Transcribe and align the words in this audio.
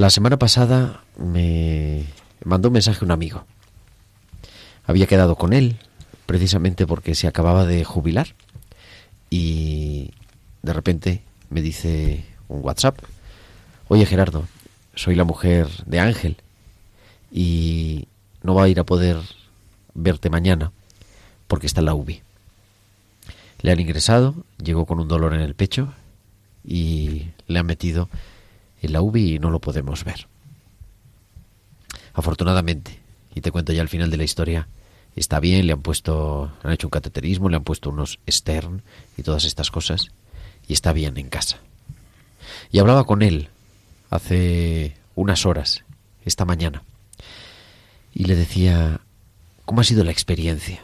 La 0.00 0.08
semana 0.08 0.38
pasada 0.38 1.04
me 1.18 2.06
mandó 2.42 2.68
un 2.68 2.72
mensaje 2.72 3.04
un 3.04 3.10
amigo. 3.10 3.44
Había 4.86 5.06
quedado 5.06 5.36
con 5.36 5.52
él 5.52 5.76
precisamente 6.24 6.86
porque 6.86 7.14
se 7.14 7.26
acababa 7.26 7.66
de 7.66 7.84
jubilar 7.84 8.28
y 9.28 10.12
de 10.62 10.72
repente 10.72 11.20
me 11.50 11.60
dice 11.60 12.24
un 12.48 12.64
WhatsApp, 12.64 12.98
oye 13.88 14.06
Gerardo, 14.06 14.48
soy 14.94 15.16
la 15.16 15.24
mujer 15.24 15.68
de 15.84 16.00
Ángel 16.00 16.38
y 17.30 18.08
no 18.42 18.54
va 18.54 18.64
a 18.64 18.68
ir 18.68 18.80
a 18.80 18.84
poder 18.84 19.18
verte 19.92 20.30
mañana 20.30 20.72
porque 21.46 21.66
está 21.66 21.80
en 21.80 21.86
la 21.86 21.94
UBI. 21.94 22.22
Le 23.60 23.70
han 23.70 23.80
ingresado, 23.80 24.34
llegó 24.56 24.86
con 24.86 24.98
un 24.98 25.08
dolor 25.08 25.34
en 25.34 25.42
el 25.42 25.54
pecho 25.54 25.92
y 26.64 27.26
le 27.48 27.58
han 27.58 27.66
metido 27.66 28.08
en 28.82 28.92
la 28.92 29.02
UBI 29.02 29.34
y 29.34 29.38
no 29.38 29.50
lo 29.50 29.60
podemos 29.60 30.04
ver. 30.04 30.26
Afortunadamente, 32.14 32.98
y 33.34 33.40
te 33.40 33.50
cuento 33.50 33.72
ya 33.72 33.82
al 33.82 33.88
final 33.88 34.10
de 34.10 34.16
la 34.16 34.24
historia, 34.24 34.68
está 35.16 35.40
bien, 35.40 35.66
le 35.66 35.72
han 35.72 35.82
puesto, 35.82 36.52
han 36.62 36.72
hecho 36.72 36.86
un 36.86 36.92
cateterismo, 36.92 37.48
le 37.48 37.56
han 37.56 37.64
puesto 37.64 37.90
unos 37.90 38.18
stern 38.28 38.82
y 39.16 39.22
todas 39.22 39.44
estas 39.44 39.70
cosas, 39.70 40.10
y 40.66 40.72
está 40.72 40.92
bien 40.92 41.16
en 41.18 41.28
casa. 41.28 41.58
Y 42.72 42.78
hablaba 42.78 43.04
con 43.04 43.22
él 43.22 43.48
hace 44.10 44.96
unas 45.14 45.46
horas, 45.46 45.84
esta 46.24 46.44
mañana, 46.44 46.82
y 48.12 48.24
le 48.24 48.34
decía 48.34 49.00
cómo 49.64 49.80
ha 49.80 49.84
sido 49.84 50.04
la 50.04 50.10
experiencia 50.10 50.82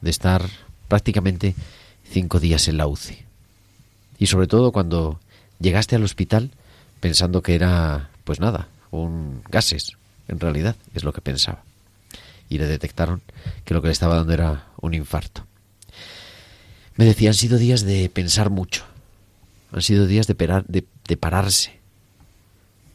de 0.00 0.10
estar 0.10 0.44
prácticamente 0.88 1.54
cinco 2.10 2.40
días 2.40 2.68
en 2.68 2.76
la 2.76 2.86
UCI. 2.86 3.18
Y 4.18 4.26
sobre 4.26 4.46
todo 4.46 4.72
cuando 4.72 5.20
llegaste 5.60 5.96
al 5.96 6.04
hospital 6.04 6.50
pensando 7.00 7.42
que 7.42 7.54
era, 7.54 8.10
pues 8.24 8.40
nada, 8.40 8.68
un 8.90 9.42
gases, 9.48 9.92
en 10.28 10.40
realidad, 10.40 10.76
es 10.94 11.04
lo 11.04 11.12
que 11.12 11.20
pensaba. 11.20 11.62
Y 12.48 12.58
le 12.58 12.66
detectaron 12.66 13.22
que 13.64 13.74
lo 13.74 13.82
que 13.82 13.88
le 13.88 13.92
estaba 13.92 14.16
dando 14.16 14.32
era 14.32 14.66
un 14.80 14.94
infarto. 14.94 15.46
Me 16.96 17.04
decía, 17.04 17.30
han 17.30 17.34
sido 17.34 17.58
días 17.58 17.82
de 17.82 18.08
pensar 18.08 18.50
mucho, 18.50 18.84
han 19.72 19.82
sido 19.82 20.06
días 20.06 20.26
de, 20.26 20.34
pararse. 21.16 21.78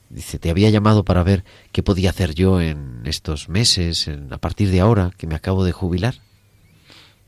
Dice, 0.09 0.37
te 0.39 0.49
había 0.49 0.69
llamado 0.69 1.03
para 1.05 1.23
ver 1.23 1.43
qué 1.71 1.81
podía 1.81 2.09
hacer 2.11 2.35
yo 2.35 2.61
en 2.61 3.01
estos 3.05 3.49
meses, 3.49 4.07
en- 4.07 4.31
a 4.33 4.37
partir 4.37 4.69
de 4.69 4.79
ahora 4.81 5.11
que 5.17 5.25
me 5.25 5.35
acabo 5.35 5.63
de 5.63 5.71
jubilar. 5.71 6.15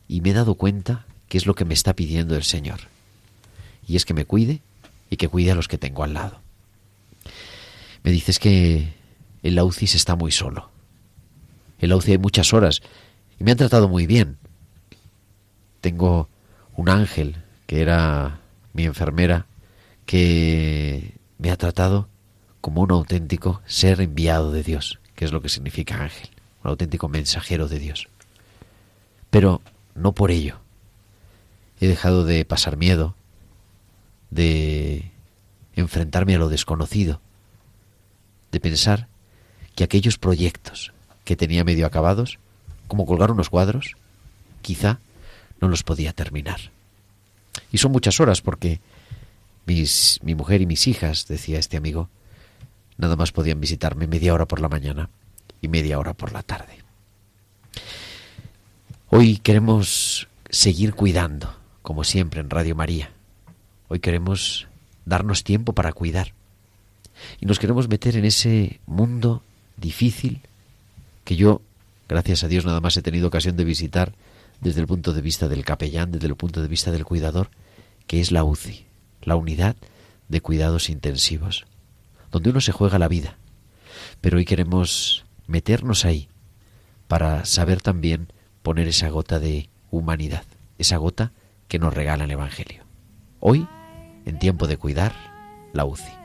Y 0.07 0.21
me 0.21 0.31
he 0.31 0.33
dado 0.33 0.55
cuenta 0.55 1.05
que 1.29 1.37
es 1.37 1.47
lo 1.47 1.55
que 1.55 1.65
me 1.65 1.73
está 1.73 1.95
pidiendo 1.95 2.35
el 2.35 2.43
Señor. 2.43 2.81
Y 3.87 3.95
es 3.95 4.05
que 4.05 4.13
me 4.13 4.25
cuide 4.25 4.61
y 5.09 5.17
que 5.17 5.27
cuide 5.27 5.51
a 5.51 5.55
los 5.55 5.67
que 5.67 5.77
tengo 5.79 6.03
al 6.03 6.13
lado. 6.13 6.41
Me 8.05 8.11
dices 8.11 8.37
que 8.37 8.93
en 9.41 9.55
la 9.55 9.63
está 9.63 10.15
muy 10.15 10.31
solo. 10.31 10.69
En 11.79 11.89
la 11.89 11.95
hay 11.95 12.19
muchas 12.19 12.53
horas 12.53 12.83
y 13.39 13.43
me 13.43 13.49
han 13.49 13.57
tratado 13.57 13.89
muy 13.89 14.05
bien. 14.05 14.37
Tengo 15.81 16.29
un 16.75 16.89
ángel 16.89 17.37
que 17.65 17.81
era 17.81 18.41
mi 18.73 18.83
enfermera 18.83 19.47
que 20.05 21.15
me 21.39 21.49
ha 21.49 21.57
tratado 21.57 22.07
como 22.61 22.83
un 22.83 22.91
auténtico 22.91 23.63
ser 23.65 23.99
enviado 23.99 24.51
de 24.51 24.61
Dios, 24.61 24.99
que 25.15 25.25
es 25.25 25.31
lo 25.31 25.41
que 25.41 25.49
significa 25.49 26.03
ángel, 26.03 26.29
un 26.63 26.69
auténtico 26.69 27.09
mensajero 27.09 27.67
de 27.67 27.79
Dios. 27.79 28.07
Pero 29.31 29.63
no 29.95 30.13
por 30.13 30.29
ello 30.29 30.59
he 31.81 31.87
dejado 31.87 32.23
de 32.23 32.45
pasar 32.45 32.77
miedo, 32.77 33.15
de 34.29 35.09
enfrentarme 35.73 36.35
a 36.35 36.37
lo 36.37 36.49
desconocido, 36.49 37.19
de 38.55 38.61
pensar 38.61 39.09
que 39.75 39.83
aquellos 39.83 40.17
proyectos 40.17 40.93
que 41.25 41.35
tenía 41.35 41.65
medio 41.65 41.85
acabados, 41.85 42.39
como 42.87 43.05
colgar 43.05 43.29
unos 43.29 43.49
cuadros, 43.49 43.97
quizá 44.61 44.99
no 45.59 45.67
los 45.67 45.83
podía 45.83 46.13
terminar. 46.13 46.71
Y 47.73 47.79
son 47.79 47.91
muchas 47.91 48.21
horas 48.21 48.39
porque 48.39 48.79
mis, 49.65 50.21
mi 50.23 50.35
mujer 50.35 50.61
y 50.61 50.67
mis 50.67 50.87
hijas, 50.87 51.27
decía 51.27 51.59
este 51.59 51.75
amigo, 51.75 52.07
nada 52.95 53.17
más 53.17 53.33
podían 53.33 53.59
visitarme 53.59 54.07
media 54.07 54.33
hora 54.33 54.45
por 54.45 54.61
la 54.61 54.69
mañana 54.69 55.09
y 55.61 55.67
media 55.67 55.99
hora 55.99 56.13
por 56.13 56.31
la 56.31 56.41
tarde. 56.41 56.77
Hoy 59.09 59.39
queremos 59.39 60.29
seguir 60.49 60.93
cuidando, 60.93 61.53
como 61.81 62.05
siempre 62.05 62.39
en 62.39 62.49
Radio 62.49 62.73
María. 62.73 63.11
Hoy 63.89 63.99
queremos 63.99 64.69
darnos 65.03 65.43
tiempo 65.43 65.73
para 65.73 65.91
cuidar. 65.91 66.34
Y 67.39 67.45
nos 67.45 67.59
queremos 67.59 67.87
meter 67.87 68.17
en 68.17 68.25
ese 68.25 68.79
mundo 68.85 69.43
difícil 69.77 70.41
que 71.23 71.35
yo, 71.35 71.61
gracias 72.07 72.43
a 72.43 72.47
Dios, 72.47 72.65
nada 72.65 72.81
más 72.81 72.97
he 72.97 73.01
tenido 73.01 73.27
ocasión 73.27 73.57
de 73.57 73.63
visitar 73.63 74.13
desde 74.61 74.81
el 74.81 74.87
punto 74.87 75.13
de 75.13 75.21
vista 75.21 75.47
del 75.47 75.65
capellán, 75.65 76.11
desde 76.11 76.27
el 76.27 76.35
punto 76.35 76.61
de 76.61 76.67
vista 76.67 76.91
del 76.91 77.05
cuidador, 77.05 77.49
que 78.07 78.21
es 78.21 78.31
la 78.31 78.43
UCI, 78.43 78.85
la 79.23 79.35
unidad 79.35 79.75
de 80.29 80.41
cuidados 80.41 80.89
intensivos, 80.89 81.65
donde 82.31 82.49
uno 82.49 82.61
se 82.61 82.71
juega 82.71 82.99
la 82.99 83.07
vida. 83.07 83.37
Pero 84.21 84.37
hoy 84.37 84.45
queremos 84.45 85.25
meternos 85.47 86.05
ahí 86.05 86.29
para 87.07 87.45
saber 87.45 87.81
también 87.81 88.27
poner 88.63 88.87
esa 88.87 89.09
gota 89.09 89.39
de 89.39 89.69
humanidad, 89.91 90.43
esa 90.77 90.97
gota 90.97 91.31
que 91.67 91.79
nos 91.79 91.93
regala 91.93 92.23
el 92.23 92.31
Evangelio. 92.31 92.83
Hoy, 93.39 93.67
en 94.25 94.39
tiempo 94.39 94.67
de 94.67 94.77
cuidar, 94.77 95.13
la 95.73 95.85
UCI. 95.85 96.24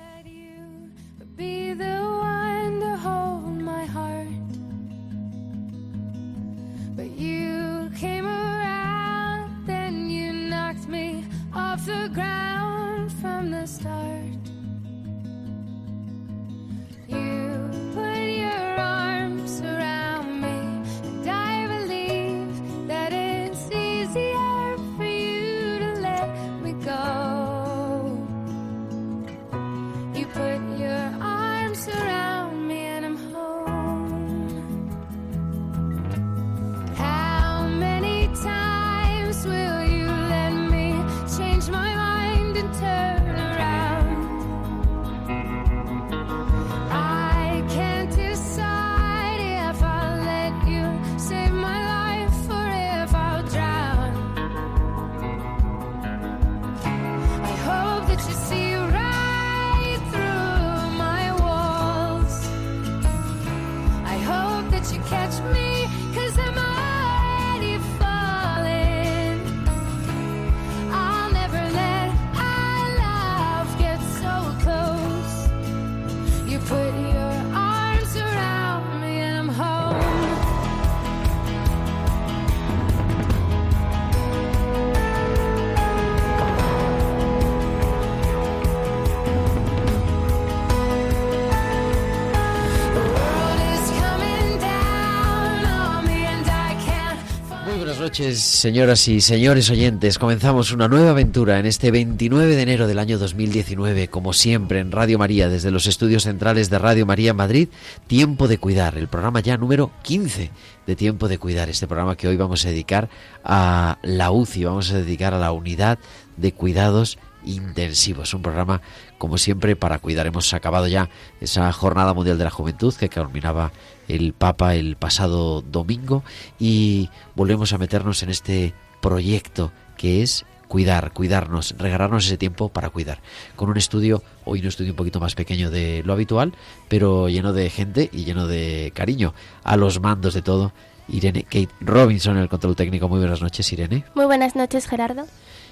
Noches, 98.11 98.41
señoras 98.41 99.07
y 99.07 99.21
señores 99.21 99.71
oyentes. 99.71 100.19
Comenzamos 100.19 100.73
una 100.73 100.89
nueva 100.89 101.11
aventura 101.11 101.61
en 101.61 101.67
este 101.67 101.93
29 101.93 102.57
de 102.57 102.63
enero 102.63 102.89
del 102.89 102.99
año 102.99 103.19
2019, 103.21 104.09
como 104.09 104.33
siempre 104.33 104.81
en 104.81 104.91
Radio 104.91 105.17
María, 105.17 105.49
desde 105.49 105.71
los 105.71 105.87
estudios 105.87 106.25
centrales 106.25 106.71
de 106.71 106.81
Radio 106.81 107.07
María 107.07 107.31
en 107.31 107.37
Madrid. 107.37 107.69
Tiempo 108.09 108.49
de 108.49 108.59
cuidar, 108.59 108.99
el 108.99 109.07
programa 109.07 109.39
ya 109.39 109.57
número 109.57 109.93
15 110.03 110.51
de 110.89 110.97
Tiempo 110.97 111.29
de 111.29 111.39
cuidar. 111.39 111.69
Este 111.69 111.87
programa 111.87 112.17
que 112.17 112.27
hoy 112.27 112.37
vamos 112.37 112.67
a 112.67 112.71
dedicar 112.71 113.09
a 113.45 113.99
la 114.03 114.33
UCI, 114.33 114.65
vamos 114.65 114.91
a 114.91 114.99
dedicar 114.99 115.33
a 115.33 115.39
la 115.39 115.53
unidad 115.53 116.01
de 116.37 116.51
cuidados 116.51 117.17
intensivos. 117.45 118.35
Un 118.35 118.43
programa, 118.43 118.83
como 119.19 119.39
siempre, 119.39 119.77
para 119.77 120.01
cuidar. 120.01 120.27
Hemos 120.27 120.53
acabado 120.53 120.89
ya 120.89 121.09
esa 121.41 121.73
Jornada 121.73 122.13
Mundial 122.13 122.39
de 122.39 122.45
la 122.45 122.51
Juventud 122.51 122.93
que 122.93 123.09
culminaba 123.09 123.71
el 124.15 124.33
Papa 124.33 124.75
el 124.75 124.97
pasado 124.97 125.63
domingo 125.63 126.23
y 126.59 127.11
volvemos 127.35 127.73
a 127.73 127.79
meternos 127.79 128.23
en 128.23 128.31
este 128.31 128.75
proyecto 129.01 129.73
que 129.97 130.23
es 130.23 130.45
cuidar, 130.71 131.13
cuidarnos, 131.13 131.75
regalarnos 131.79 132.27
ese 132.27 132.39
tiempo 132.39 132.69
para 132.69 132.91
cuidar. 132.91 133.21
Con 133.57 133.71
un 133.71 133.77
estudio, 133.77 134.23
hoy 134.45 134.61
un 134.61 134.67
estudio 134.67 134.93
un 134.93 134.97
poquito 134.97 135.19
más 135.19 135.35
pequeño 135.35 135.69
de 135.71 136.03
lo 136.05 136.13
habitual, 136.13 136.55
pero 136.89 137.29
lleno 137.29 137.53
de 137.53 137.69
gente 137.71 138.09
y 138.13 138.25
lleno 138.25 138.47
de 138.47 138.93
cariño. 138.95 139.35
A 139.65 139.77
los 139.77 140.01
mandos 140.01 140.33
de 140.33 140.43
todo, 140.43 140.73
Irene 141.09 141.43
Kate 141.43 141.71
Robinson, 141.81 142.37
el 142.37 142.49
control 142.49 142.77
técnico. 142.77 143.09
Muy 143.09 143.19
buenas 143.19 143.43
noches, 143.43 143.73
Irene. 143.73 144.05
Muy 144.15 144.27
buenas 144.27 144.55
noches, 144.55 144.87
Gerardo. 144.87 145.27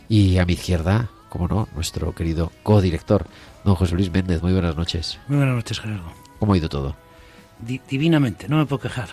Y 0.08 0.38
a 0.38 0.44
mi 0.44 0.55
izquierda, 0.55 1.11
como 1.29 1.46
no, 1.46 1.69
nuestro 1.76 2.12
querido 2.14 2.50
codirector, 2.64 3.26
don 3.64 3.76
José 3.76 3.94
Luis 3.94 4.11
Méndez. 4.11 4.43
Muy 4.43 4.52
buenas 4.52 4.76
noches. 4.76 5.20
Muy 5.29 5.38
buenas 5.38 5.55
noches, 5.55 5.79
Gerardo. 5.79 6.12
¿Cómo 6.40 6.55
ha 6.55 6.58
ido 6.58 6.69
todo? 6.69 6.96
Di- 7.60 7.81
divinamente, 7.88 8.49
no 8.49 8.56
me 8.58 8.66
puedo 8.66 8.81
quejar. 8.81 9.08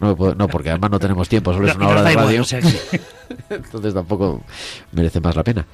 No, 0.00 0.08
me 0.08 0.14
puedo- 0.14 0.34
no, 0.36 0.46
porque 0.46 0.70
además 0.70 0.90
no 0.92 0.98
tenemos 1.00 1.28
tiempo, 1.28 1.52
solo 1.52 1.66
es 1.68 1.76
No, 1.76 1.86
una 1.86 1.88
hora 2.00 2.02
de 2.08 2.14
radio. 2.14 2.42
o 2.42 2.44
sea 2.44 2.60
que- 2.60 3.00
Entonces 3.50 3.94
tampoco 3.94 4.42
merece 4.92 5.20
más 5.20 5.34
la 5.34 5.42
pena. 5.42 5.66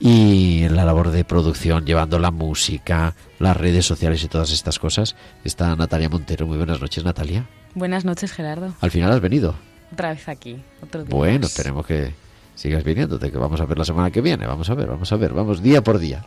Y 0.00 0.62
en 0.64 0.74
la 0.74 0.84
labor 0.84 1.10
de 1.10 1.24
producción, 1.24 1.84
llevando 1.86 2.18
la 2.18 2.30
música, 2.30 3.14
las 3.38 3.56
redes 3.56 3.86
sociales 3.86 4.22
y 4.24 4.28
todas 4.28 4.50
estas 4.50 4.78
cosas, 4.78 5.14
está 5.44 5.74
Natalia 5.76 6.08
Montero. 6.08 6.46
Muy 6.46 6.56
buenas 6.56 6.80
noches, 6.80 7.04
Natalia. 7.04 7.46
Buenas 7.74 8.04
noches, 8.04 8.32
Gerardo. 8.32 8.74
Al 8.80 8.90
final 8.90 9.12
has 9.12 9.20
venido. 9.20 9.54
Otra 9.92 10.10
vez 10.10 10.28
aquí. 10.28 10.60
Otro 10.82 11.04
día 11.04 11.14
Bueno, 11.14 11.42
más. 11.42 11.54
tenemos 11.54 11.86
que 11.86 12.12
sigas 12.58 12.82
viniéndote, 12.82 13.30
que 13.30 13.38
vamos 13.38 13.60
a 13.60 13.66
ver 13.66 13.78
la 13.78 13.84
semana 13.84 14.10
que 14.10 14.20
viene. 14.20 14.46
Vamos 14.46 14.68
a 14.68 14.74
ver, 14.74 14.88
vamos 14.88 15.10
a 15.12 15.16
ver, 15.16 15.32
vamos 15.32 15.62
día 15.62 15.82
por 15.82 15.98
día. 15.98 16.26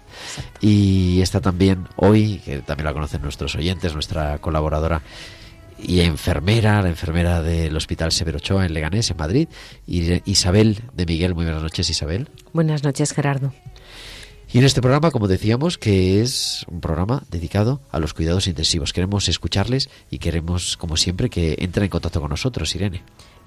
Y 0.61 1.21
está 1.21 1.41
también 1.41 1.87
hoy, 1.97 2.41
que 2.45 2.59
también 2.59 2.85
la 2.85 2.93
conocen 2.93 3.21
nuestros 3.21 3.53
oyentes, 3.55 3.93
nuestra 3.93 4.37
colaboradora 4.37 5.01
y 5.77 5.99
enfermera, 6.01 6.81
la 6.81 6.89
enfermera 6.89 7.41
del 7.41 7.75
Hospital 7.75 8.11
Severo 8.13 8.37
Ochoa 8.37 8.65
en 8.65 8.73
Leganés, 8.73 9.11
en 9.11 9.17
Madrid, 9.17 9.49
y 9.85 10.21
Isabel 10.29 10.79
de 10.93 11.05
Miguel. 11.05 11.35
Muy 11.35 11.43
buenas 11.43 11.63
noches, 11.63 11.89
Isabel. 11.89 12.29
Buenas 12.53 12.83
noches, 12.83 13.11
Gerardo. 13.11 13.51
Y 14.53 14.59
en 14.59 14.65
este 14.65 14.81
programa, 14.81 15.11
como 15.11 15.27
decíamos, 15.27 15.77
que 15.77 16.21
es 16.21 16.65
un 16.69 16.81
programa 16.81 17.23
dedicado 17.29 17.81
a 17.91 17.99
los 17.99 18.13
cuidados 18.13 18.47
intensivos. 18.47 18.93
Queremos 18.93 19.27
escucharles 19.27 19.89
y 20.09 20.19
queremos, 20.19 20.77
como 20.77 20.97
siempre, 20.97 21.29
que 21.29 21.55
entren 21.59 21.85
en 21.85 21.89
contacto 21.89 22.21
con 22.21 22.29
nosotros, 22.29 22.73
Irene. 22.75 23.01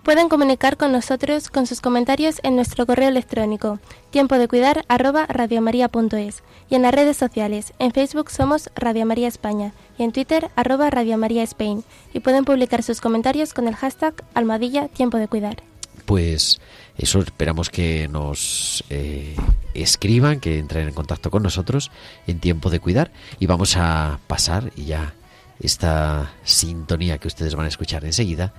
Pueden 0.05 0.29
comunicar 0.29 0.77
con 0.77 0.93
nosotros 0.93 1.49
con 1.49 1.67
sus 1.67 1.81
comentarios 1.81 2.39
en 2.43 2.57
nuestro 2.57 2.85
correo 2.85 3.09
electrónico 3.09 3.79
tiempo 4.11 4.37
de 4.37 4.49
cuidar 4.49 4.85
arroba 4.87 5.25
radiomaria.es 5.25 6.43
y 6.69 6.75
en 6.75 6.83
las 6.83 6.93
redes 6.93 7.17
sociales. 7.17 7.73
En 7.79 7.91
Facebook 7.91 8.31
somos 8.31 8.69
Radio 8.77 9.07
María 9.07 9.29
España 9.29 9.73
y 9.97 10.03
en 10.03 10.13
Twitter 10.13 10.51
arroba 10.57 10.91
Radio 10.91 11.17
María 11.17 11.43
Spain 11.45 11.85
y 12.13 12.21
pueden 12.21 12.45
publicar 12.45 12.83
sus 12.83 13.01
comentarios 13.01 13.55
con 13.55 13.67
el 13.67 13.77
hashtag 13.77 14.13
almohadilla 14.35 14.89
tiempo 14.89 15.17
de 15.17 15.27
cuidar. 15.27 15.63
Pues 16.05 16.61
eso 16.99 17.21
esperamos 17.21 17.71
que 17.71 18.07
nos 18.07 18.85
eh, 18.91 19.35
escriban, 19.73 20.39
que 20.39 20.59
entren 20.59 20.87
en 20.87 20.93
contacto 20.93 21.31
con 21.31 21.43
nosotros 21.43 21.91
en 22.27 22.41
tiempo 22.41 22.69
de 22.69 22.79
cuidar 22.79 23.11
y 23.41 23.47
vamos 23.47 23.75
a 23.79 24.19
pasar 24.27 24.71
y 24.77 24.85
ya 24.85 25.15
esta 25.61 26.35
sintonía 26.45 27.17
que 27.17 27.29
ustedes 27.29 27.55
van 27.55 27.65
a 27.65 27.71
escuchar 27.71 28.05
enseguida 28.05 28.53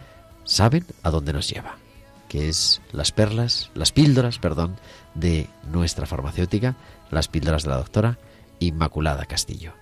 saben 0.45 0.86
a 1.03 1.09
dónde 1.09 1.33
nos 1.33 1.50
lleva, 1.50 1.75
que 2.30 2.47
es 2.47 2.81
las 2.92 3.12
perlas, 3.12 3.71
las 3.74 3.92
píldoras, 3.92 4.39
perdón, 4.39 4.77
de 5.13 5.50
nuestra 5.69 6.06
farmacéutica, 6.06 6.75
las 7.12 7.27
píldoras 7.27 7.63
de 7.63 7.69
la 7.69 7.77
doctora 7.77 8.18
Inmaculada 8.59 9.25
Castillo. 9.25 9.74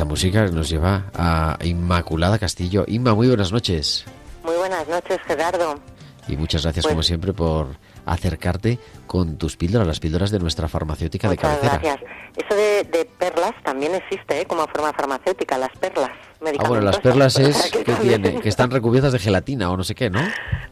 Esta 0.00 0.08
música 0.08 0.46
nos 0.46 0.70
lleva 0.70 1.10
a 1.14 1.58
Inmaculada 1.62 2.38
Castillo. 2.38 2.86
Inma, 2.88 3.14
muy 3.14 3.28
buenas 3.28 3.52
noches. 3.52 4.06
Muy 4.42 4.56
buenas 4.56 4.88
noches, 4.88 5.18
Gerardo. 5.26 5.78
Y 6.26 6.38
muchas 6.38 6.62
gracias, 6.62 6.84
Pues- 6.86 6.94
como 6.94 7.02
siempre, 7.02 7.34
por 7.34 7.76
acercarte 8.06 8.78
con 9.06 9.36
tus 9.36 9.58
píldoras, 9.58 9.86
las 9.86 10.00
píldoras 10.00 10.30
de 10.30 10.38
nuestra 10.38 10.68
farmacéutica 10.68 11.28
de 11.28 11.36
Muchas 11.36 11.58
cabecera. 11.58 11.82
gracias. 11.82 12.10
Eso 12.34 12.54
de, 12.56 12.84
de 12.84 13.04
perlas 13.18 13.52
también 13.62 13.94
existe 13.94 14.40
¿eh? 14.40 14.46
como 14.46 14.66
forma 14.68 14.90
farmacéutica, 14.94 15.58
las 15.58 15.76
perlas 15.78 16.10
Ah, 16.58 16.68
bueno, 16.68 16.84
las 16.84 16.98
perlas 17.00 17.36
es 17.38 17.70
que 17.70 17.92
tiene, 17.96 18.40
que 18.40 18.48
están 18.48 18.70
recubiertas 18.70 19.12
de 19.12 19.18
gelatina 19.18 19.70
o 19.70 19.76
no 19.76 19.84
sé 19.84 19.94
qué, 19.94 20.08
¿no? 20.08 20.20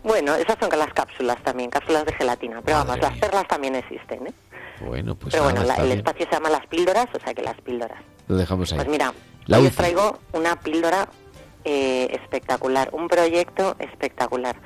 Bueno, 0.03 0.35
esas 0.37 0.57
son 0.59 0.71
las 0.79 0.91
cápsulas 0.95 1.37
también, 1.43 1.69
cápsulas 1.69 2.07
de 2.07 2.15
gelatina. 2.15 2.63
Pero 2.65 2.79
Madre 2.79 2.89
vamos, 2.93 3.03
las 3.03 3.13
mía. 3.13 3.21
perlas 3.21 3.47
también 3.49 3.75
existen, 3.75 4.27
¿eh? 4.29 4.33
Bueno, 4.81 5.15
pues 5.15 5.33
Pero 5.33 5.45
bueno, 5.45 5.63
la- 5.65 5.75
el 5.77 5.87
bien. 5.87 5.99
espacio 5.99 6.27
se 6.27 6.33
llama 6.33 6.51
las 6.51 6.67
píldoras, 6.67 7.07
o 7.15 7.19
sea 7.21 7.35
que 7.35 7.43
las 7.43 7.61
píldoras. 7.61 8.03
Lo 8.29 8.37
dejamos 8.37 8.71
ahí. 8.73 8.77
Pues 8.79 8.89
mira, 8.89 9.13
La 9.47 9.59
hoy 9.59 9.67
os 9.67 9.75
traigo 9.75 10.19
una 10.33 10.57
píldora 10.61 11.09
eh, 11.65 12.09
espectacular, 12.23 12.89
un 12.93 13.09
proyecto 13.09 13.77
espectacular. 13.79 14.57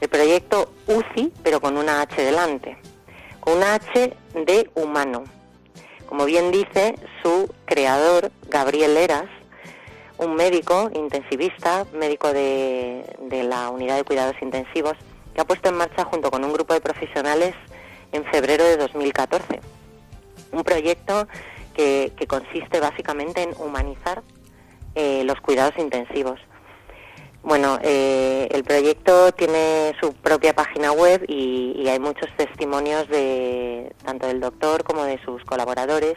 El 0.00 0.08
proyecto 0.08 0.72
UCI, 0.86 1.32
pero 1.42 1.60
con 1.60 1.76
una 1.76 2.00
H 2.02 2.20
delante. 2.22 2.76
Con 3.40 3.58
una 3.58 3.74
H 3.74 4.14
de 4.34 4.70
humano. 4.74 5.24
Como 6.06 6.24
bien 6.24 6.50
dice 6.50 6.94
su 7.22 7.52
creador, 7.66 8.30
Gabriel 8.48 8.96
Eras, 8.96 9.26
un 10.16 10.34
médico 10.34 10.90
intensivista, 10.94 11.84
médico 11.92 12.32
de, 12.32 13.04
de 13.28 13.42
la 13.44 13.68
unidad 13.70 13.96
de 13.96 14.04
cuidados 14.04 14.34
intensivos, 14.40 14.94
que 15.34 15.40
ha 15.40 15.44
puesto 15.44 15.68
en 15.68 15.76
marcha 15.76 16.04
junto 16.04 16.30
con 16.30 16.42
un 16.44 16.52
grupo 16.52 16.74
de 16.74 16.80
profesionales 16.80 17.54
en 18.12 18.24
febrero 18.26 18.64
de 18.64 18.76
2014. 18.76 19.60
Un 20.52 20.64
proyecto 20.64 21.26
que, 21.74 22.12
consiste 22.26 22.80
básicamente 22.80 23.42
en 23.42 23.50
humanizar 23.58 24.22
eh, 24.94 25.22
los 25.24 25.40
cuidados 25.40 25.74
intensivos. 25.78 26.40
Bueno, 27.42 27.78
eh, 27.82 28.48
el 28.50 28.64
proyecto 28.64 29.30
tiene 29.32 29.94
su 30.00 30.12
propia 30.12 30.54
página 30.54 30.90
web 30.92 31.24
y, 31.28 31.72
y 31.76 31.88
hay 31.88 32.00
muchos 32.00 32.28
testimonios 32.36 33.08
de 33.08 33.94
tanto 34.04 34.26
del 34.26 34.40
doctor 34.40 34.82
como 34.82 35.04
de 35.04 35.22
sus 35.24 35.44
colaboradores 35.44 36.14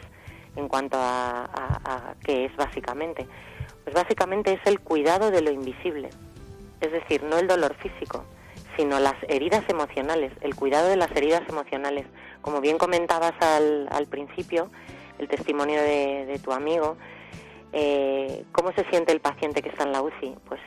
en 0.56 0.68
cuanto 0.68 0.96
a, 0.98 1.44
a- 1.44 1.80
a 1.84 2.14
qué 2.24 2.46
es 2.46 2.56
básicamente. 2.56 3.26
Pues 3.84 3.94
básicamente 3.94 4.52
es 4.54 4.60
el 4.64 4.80
cuidado 4.80 5.30
de 5.30 5.42
lo 5.42 5.50
invisible, 5.52 6.10
es 6.80 6.92
decir, 6.92 7.22
no 7.22 7.38
el 7.38 7.46
dolor 7.46 7.74
físico, 7.76 8.24
sino 8.76 8.98
las 9.00 9.14
heridas 9.28 9.64
emocionales, 9.68 10.32
el 10.40 10.54
cuidado 10.54 10.88
de 10.88 10.96
las 10.96 11.10
heridas 11.12 11.42
emocionales. 11.48 12.06
Como 12.40 12.60
bien 12.60 12.78
comentabas 12.78 13.34
al, 13.40 13.88
al 13.90 14.06
principio, 14.06 14.70
el 15.18 15.28
testimonio 15.28 15.80
de, 15.80 16.40
tu 16.42 16.52
amigo, 16.52 16.96
Eh, 17.74 18.44
¿Cómo 18.52 18.70
se 18.72 18.84
siente 18.90 19.12
el 19.12 19.20
paciente 19.20 19.62
que 19.62 19.70
está 19.70 19.84
en 19.84 19.92
la 19.92 20.02
UCI? 20.02 20.36
Pues 20.46 20.60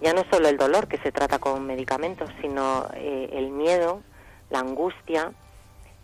ya 0.00 0.12
no 0.12 0.24
solo 0.32 0.48
el 0.48 0.56
dolor 0.56 0.88
que 0.88 0.98
se 0.98 1.12
trata 1.12 1.38
con 1.38 1.64
medicamentos, 1.64 2.28
sino 2.42 2.88
eh, 2.94 3.30
el 3.32 3.50
miedo, 3.50 4.02
la 4.50 4.58
angustia, 4.58 5.32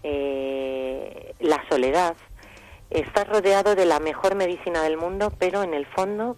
eh, 0.02 1.34
la 1.40 1.62
soledad. 1.68 2.14
Estás 2.90 3.28
rodeado 3.28 3.74
de 3.74 3.86
la 3.86 3.98
mejor 3.98 4.36
medicina 4.36 4.82
del 4.82 4.96
mundo, 4.96 5.32
pero 5.38 5.62
en 5.62 5.74
el 5.74 5.86
fondo 5.86 6.36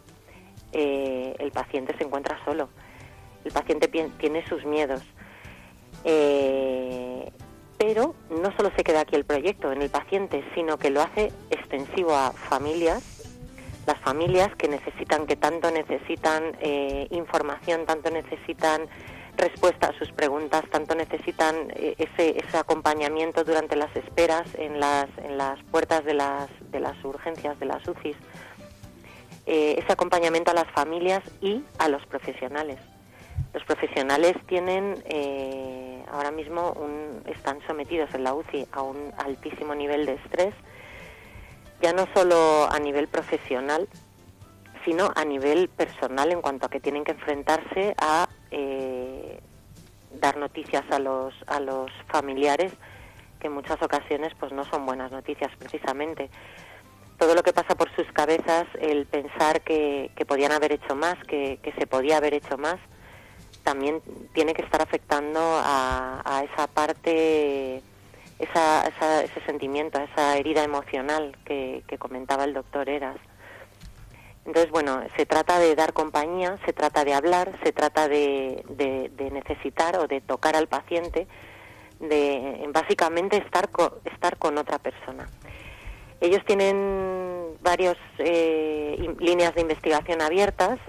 eh, 0.72 1.34
el 1.38 1.52
paciente 1.52 1.96
se 1.98 2.04
encuentra 2.04 2.42
solo. 2.44 2.68
El 3.44 3.52
paciente 3.52 3.88
tiene 3.88 4.46
sus 4.48 4.64
miedos. 4.64 5.02
pero 7.78 8.14
no 8.30 8.56
solo 8.56 8.70
se 8.76 8.84
queda 8.84 9.00
aquí 9.00 9.16
el 9.16 9.24
proyecto 9.24 9.72
en 9.72 9.82
el 9.82 9.90
paciente, 9.90 10.44
sino 10.54 10.78
que 10.78 10.90
lo 10.90 11.02
hace 11.02 11.32
extensivo 11.50 12.14
a 12.14 12.30
familias 12.32 13.22
las 13.86 13.98
familias 14.00 14.54
que 14.56 14.68
necesitan, 14.68 15.26
que 15.26 15.36
tanto 15.36 15.70
necesitan 15.70 16.56
eh, 16.60 17.08
información, 17.10 17.84
tanto 17.86 18.10
necesitan 18.10 18.88
respuesta 19.36 19.88
a 19.88 19.98
sus 19.98 20.12
preguntas, 20.12 20.62
tanto 20.70 20.94
necesitan 20.94 21.72
eh, 21.74 21.96
ese, 21.98 22.36
acompañamiento 22.56 23.44
durante 23.44 23.76
las 23.76 23.94
esperas 23.96 24.46
en 24.54 24.78
las, 24.78 25.08
puertas 25.70 26.04
de 26.04 26.14
las, 26.14 26.48
urgencias, 27.02 27.58
de 27.58 27.66
las 27.66 27.86
UCIs, 27.88 28.16
eh, 29.46 29.76
ese 29.78 29.92
acompañamiento 29.92 30.50
a 30.50 30.54
las 30.54 30.70
familias 30.72 31.22
y 31.40 31.64
a 31.78 31.88
los 31.88 32.04
profesionales. 32.06 32.78
Los 33.54 33.64
profesionales 33.64 34.34
tienen 34.46 35.02
ahora 36.10 36.30
mismo 36.30 36.72
un, 36.72 37.22
están 37.26 37.58
sometidos 37.66 38.12
en 38.14 38.24
la 38.24 38.34
UCI 38.34 38.66
a 38.72 38.82
un 38.82 39.12
altísimo 39.18 39.74
nivel 39.74 40.06
de 40.06 40.14
estrés 40.14 40.54
ya 41.82 41.92
no 41.92 42.06
solo 42.14 42.70
a 42.70 42.78
nivel 42.78 43.08
profesional, 43.08 43.88
sino 44.84 45.10
a 45.14 45.24
nivel 45.24 45.68
personal 45.68 46.30
en 46.30 46.40
cuanto 46.40 46.66
a 46.66 46.70
que 46.70 46.80
tienen 46.80 47.04
que 47.04 47.10
enfrentarse 47.10 47.94
a 47.98 48.28
eh, 48.52 49.40
dar 50.20 50.36
noticias 50.36 50.84
a 50.90 51.00
los, 51.00 51.34
a 51.46 51.60
los 51.60 51.90
familiares 52.08 52.72
que 53.40 53.48
en 53.48 53.54
muchas 53.54 53.82
ocasiones 53.82 54.32
pues 54.38 54.52
no 54.52 54.64
son 54.64 54.86
buenas 54.86 55.10
noticias 55.10 55.50
precisamente. 55.58 56.30
Todo 57.18 57.34
lo 57.34 57.42
que 57.42 57.52
pasa 57.52 57.74
por 57.74 57.92
sus 57.94 58.06
cabezas, 58.12 58.66
el 58.80 59.06
pensar 59.06 59.60
que, 59.62 60.10
podían 60.26 60.52
haber 60.52 60.72
hecho 60.72 60.94
más, 60.94 61.16
que, 61.26 61.58
se 61.76 61.86
podía 61.88 62.16
haber 62.16 62.34
hecho 62.34 62.56
más, 62.56 62.76
también 63.62 64.02
tiene 64.34 64.54
que 64.54 64.62
estar 64.62 64.82
afectando 64.82 65.40
a, 65.40 66.22
a 66.24 66.44
esa 66.44 66.66
parte 66.66 67.82
esa, 68.42 69.22
ese 69.22 69.40
sentimiento, 69.46 70.00
esa 70.00 70.36
herida 70.36 70.64
emocional 70.64 71.36
que, 71.44 71.84
comentaba 71.98 72.44
el 72.44 72.54
doctor 72.54 72.88
Eras. 72.88 73.16
Entonces, 74.44 74.72
bueno, 74.72 75.02
se 75.16 75.24
trata 75.24 75.60
de 75.60 75.76
dar 75.76 75.92
compañía, 75.92 76.58
se 76.66 76.72
trata 76.72 77.04
de 77.04 77.14
hablar, 77.14 77.56
se 77.62 77.72
trata 77.72 78.08
de, 78.08 78.64
necesitar 79.32 79.96
o 79.98 80.08
de 80.08 80.20
tocar 80.20 80.56
al 80.56 80.66
paciente, 80.66 81.28
de 82.00 82.68
básicamente 82.72 83.36
estar, 83.36 83.70
estar 84.04 84.36
con 84.38 84.58
otra 84.58 84.78
persona. 84.78 85.28
Ellos 86.20 86.44
tienen 86.44 87.56
varias 87.62 87.96
eh, 88.18 89.14
líneas 89.20 89.54
de 89.54 89.60
investigación 89.60 90.20
abiertas. 90.20 90.80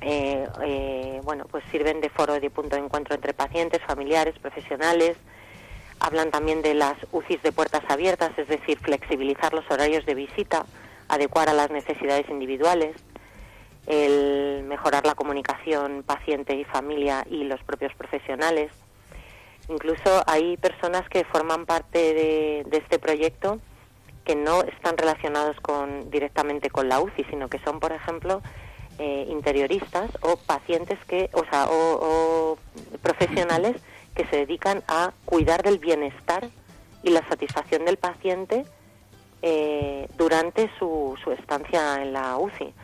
Eh, 0.00 0.46
eh, 0.62 1.20
bueno, 1.24 1.46
pues 1.50 1.64
sirven 1.70 2.00
de 2.00 2.08
foro 2.08 2.38
de 2.38 2.50
punto 2.50 2.76
de 2.76 2.82
encuentro 2.82 3.14
entre 3.14 3.34
pacientes, 3.34 3.80
familiares, 3.82 4.38
profesionales, 4.38 5.16
Hablan 6.00 6.30
también 6.30 6.62
de 6.62 6.74
las 6.74 6.96
UCIs 7.10 7.42
de 7.42 7.52
puertas 7.52 7.82
abiertas, 7.88 8.30
es 8.36 8.46
decir, 8.48 8.78
flexibilizar 8.78 9.52
los 9.52 9.68
horarios 9.70 10.06
de 10.06 10.14
visita, 10.14 10.64
adecuar 11.08 11.48
a 11.48 11.54
las 11.54 11.70
necesidades 11.70 12.28
individuales, 12.28 12.94
el 13.86 14.64
mejorar 14.64 15.04
la 15.06 15.14
comunicación 15.14 16.04
paciente 16.06 16.54
y 16.54 16.64
familia 16.64 17.26
y 17.28 17.44
los 17.44 17.62
propios 17.64 17.92
profesionales. 17.94 18.70
Incluso 19.68 20.22
hay 20.26 20.56
personas 20.56 21.08
que 21.08 21.24
forman 21.24 21.66
parte 21.66 22.14
de, 22.14 22.66
este 22.70 22.98
proyecto 22.98 23.58
que 24.24 24.36
no 24.36 24.62
están 24.62 24.96
relacionados 24.96 25.58
con, 25.60 26.10
directamente 26.10 26.70
con 26.70 26.88
la 26.88 27.00
UCI, 27.00 27.24
sino 27.24 27.48
que 27.48 27.58
son, 27.60 27.80
por 27.80 27.92
ejemplo, 27.92 28.40
eh, 28.98 29.26
interioristas 29.30 30.10
o 30.20 30.36
pacientes 30.36 30.98
que, 31.06 31.30
o 31.32 31.44
sea, 31.50 31.66
o 31.70 32.58
profesionales 33.02 33.76
que 34.14 34.26
se 34.26 34.36
dedican 34.36 34.82
a 34.88 35.12
cuidar 35.24 35.62
del 35.62 35.78
bienestar 35.78 36.48
y 37.02 37.10
la 37.10 37.26
satisfacción 37.28 37.84
del 37.84 37.96
paciente 37.96 38.64
eh, 39.42 40.08
durante 40.16 40.68
su, 40.78 41.16
su 41.22 41.30
estancia 41.30 42.02
en 42.02 42.12
la 42.12 42.36
UCI. 42.36 42.74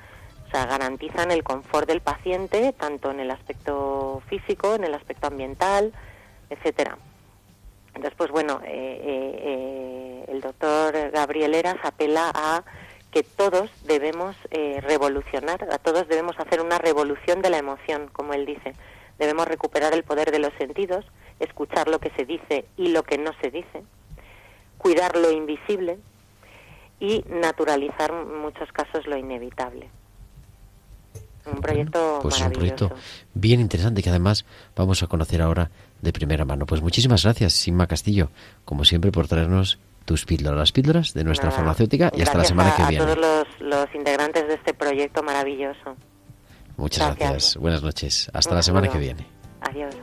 O 0.47 0.51
sea, 0.51 0.67
garantizan 0.67 1.33
el 1.33 1.43
confort 1.43 1.89
del 1.89 2.01
paciente 2.01 2.73
tanto 2.73 3.11
en 3.11 3.19
el 3.19 3.33
aspecto 3.33 4.23
físico, 4.29 4.77
en 4.77 4.85
el 4.85 4.95
aspecto 4.95 5.27
ambiental, 5.27 5.93
etcétera. 6.51 6.97
Entonces, 7.89 8.15
pues 8.17 8.31
bueno, 8.31 8.61
eh, 8.65 9.01
eh, 9.05 10.25
el 10.29 10.41
doctor 10.41 11.11
Gabriel 11.11 11.55
Eras 11.55 11.77
apela 11.83 12.31
a 12.33 12.63
que 13.15 13.23
todos 13.23 13.71
debemos 13.87 14.35
revolucionar, 14.83 15.69
a 15.73 15.79
todos 15.79 16.09
debemos 16.09 16.35
hacer 16.39 16.61
una 16.61 16.79
revolución 16.79 17.41
de 17.43 17.51
la 17.51 17.59
emoción, 17.59 18.11
como 18.13 18.35
él 18.35 18.45
dice. 18.45 18.75
Debemos 19.21 19.47
recuperar 19.47 19.95
el 19.95 20.03
poder 20.03 20.33
de 20.33 20.41
los 20.41 20.53
sentidos 20.59 21.07
escuchar 21.39 21.89
lo 21.89 22.01
que 22.01 22.11
se 22.11 22.25
dice 22.25 22.65
y 22.77 22.89
lo 22.89 23.05
que 23.05 23.19
no 23.19 23.31
se 23.41 23.51
dice, 23.51 23.85
cuidar 24.79 25.17
lo 25.17 25.31
invisible 25.31 25.99
y 26.99 27.25
naturalizar 27.29 28.11
en 28.11 28.41
muchos 28.41 28.71
casos 28.73 29.07
lo 29.07 29.17
inevitable. 29.17 29.89
Un 31.47 31.61
proyecto 31.61 32.21
pues 32.23 32.41
un 32.41 32.53
proyecto 32.53 32.91
bien 33.35 33.61
interesante 33.61 34.03
que 34.03 34.11
además 34.11 34.45
vamos 34.75 35.03
a 35.03 35.07
conocer 35.07 35.43
ahora 35.43 35.71
de 36.01 36.13
primera 36.13 36.45
mano. 36.45 36.67
Pues 36.67 36.81
muchísimas 36.81 37.23
gracias, 37.23 37.53
Sigma 37.53 37.87
Castillo, 37.87 38.31
como 38.65 38.85
siempre, 38.85 39.13
por 39.13 39.29
traernos 39.29 39.79
tus 40.05 40.25
píldoras, 40.25 40.59
las 40.59 40.73
píldoras 40.73 41.15
de 41.15 41.25
nuestra 41.25 41.51
farmacéutica 41.51 42.11
y 42.15 42.23
hasta 42.23 42.39
la 42.39 42.45
semana 42.45 42.75
que 42.77 42.85
viene. 42.85 43.05
A 43.05 43.15
todos 43.15 43.49
los, 43.61 43.95
integrantes 43.95 44.47
de 44.47 44.55
este 44.55 44.75
proyecto 44.75 45.23
maravilloso. 45.23 45.97
Muchas 46.77 47.17
gracias. 47.17 47.57
Buenas 47.57 47.83
noches. 47.83 48.31
Hasta 48.33 48.55
la 48.55 48.63
semana 48.63 48.89
que 48.89 48.99
viene. 48.99 49.27
Adiós. 49.61 49.95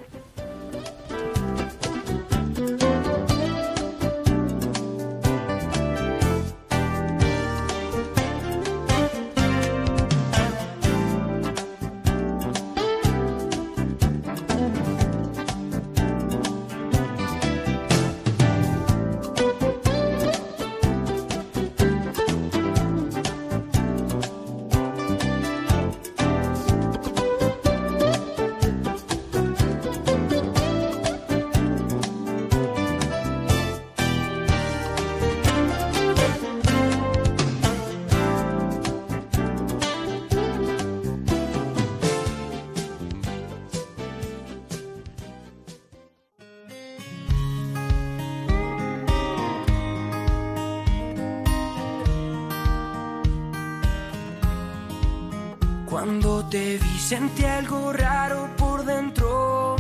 Sentí 57.12 57.44
algo 57.44 57.92
raro 57.92 58.48
por 58.58 58.86
dentro, 58.86 59.76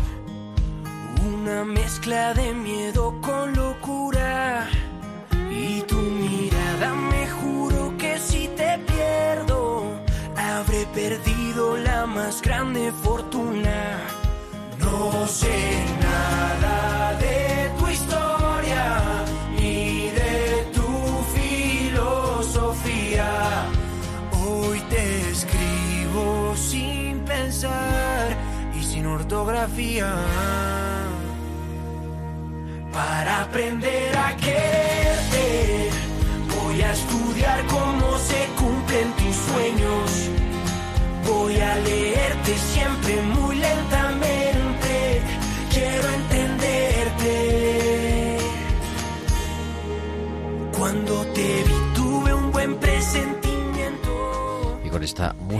una 1.33 1.63
mezcla 1.63 2.33
de 2.33 2.50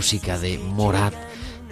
música 0.02 0.36
de 0.36 0.58
Morat 0.58 1.14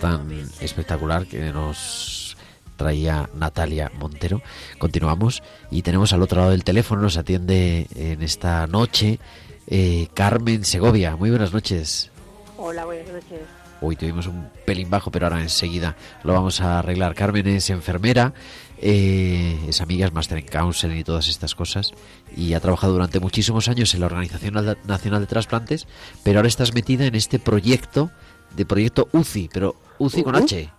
tan 0.00 0.30
espectacular 0.60 1.26
que 1.26 1.50
nos 1.52 2.36
traía 2.76 3.28
Natalia 3.34 3.90
Montero. 3.98 4.40
Continuamos 4.78 5.42
y 5.68 5.82
tenemos 5.82 6.12
al 6.12 6.22
otro 6.22 6.38
lado 6.38 6.52
del 6.52 6.62
teléfono, 6.62 7.02
nos 7.02 7.16
atiende 7.16 7.88
en 7.96 8.22
esta 8.22 8.68
noche 8.68 9.18
eh, 9.66 10.06
Carmen 10.14 10.64
Segovia. 10.64 11.16
Muy 11.16 11.30
buenas 11.30 11.52
noches. 11.52 12.12
Hola, 12.56 12.84
buenas 12.84 13.08
noches. 13.08 13.40
Uy, 13.80 13.96
tuvimos 13.96 14.26
un 14.26 14.48
pelín 14.66 14.90
bajo, 14.90 15.10
pero 15.10 15.26
ahora 15.26 15.40
enseguida 15.40 15.96
lo 16.22 16.34
vamos 16.34 16.60
a 16.60 16.80
arreglar. 16.80 17.14
Carmen 17.14 17.46
es 17.46 17.70
enfermera, 17.70 18.34
eh, 18.78 19.58
es 19.68 19.80
amiga, 19.80 20.06
es 20.06 20.12
máster 20.12 20.38
en 20.38 20.46
counseling 20.46 20.98
y 20.98 21.04
todas 21.04 21.28
estas 21.28 21.54
cosas, 21.54 21.92
y 22.36 22.52
ha 22.54 22.60
trabajado 22.60 22.92
durante 22.92 23.20
muchísimos 23.20 23.68
años 23.68 23.94
en 23.94 24.00
la 24.00 24.06
Organización 24.06 24.54
Nacional 24.84 25.20
de 25.20 25.26
Trasplantes, 25.26 25.86
pero 26.22 26.38
ahora 26.38 26.48
estás 26.48 26.74
metida 26.74 27.06
en 27.06 27.14
este 27.14 27.38
proyecto, 27.38 28.10
de 28.54 28.66
proyecto 28.66 29.08
UCI, 29.12 29.48
pero 29.52 29.76
UCI 29.98 30.22
con 30.22 30.36
H. 30.36 30.72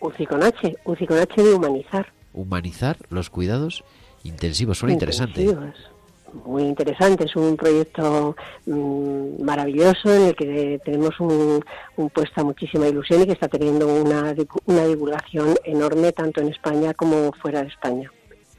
UCI 0.00 0.26
con 0.26 0.42
H, 0.42 0.76
UCI 0.84 1.06
con 1.06 1.18
H 1.18 1.42
de 1.42 1.54
humanizar. 1.54 2.12
Humanizar 2.32 2.98
los 3.08 3.30
cuidados 3.30 3.82
intensivos, 4.22 4.78
suena 4.78 4.92
interesante. 4.92 5.42
Intensivos. 5.42 5.95
Muy 6.44 6.64
interesante, 6.64 7.24
es 7.24 7.36
un 7.36 7.56
proyecto 7.56 8.36
mm, 8.66 9.42
maravilloso 9.42 10.14
en 10.14 10.22
el 10.28 10.36
que 10.36 10.80
tenemos 10.84 11.18
un, 11.20 11.64
un 11.96 12.10
puesta 12.10 12.44
muchísima 12.44 12.88
ilusión 12.88 13.22
y 13.22 13.26
que 13.26 13.32
está 13.32 13.48
teniendo 13.48 13.86
una, 13.88 14.34
una 14.66 14.84
divulgación 14.86 15.56
enorme 15.64 16.12
tanto 16.12 16.40
en 16.40 16.48
España 16.48 16.94
como 16.94 17.32
fuera 17.32 17.62
de 17.62 17.68
España. 17.68 18.10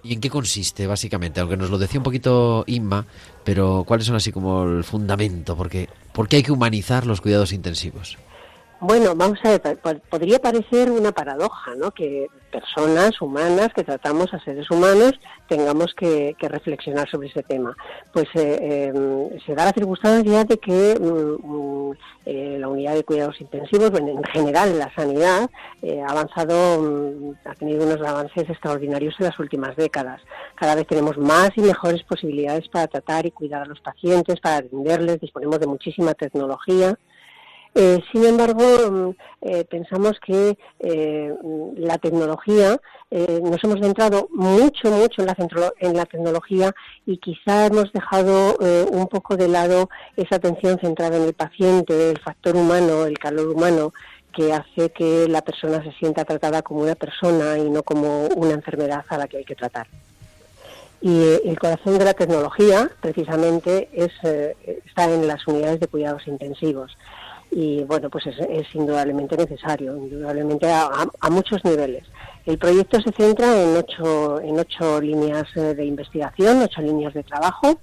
¿Y 0.04 0.14
en 0.14 0.22
qué 0.22 0.30
consiste, 0.30 0.88
básicamente? 0.88 1.40
Aunque 1.40 1.58
nos 1.58 1.70
lo 1.70 1.78
decía 1.78 2.00
un 2.00 2.04
poquito 2.04 2.64
Inma, 2.68 3.06
pero 3.44 3.84
¿cuáles 3.86 4.06
son 4.06 4.16
así 4.16 4.32
como 4.32 4.64
el 4.64 4.84
fundamento? 4.84 5.58
Porque, 5.58 5.90
¿Por 6.14 6.28
qué 6.28 6.38
hay 6.38 6.44
que 6.44 6.52
humanizar 6.52 7.06
los 7.06 7.20
cuidados 7.20 7.52
intensivos? 7.52 8.18
Bueno, 8.80 9.16
vamos 9.16 9.40
a 9.44 9.58
ver, 9.58 9.80
podría 10.10 10.38
parecer 10.38 10.92
una 10.92 11.12
paradoja, 11.12 11.74
¿no? 11.76 11.90
Que 11.90 12.28
personas 12.52 13.20
humanas 13.20 13.70
que 13.76 13.84
tratamos 13.84 14.32
a 14.36 14.40
seres 14.44 14.70
humanos 14.70 15.14
tengamos 15.48 15.96
que, 15.96 16.36
que 16.38 16.48
reflexionar 16.48 17.10
sobre 17.10 17.30
ese 17.30 17.42
tema. 17.42 17.76
Pues 18.14 18.26
eh, 18.36 18.60
eh, 18.62 19.40
se 19.46 19.56
da 19.56 19.66
la 19.66 19.72
circunstancia 19.72 20.44
de 20.44 20.58
que 20.60 20.96
mm, 21.00 21.48
mm, 21.48 21.92
eh, 22.28 22.58
la 22.60 22.68
unidad 22.68 22.94
de 22.94 23.04
cuidados 23.04 23.42
intensivos, 23.42 23.90
bueno, 23.90 24.10
en 24.10 24.24
general 24.26 24.70
en 24.70 24.80
la 24.80 24.94
sanidad, 24.94 25.50
eh, 25.82 26.00
ha 26.02 26.12
avanzado, 26.12 26.82
mm, 26.82 27.32
ha 27.46 27.56
tenido 27.56 27.84
unos 27.84 28.08
avances 28.08 28.48
extraordinarios 28.48 29.16
en 29.20 29.26
las 29.26 29.40
últimas 29.40 29.76
décadas. 29.76 30.22
Cada 30.54 30.76
vez 30.76 30.86
tenemos 30.86 31.18
más 31.18 31.50
y 31.56 31.62
mejores 31.62 32.04
posibilidades 32.04 32.68
para 32.70 32.86
tratar 32.88 33.26
y 33.26 33.32
cuidar 33.32 33.64
a 33.64 33.66
los 33.66 33.82
pacientes, 33.82 34.40
para 34.40 34.58
atenderles, 34.58 35.20
disponemos 35.20 35.60
de 35.60 35.66
muchísima 35.66 36.14
tecnología. 36.14 36.96
Eh, 37.80 38.02
sin 38.12 38.26
embargo, 38.26 38.64
mm, 38.90 39.10
eh, 39.42 39.64
pensamos 39.66 40.20
que 40.20 40.58
eh, 40.80 41.32
la 41.76 42.00
tecnología, 42.00 42.80
nos 43.12 43.64
hemos 43.64 43.80
centrado 43.80 44.28
mucho, 44.32 44.90
mucho 44.90 45.22
en 45.22 45.28
la, 45.28 45.36
centro- 45.36 45.74
en 45.80 45.96
la 45.96 46.06
tecnología 46.06 46.74
y 47.06 47.20
quizá 47.20 47.68
hemos 47.68 47.94
dejado 47.94 48.58
un 48.92 49.08
poco 49.08 49.38
de 49.38 49.48
lado 49.48 49.90
esa 50.18 50.36
atención 50.36 50.78
centrada 50.80 51.16
en 51.16 51.24
el 51.24 51.34
paciente, 51.34 52.10
el 52.12 52.20
factor 52.20 52.58
humano, 52.58 53.06
el 53.06 53.18
calor 53.18 53.48
humano, 53.48 53.94
que 54.34 54.52
hace 54.52 54.90
que 54.90 55.28
la 55.30 55.42
persona 55.42 55.82
se 55.84 55.94
sienta 55.94 56.26
tratada 56.26 56.62
como 56.64 56.82
una 56.82 56.96
persona 56.96 57.58
y 57.58 57.70
no 57.70 57.82
como 57.84 58.26
una 58.28 58.54
enfermedad 58.56 59.06
a 59.08 59.18
la 59.18 59.28
que 59.30 59.38
hay 59.38 59.46
que 59.46 59.56
tratar. 59.56 59.88
Y 61.00 61.22
el 61.46 61.58
corazón 61.60 61.98
de 62.00 62.06
la 62.06 62.14
tecnología, 62.14 62.90
precisamente, 63.00 63.88
es, 63.94 64.12
está 64.86 65.06
en 65.10 65.28
las 65.28 65.48
unidades 65.48 65.80
de 65.80 65.88
cuidados 65.88 66.28
intensivos. 66.28 66.98
Y 67.52 67.84
bueno, 67.86 68.10
pues 68.10 68.28
es, 68.28 68.36
es 68.40 68.68
indudablemente 68.76 69.36
necesario, 69.38 69.96
indudablemente 69.96 70.70
a, 70.70 70.90
a- 71.22 71.30
muchos 71.30 71.64
niveles. 71.64 72.04
El 72.46 72.58
proyecto 72.58 73.00
se 73.02 73.12
centra 73.12 73.62
en 73.62 73.76
ocho, 73.78 74.40
en 74.42 74.60
ocho 74.60 75.00
líneas 75.02 75.46
eh, 75.56 75.74
de 75.74 75.86
investigación, 75.86 76.62
ocho 76.62 76.82
líneas 76.82 77.14
de 77.14 77.24
trabajo. 77.24 77.80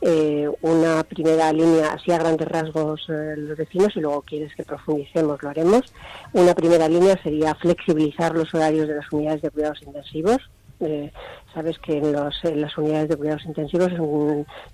Eh, 0.00 0.48
una 0.62 1.04
primera 1.04 1.52
línea, 1.52 1.92
así 1.92 2.10
a 2.10 2.18
grandes 2.18 2.48
rasgos 2.48 3.06
eh, 3.08 3.34
lo 3.36 3.54
decimos 3.54 3.90
y 3.94 4.00
luego 4.00 4.22
quieres 4.22 4.54
que 4.56 4.64
profundicemos, 4.64 5.40
lo 5.42 5.48
haremos. 5.50 5.82
Una 6.32 6.54
primera 6.54 6.88
línea 6.88 7.16
sería 7.22 7.54
flexibilizar 7.54 8.34
los 8.34 8.52
horarios 8.54 8.88
de 8.88 8.96
las 8.96 9.12
unidades 9.12 9.42
de 9.42 9.50
cuidados 9.50 9.80
intensivos. 9.82 10.38
Eh, 10.84 11.12
sabes 11.54 11.78
que 11.78 11.98
en, 11.98 12.12
los, 12.12 12.34
en 12.44 12.60
las 12.60 12.76
unidades 12.76 13.08
de 13.08 13.16
cuidados 13.16 13.44
intensivos 13.44 13.92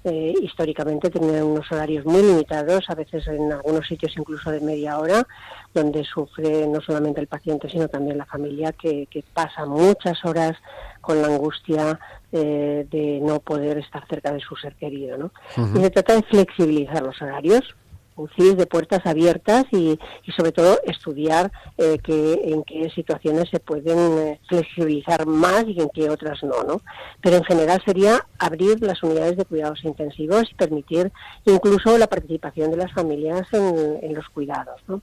eh, 0.05 0.33
históricamente 0.43 1.11
tenían 1.11 1.43
unos 1.43 1.71
horarios 1.71 2.07
muy 2.07 2.23
limitados, 2.23 2.85
a 2.89 2.95
veces 2.95 3.27
en 3.29 3.53
algunos 3.53 3.87
sitios 3.87 4.13
incluso 4.17 4.51
de 4.51 4.61
media 4.61 4.99
hora, 4.99 5.27
donde 5.75 6.05
sufre 6.05 6.67
no 6.67 6.81
solamente 6.81 7.21
el 7.21 7.27
paciente 7.27 7.69
sino 7.69 7.89
también 7.89 8.17
la 8.17 8.27
familia 8.27 8.73
que, 8.73 9.07
que 9.07 9.23
pasa 9.35 9.67
muchas 9.67 10.25
horas 10.25 10.57
con 11.01 11.21
la 11.21 11.29
angustia 11.29 11.99
eh, 12.33 12.87
de 12.91 13.21
no 13.23 13.41
poder 13.41 13.79
estar 13.79 14.07
cerca 14.07 14.33
de 14.33 14.41
su 14.41 14.55
ser 14.57 14.75
querido. 14.75 15.17
¿no? 15.17 15.31
Y 15.75 15.81
se 15.81 15.91
trata 15.91 16.15
de 16.15 16.23
flexibilizar 16.23 17.03
los 17.03 17.21
horarios, 17.23 17.75
De 18.19 18.67
puertas 18.67 19.07
abiertas 19.07 19.65
y, 19.71 19.97
sobre 20.37 20.51
todo 20.51 20.81
estudiar 20.85 21.53
eh, 21.77 21.99
que, 22.03 22.41
en 22.47 22.65
qué 22.65 22.91
situaciones 22.91 23.49
se 23.49 23.61
pueden 23.61 24.19
eh, 24.19 24.41
flexibilizar 24.49 25.25
más 25.25 25.65
y 25.69 25.81
en 25.81 25.89
qué 25.91 26.11
otras 26.11 26.43
no, 26.43 26.65
¿no? 26.65 26.81
Pero 27.21 27.37
en 27.37 27.45
general 27.45 27.81
sería 27.85 28.27
abrir 28.41 28.83
las 28.83 29.05
unidades 29.05 29.37
de 29.37 29.45
cuidados 29.45 29.85
intensivos 29.85 30.51
y 30.51 30.55
permitir 30.55 31.13
incluso 31.45 31.97
la 31.97 32.09
participación 32.09 32.73
de 32.73 32.79
las 32.79 32.93
familias 32.93 33.47
en, 33.53 34.13
los 34.13 34.29
cuidados, 34.31 34.81
¿no? 34.89 35.01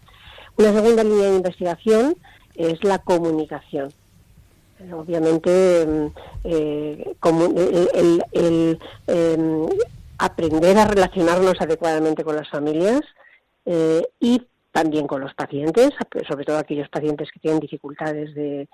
Una 0.57 0.73
segunda 0.73 1.03
línea 1.03 1.29
de 1.29 1.37
investigación 1.37 2.17
es 2.55 2.83
la 2.83 2.99
comunicación. 2.99 3.93
Obviamente, 4.91 5.85
mm, 5.87 6.07
eh, 6.43 7.15
el, 8.33 8.79
em, 9.07 9.67
aprender 10.17 10.77
a 10.77 10.85
relacionarnos 10.85 11.59
adecuadamente 11.59 12.23
con 12.23 12.35
las 12.35 12.49
familias 12.49 13.01
eh, 13.65 14.03
y 14.19 14.41
también 14.75 15.07
con 15.07 15.21
los 15.21 15.33
pacientes, 15.33 15.91
sobre 16.27 16.43
todo 16.43 16.57
aquellos 16.57 16.89
pacientes 16.89 17.31
que 17.31 17.39
tienen 17.39 17.61
dificultades 17.61 18.35
de, 18.35 18.67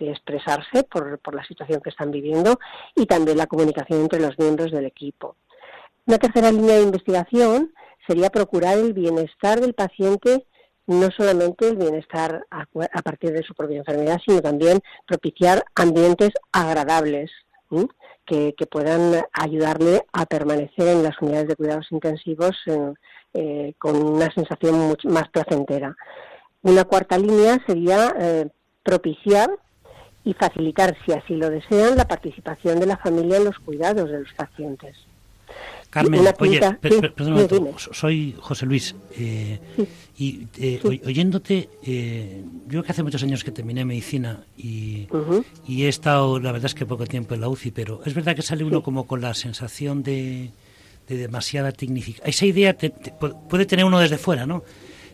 expresarse 0.00 0.82
por, 0.82 1.20
la 1.32 1.44
situación 1.44 1.80
que 1.80 1.90
están 1.90 2.10
viviendo 2.10 2.58
y 2.96 3.06
también 3.06 3.38
la 3.38 3.46
comunicación 3.46 4.00
entre 4.00 4.20
los 4.20 4.36
miembros 4.36 4.72
del 4.72 4.86
equipo. 4.86 5.36
Una 6.06 6.18
tercera 6.18 6.50
línea 6.50 6.74
de 6.74 6.82
investigación 6.82 7.72
sería 8.04 8.30
procurar 8.30 8.76
el 8.76 8.94
bienestar 8.94 9.60
del 9.60 9.74
paciente, 9.74 10.44
no 10.88 11.08
solamente 11.12 11.68
el 11.68 11.76
bienestar 11.76 12.44
a, 12.50 12.66
partir 13.02 13.30
de 13.30 13.44
su 13.44 13.54
propia 13.54 13.78
enfermedad, 13.78 14.20
sino 14.26 14.42
también 14.42 14.80
propiciar 15.06 15.64
ambientes 15.76 16.30
agradables. 16.50 17.30
Que, 18.26 18.54
puedan 18.70 19.22
ayudarle 19.32 20.04
a 20.12 20.26
permanecer 20.26 20.88
en 20.88 21.02
las 21.02 21.20
unidades 21.20 21.48
de 21.48 21.56
cuidados 21.56 21.86
intensivos 21.90 22.56
en- 22.66 22.94
eh, 23.34 23.74
con 23.78 23.96
una 23.96 24.32
sensación 24.32 24.78
mucho 24.78 25.08
más 25.08 25.28
placentera. 25.28 25.96
Una 26.62 26.84
cuarta 26.84 27.18
línea 27.18 27.58
sería 27.66 28.14
eh, 28.18 28.48
propiciar 28.82 29.50
y 30.24 30.32
facilitar, 30.34 30.96
si 31.04 31.12
así 31.12 31.34
lo 31.34 31.50
desean, 31.50 31.96
la 31.96 32.06
participación 32.06 32.80
de 32.80 32.86
la 32.86 32.96
familia 32.96 33.36
en 33.36 33.44
los 33.44 33.58
cuidados 33.58 34.10
de 34.10 34.20
los 34.20 34.32
pacientes. 34.34 34.96
Carmen, 35.94 36.20
Una 36.20 36.34
oye, 36.40 36.50
quinta- 36.58 36.76
per- 36.80 36.92
sí, 36.92 37.00
per- 37.00 37.14
perdona 37.14 37.36
un 37.36 37.48
sí, 37.48 37.54
momento. 37.54 37.70
dime. 37.78 37.94
soy 37.94 38.34
José 38.40 38.66
Luis. 38.66 38.94
eh, 39.16 39.60
Y 40.16 40.46
eh, 40.58 40.80
oy- 40.84 41.00
oyéndote, 41.06 41.68
eh, 41.84 42.44
yo 42.68 42.82
que 42.84 42.90
hace 42.92 43.02
muchos 43.02 43.20
años 43.24 43.42
que 43.42 43.50
terminé 43.50 43.84
medicina 43.84 44.44
y, 44.56 45.08
he 45.68 45.88
estado, 45.88 46.38
la 46.38 46.52
verdad 46.52 46.66
es 46.66 46.74
que 46.74 46.86
poco 46.86 47.04
tiempo 47.06 47.34
en 47.34 47.40
la 47.40 47.48
UCI, 47.48 47.70
pero 47.72 48.00
es 48.04 48.14
verdad 48.14 48.34
que 48.36 48.42
sale 48.42 48.62
uno 48.64 48.82
como 48.82 49.06
con 49.08 49.20
la 49.20 49.34
sensación 49.34 50.02
de, 50.04 50.50
de 51.08 51.16
demasiada 51.16 51.72
tecnificación. 51.72 52.28
Esa 52.28 52.46
idea 52.46 52.74
te- 52.74 52.90
te- 52.90 53.12
pu- 53.12 53.36
puede 53.48 53.66
tener 53.66 53.84
uno 53.84 53.98
desde 53.98 54.18
fuera, 54.18 54.46
¿no? 54.46 54.62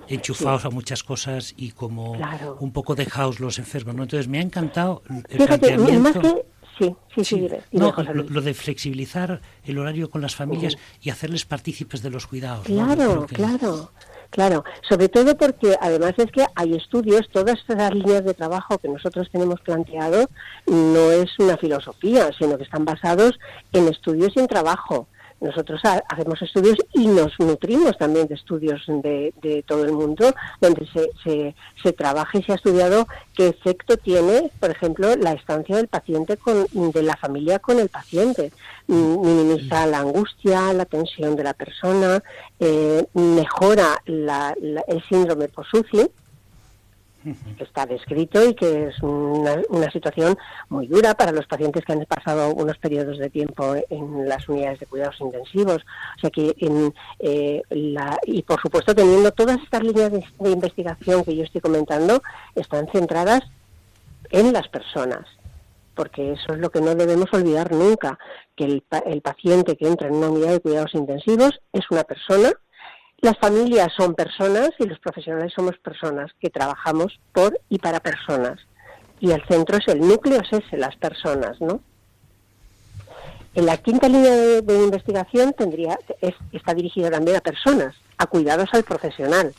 Enchufados 0.08 0.64
a 0.64 0.70
muchas 0.70 1.02
cosas 1.02 1.54
y 1.56 1.70
como 1.70 2.16
Claro. 2.16 2.56
un 2.60 2.72
poco 2.72 2.94
dejados 2.94 3.38
los 3.40 3.58
enfermos, 3.58 3.94
¿no? 3.94 4.02
Entonces 4.02 4.28
me 4.28 4.38
ha 4.38 4.42
encantado 4.42 5.02
el 5.08 5.22
Fíjate, 5.38 5.46
planteamiento. 5.76 6.00
más 6.00 6.12
que... 6.34 6.44
Sí, 6.80 6.96
sí, 7.14 7.16
sí, 7.16 7.24
Sí, 7.24 7.34
dime, 7.42 7.60
dime, 7.70 7.92
no, 7.92 8.24
lo, 8.30 8.40
de 8.40 8.54
flexibilizar 8.54 9.40
el 9.66 9.78
horario 9.78 10.08
con 10.08 10.22
las 10.22 10.34
familias 10.34 10.78
y 11.02 11.10
hacerles 11.10 11.44
partícipes 11.44 12.02
de 12.02 12.08
los 12.08 12.26
cuidados. 12.26 12.64
Claro, 12.64 13.26
que- 13.26 13.34
claro, 13.34 13.90
claro. 14.30 14.64
Sobre 14.88 15.10
todo 15.10 15.36
porque 15.36 15.76
además 15.78 16.14
es 16.16 16.30
que 16.32 16.44
hay 16.54 16.74
estudios, 16.74 17.28
todas 17.30 17.58
estas 17.58 17.92
líneas 17.94 18.24
de 18.24 18.32
trabajo 18.32 18.78
que 18.78 18.88
nosotros 18.88 19.28
tenemos 19.30 19.60
planteado 19.60 20.26
no 20.66 21.12
es 21.12 21.38
una 21.38 21.58
filosofía, 21.58 22.30
sino 22.38 22.56
que 22.56 22.64
están 22.64 22.86
basados 22.86 23.38
en 23.72 23.88
estudios 23.88 24.32
y 24.36 24.40
en 24.40 24.46
trabajo. 24.46 25.06
Nosotros 25.40 25.80
hacemos 26.08 26.42
estudios 26.42 26.76
y 26.92 27.06
nos 27.06 27.32
nutrimos 27.38 27.96
también 27.96 28.26
de 28.26 28.34
estudios 28.34 28.82
de, 28.86 29.64
todo 29.66 29.84
el 29.84 29.92
mundo, 29.92 30.32
donde 30.60 30.86
se, 30.92 31.10
se, 31.24 31.54
se, 31.82 31.92
trabaja 31.92 32.38
y 32.38 32.42
se 32.42 32.52
ha 32.52 32.56
estudiado 32.56 33.06
qué 33.34 33.48
efecto 33.48 33.96
tiene, 33.96 34.50
por 34.60 34.70
ejemplo, 34.70 35.16
la 35.16 35.32
estancia 35.32 35.76
del 35.76 35.88
paciente 35.88 36.36
con, 36.36 36.66
de 36.72 37.02
la 37.02 37.16
familia 37.16 37.58
con 37.58 37.80
el 37.80 37.88
paciente. 37.88 38.52
Mm, 38.86 39.20
minimiza 39.20 39.86
la 39.86 40.00
angustia, 40.00 40.72
la 40.72 40.84
tensión 40.84 41.36
de 41.36 41.44
la 41.44 41.54
persona, 41.54 42.22
eh, 42.58 43.06
mejora 43.14 44.02
la, 44.06 44.54
el 44.60 45.02
síndrome 45.08 45.48
post-UCI, 45.48 46.10
está 47.58 47.86
descrito 47.86 48.42
y 48.48 48.54
que 48.54 48.88
es 48.88 49.02
una, 49.02 49.90
situación 49.92 50.36
muy 50.68 50.86
dura 50.86 51.14
para 51.14 51.32
los 51.32 51.46
pacientes 51.46 51.84
que 51.84 51.92
han 51.92 52.04
pasado 52.06 52.54
unos 52.54 52.78
periodos 52.78 53.18
de 53.18 53.28
tiempo 53.28 53.74
en 53.88 54.28
las 54.28 54.48
unidades 54.48 54.80
de 54.80 54.86
cuidados 54.86 55.20
intensivos. 55.20 55.78
O 56.16 56.20
sea 56.20 56.30
que, 56.30 56.54
en, 56.58 56.94
eh, 57.18 57.62
la, 57.70 58.18
y 58.24 58.42
por 58.42 58.60
supuesto, 58.60 58.94
teniendo 58.94 59.32
todas 59.32 59.58
estas 59.62 59.82
líneas 59.82 60.12
de, 60.12 60.50
investigación 60.50 61.24
que 61.24 61.36
yo 61.36 61.44
estoy 61.44 61.60
comentando, 61.60 62.22
están 62.54 62.86
centradas 62.92 63.42
en 64.30 64.52
las 64.52 64.68
personas 64.68 65.26
porque 65.94 66.32
eso 66.32 66.54
es 66.54 66.60
lo 66.60 66.70
que 66.70 66.80
no 66.80 66.94
debemos 66.94 67.28
olvidar 67.34 67.72
nunca, 67.72 68.18
que 68.56 68.64
el, 68.64 68.84
el 69.04 69.20
paciente 69.20 69.76
que 69.76 69.86
entra 69.86 70.08
en 70.08 70.14
una 70.14 70.30
unidad 70.30 70.52
de 70.52 70.60
cuidados 70.60 70.94
intensivos 70.94 71.60
es 71.74 71.84
una 71.90 72.04
persona 72.04 72.52
las 73.22 73.38
familias 73.38 73.92
son 73.96 74.14
personas 74.14 74.70
y 74.78 74.86
los 74.86 74.98
profesionales 74.98 75.52
somos 75.54 75.76
personas 75.78 76.30
que 76.40 76.50
trabajamos 76.50 77.20
por 77.32 77.58
y 77.68 77.78
para 77.78 78.00
personas. 78.00 78.58
Y 79.20 79.32
el 79.32 79.44
centro 79.46 79.76
es 79.76 79.88
el 79.88 80.00
núcleo, 80.00 80.40
es 80.40 80.52
ese, 80.52 80.78
las 80.78 80.96
personas, 80.96 81.60
¿no? 81.60 81.80
En 83.54 83.66
la 83.66 83.76
quinta 83.76 84.08
línea 84.08 84.32
de, 84.32 84.84
investigación 84.84 85.52
tendría, 85.52 85.98
está 86.52 86.72
dirigida 86.72 87.10
también 87.10 87.36
a 87.36 87.40
personas, 87.40 87.96
a 88.16 88.26
cuidados 88.26 88.68
al 88.72 88.84
profesional 88.84 89.52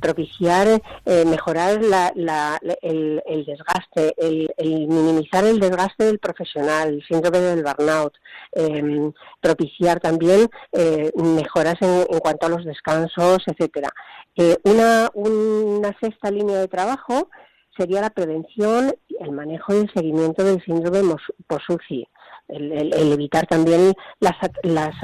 propiciar, 0.00 0.80
eh, 1.04 1.24
mejorar 1.26 1.72
el, 1.72 3.44
desgaste, 3.46 4.14
el, 4.16 4.48
minimizar 4.88 5.44
el 5.44 5.58
desgaste 5.58 6.04
del 6.04 6.18
profesional, 6.18 6.94
el 6.94 7.06
síndrome 7.06 7.38
del 7.38 7.64
burnout, 7.64 8.14
em, 8.52 9.12
propiciar 9.40 10.00
también 10.00 10.48
eh, 10.72 11.10
mejoras 11.16 11.76
en, 11.80 12.18
cuanto 12.20 12.46
a 12.46 12.48
los 12.48 12.64
descansos, 12.64 13.42
etcétera. 13.46 13.88
Eh, 14.36 14.56
una, 14.64 15.10
una 15.14 15.96
sexta 16.00 16.30
línea 16.30 16.58
de 16.58 16.68
trabajo 16.68 17.28
sería 17.76 18.00
la 18.00 18.10
prevención, 18.10 18.94
el 19.20 19.32
manejo 19.32 19.74
y 19.74 19.78
el 19.78 19.92
seguimiento 19.92 20.44
del 20.44 20.64
síndrome 20.64 21.16
post-UCI 21.48 22.08
el, 22.48 23.12
evitar 23.12 23.46
también 23.46 23.94
las, 24.20 24.36
las, 24.62 24.94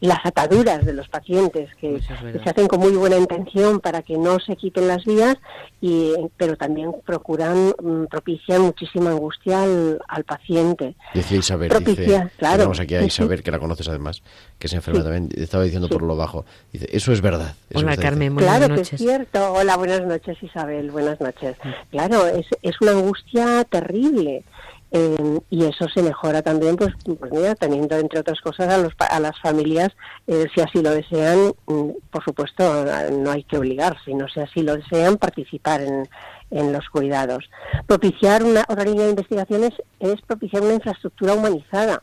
las, 0.00 0.18
ataduras 0.24 0.84
de 0.84 0.92
los 0.92 1.08
pacientes 1.08 1.68
que, 1.80 2.00
se 2.00 2.50
hacen 2.50 2.68
con 2.68 2.80
muy 2.80 2.92
buena 2.92 3.16
intención 3.16 3.80
para 3.80 4.02
que 4.02 4.16
no 4.16 4.38
se 4.38 4.56
quiten 4.56 4.86
las 4.86 5.04
vías, 5.04 5.36
y, 5.80 6.14
pero 6.36 6.56
también 6.56 6.92
procuran, 7.04 7.74
mm, 7.82 8.04
propician 8.06 8.62
muchísima 8.62 9.10
angustia 9.10 9.62
al, 9.62 10.00
al 10.06 10.24
paciente. 10.24 10.94
Decía 11.14 11.38
Isabel, 11.38 11.72
dice, 11.84 12.30
claro. 12.36 12.56
tenemos 12.56 12.80
aquí 12.80 12.94
a 12.94 13.02
Isabel, 13.02 13.42
que 13.42 13.50
la 13.50 13.58
conoces 13.58 13.88
además, 13.88 14.22
que 14.58 14.68
se 14.68 14.76
enferma 14.76 15.02
también, 15.02 15.30
estaba 15.34 15.64
diciendo 15.64 15.88
por 15.88 16.02
lo 16.02 16.16
bajo, 16.16 16.44
dice, 16.72 16.86
eso 16.92 17.12
es 17.12 17.20
verdad. 17.20 17.54
Hola 17.74 17.96
Carmen, 17.96 18.34
buenas 18.34 18.56
claro 18.56 18.74
que 18.74 18.80
es 18.82 18.88
cierto. 18.88 19.52
Hola, 19.52 19.76
buenas 19.76 20.02
noches 20.06 20.40
Isabel, 20.42 20.90
buenas 20.90 21.20
noches. 21.20 21.56
Claro, 21.90 22.26
es, 22.26 22.46
es 22.62 22.80
una 22.80 22.92
angustia 22.92 23.64
terrible. 23.64 24.44
Eh, 24.90 25.40
y 25.50 25.64
eso 25.64 25.86
se 25.88 26.02
mejora 26.02 26.40
también, 26.40 26.76
pues, 26.76 26.94
pues 27.18 27.30
mira, 27.30 27.54
teniendo 27.54 27.96
entre 27.96 28.20
otras 28.20 28.40
cosas 28.40 28.68
a, 28.68 28.78
los, 28.78 28.94
a 28.98 29.20
las 29.20 29.38
familias, 29.40 29.90
eh, 30.26 30.46
si 30.54 30.62
así 30.62 30.82
lo 30.82 30.90
desean, 30.90 31.52
mm, 31.66 31.90
por 32.10 32.24
supuesto, 32.24 32.86
no 33.12 33.30
hay 33.30 33.44
que 33.44 33.58
obligar, 33.58 33.96
sino 34.04 34.28
si 34.28 34.40
así 34.40 34.62
lo 34.62 34.76
desean, 34.76 35.18
participar 35.18 35.82
en, 35.82 36.08
en 36.50 36.72
los 36.72 36.88
cuidados. 36.88 37.50
Propiciar 37.86 38.42
una, 38.42 38.64
otra 38.68 38.84
de 38.84 39.10
investigaciones 39.10 39.72
es 40.00 40.20
propiciar 40.22 40.62
una 40.62 40.74
infraestructura 40.74 41.34
humanizada. 41.34 42.02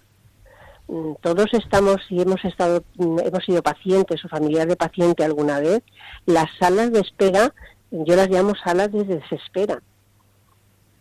Mm, 0.87 1.13
todos 1.21 1.47
estamos, 1.53 1.97
si 2.07 2.21
hemos 2.21 2.45
estado, 2.45 2.83
mm, 2.97 3.19
hemos 3.25 3.43
sido 3.45 3.63
pacientes 3.63 4.23
o 4.23 4.29
familiares 4.29 4.69
de 4.69 4.75
paciente 4.75 5.23
alguna 5.23 5.59
vez, 5.59 5.81
las 6.27 6.49
salas 6.59 6.91
de 6.91 6.99
espera, 6.99 7.51
yo 7.89 8.15
las 8.15 8.29
llamo 8.29 8.53
salas 8.63 8.91
de 8.91 9.05
desespera 9.05 9.81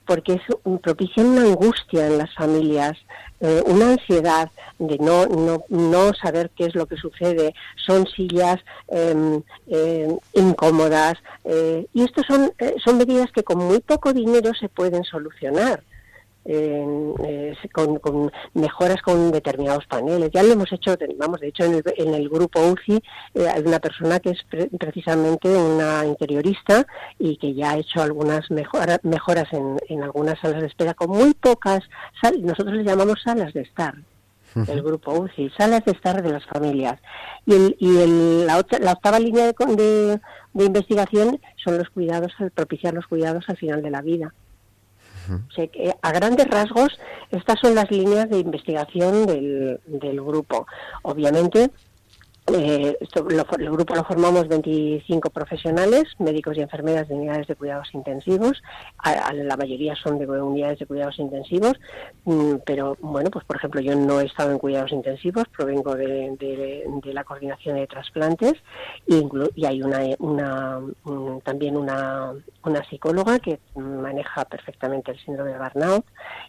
porque 0.07 0.35
eso 0.35 0.61
propicia 0.79 1.23
una 1.23 1.43
angustia 1.43 2.07
en 2.07 2.19
las 2.19 2.33
familias, 2.35 2.97
eh, 3.41 3.63
una 3.67 3.93
ansiedad 3.93 4.51
de 4.79 4.99
no, 4.99 5.27
no, 5.27 5.65
no 5.69 6.13
saber 6.15 6.51
qué 6.57 6.67
es 6.67 6.75
lo 6.75 6.87
que 6.87 6.97
sucede, 6.97 7.55
son 7.77 8.07
sillas 8.07 8.61
em, 8.89 9.43
em, 9.67 10.19
incómodas, 10.35 11.15
eh, 11.45 11.87
y 11.93 12.03
esto 12.03 12.23
son, 12.27 12.53
eh, 12.59 12.75
son 12.85 12.99
medidas 12.99 13.31
que 13.33 13.43
con 13.43 13.59
muy 13.59 13.81
poco 13.81 14.13
dinero 14.13 14.53
se 14.55 14.69
pueden 14.69 15.05
solucionar 15.05 15.83
eh, 16.45 17.55
con, 17.73 18.31
mejoras 18.55 19.01
con 19.03 19.31
determinados 19.33 19.87
paneles. 19.87 20.31
Ya 20.33 20.43
lo 20.43 20.53
hemos 20.53 20.73
hecho, 20.73 20.97
vamos, 21.17 21.41
de 21.41 21.49
hecho 21.49 21.65
en 21.65 21.75
el, 21.75 21.83
en 21.97 22.15
el 22.15 22.29
grupo 22.29 22.61
UCI 22.61 23.03
eh, 23.35 23.49
hay 23.49 23.63
una 23.63 23.79
persona 23.79 24.21
que 24.21 24.31
es 24.31 24.45
precisamente 24.79 25.49
una 25.49 26.05
interiorista 26.05 26.87
y 27.19 27.37
que 27.37 27.55
ya 27.55 27.73
ha 27.73 27.79
hecho 27.79 28.03
algunas 28.03 28.51
mejoras 28.51 29.53
en, 29.53 29.79
en 29.89 30.03
algunas 30.03 30.39
salas 30.41 30.61
de 30.61 30.67
espera 30.67 30.95
con 30.95 31.11
muy 31.11 31.35
pocas, 31.35 31.83
nosotros 32.41 32.75
les 32.75 32.87
llamamos 32.87 33.23
salas 33.23 33.53
de 33.53 33.63
estar 33.63 33.95
el 34.69 34.83
grupo 34.83 35.13
UCI, 35.13 35.51
salas 35.51 35.85
de 35.85 35.91
estar 35.91 36.23
de 36.23 36.31
las 36.31 36.45
familias. 36.47 37.01
Y, 37.45 37.55
el, 37.55 37.77
y 37.81 37.99
el, 37.99 38.47
la, 38.47 38.65
la, 38.81 38.93
octava 38.93 39.19
línea 39.19 39.47
de, 39.47 39.55
de, 39.75 40.21
de, 40.53 40.65
investigación 40.65 41.41
son 41.57 41.79
los 41.79 41.91
cuidados, 41.91 42.33
propiciar 42.55 42.95
los 42.95 43.07
cuidados 43.09 43.45
al 43.49 43.57
final 43.57 43.83
de 43.83 43.91
la 43.91 44.01
vida 44.01 44.33
a 46.03 46.13
grandes 46.13 46.47
rasgos, 46.49 46.99
estas 47.31 47.59
son 47.61 47.75
las 47.75 47.91
líneas 47.91 48.29
de 48.31 48.39
investigación 48.39 49.27
del, 49.27 49.81
del 49.87 50.21
grupo. 50.21 50.67
Obviamente, 51.03 51.71
eh, 52.47 52.99
el 53.01 53.71
grupo 53.71 53.95
lo 53.95 54.05
formamos 54.05 54.49
25 54.49 55.31
profesionales, 55.31 56.05
médicos 56.19 56.57
y 56.57 56.61
enfermeras 56.61 57.09
de 57.09 57.15
unidades 57.15 57.47
de 57.47 57.57
cuidados 57.57 57.89
intensivos. 57.95 58.63
la 59.33 59.57
mayoría 59.57 59.95
son 59.97 60.19
de 60.19 60.27
unidades 60.27 60.79
de 60.79 60.87
cuidados 60.87 61.19
intensivos, 61.19 61.75
mm, 62.25 62.57
pero 62.67 62.99
bueno, 63.01 63.31
pues 63.31 63.47
por 63.47 63.57
ejemplo 63.57 63.81
yo 63.81 63.95
no 63.95 64.21
he 64.21 64.27
estado 64.27 64.53
en 64.53 64.59
cuidados 64.59 64.93
intensivos, 64.93 65.45
provengo 65.57 65.95
de, 65.95 66.85
la 67.05 67.25
coordinación 67.25 67.77
de 67.77 67.87
trasplantes 67.87 68.55
y, 69.07 69.25
hay 69.65 69.83
una, 69.83 70.81
mm, 70.81 71.39
también 71.45 71.77
una, 71.79 72.33
una 72.63 72.85
psicóloga 72.91 73.39
que 73.39 73.59
maneja 73.75 74.45
perfectamente 74.45 75.13
el 75.13 75.19
síndrome 75.21 75.53
de 75.53 75.59
burnout 75.59 76.05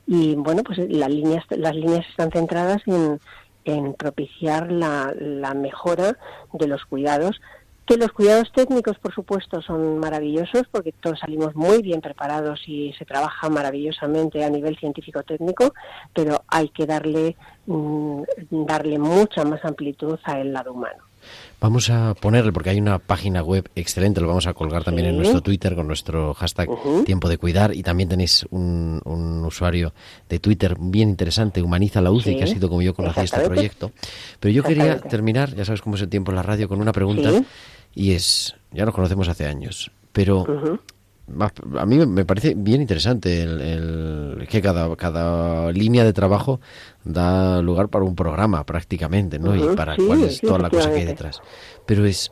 y 0.07 0.35
bueno, 0.35 0.61
pues 0.63 0.77
las 0.89 1.09
líneas, 1.09 1.45
las 1.51 1.75
líneas 1.75 2.05
están 2.09 2.31
centradas 2.31 2.81
en 2.85 3.19
en 3.65 3.93
propiciar 3.93 4.71
la, 4.71 5.13
mejora 5.55 6.17
de 6.53 6.67
los 6.67 6.85
cuidados 6.85 7.41
que 7.85 7.97
los 7.97 8.11
cuidados 8.11 8.51
técnicos, 8.51 8.97
por 8.97 9.13
supuesto, 9.13 9.61
son 9.61 9.99
maravillosos 9.99 10.63
porque 10.71 10.91
todos 10.91 11.19
salimos 11.19 11.55
muy 11.55 11.83
bien 11.83 12.01
preparados 12.01 12.61
y 12.65 12.93
se 12.93 13.05
trabaja 13.05 13.47
maravillosamente 13.47 14.43
a 14.43 14.49
nivel 14.49 14.75
científico-técnico, 14.77 15.71
pero 16.11 16.43
hay 16.47 16.69
que 16.69 16.87
darle, 16.87 17.35
mm, 17.67 18.23
darle 18.49 18.97
mucha 18.97 19.45
más 19.45 19.63
amplitud 19.63 20.17
al 20.23 20.51
lado 20.51 20.73
humano. 20.73 21.03
Vamos 21.59 21.89
a 21.89 22.13
ponerle, 22.13 22.51
porque 22.51 22.69
hay 22.69 22.79
una 22.79 22.99
página 22.99 23.41
web 23.41 23.69
excelente, 23.75 24.21
lo 24.21 24.27
vamos 24.27 24.45
a 24.47 24.53
colgar 24.53 24.83
también 24.83 25.07
en 25.07 25.17
nuestro 25.17 25.41
Twitter 25.41 25.75
con 25.75 25.87
nuestro 25.87 26.33
hashtag 26.33 26.69
Tiempo 27.05 27.29
de 27.29 27.37
Cuidar 27.37 27.73
y 27.73 27.81
también 27.81 28.09
tenéis 28.09 28.45
un, 28.51 29.01
usuario 29.45 29.93
de 30.29 30.39
Twitter 30.39 30.75
bien 30.79 31.09
interesante, 31.09 31.61
Humaniza 31.61 32.01
la 32.01 32.11
UCI, 32.11 32.37
que 32.37 32.43
ha 32.43 32.47
sido 32.47 32.69
como 32.69 32.81
yo 32.81 32.93
conocí 32.93 33.21
este 33.21 33.41
proyecto. 33.41 33.91
Pero 34.39 34.53
yo 34.53 34.63
quería 34.63 34.99
terminar, 34.99 35.55
ya 35.55 35.65
sabes 35.65 35.81
cómo 35.81 35.95
es 35.95 36.01
el 36.01 36.09
tiempo 36.09 36.31
en 36.31 36.35
la 36.35 36.43
radio, 36.43 36.67
con 36.67 36.81
una 36.81 36.91
pregunta 36.91 37.31
y 37.93 38.11
es, 38.11 38.55
ya 38.71 38.85
nos 38.85 38.93
conocemos 38.93 39.27
hace 39.29 39.45
años, 39.45 39.91
pero 40.11 40.45
a 41.77 41.85
mí 41.85 42.05
me 42.05 42.25
parece 42.25 42.53
bien 42.55 42.81
interesante 42.81 43.41
el, 43.41 44.47
que 44.49 44.61
cada, 44.61 44.95
cada 44.95 45.71
línea 45.71 46.03
de 46.03 46.13
trabajo 46.13 46.59
da 47.03 47.61
lugar 47.61 47.89
para 47.89 48.05
un 48.05 48.15
programa 48.15 48.63
prácticamente, 48.65 49.39
¿no? 49.39 49.55
y 49.55 49.75
para 49.75 49.95
cuál 49.95 50.23
es 50.23 50.39
toda 50.39 50.59
la 50.59 50.69
cosa 50.69 50.91
que 50.91 50.97
hay 50.97 51.05
detrás. 51.05 51.41
Pero 51.85 52.05
es, 52.05 52.31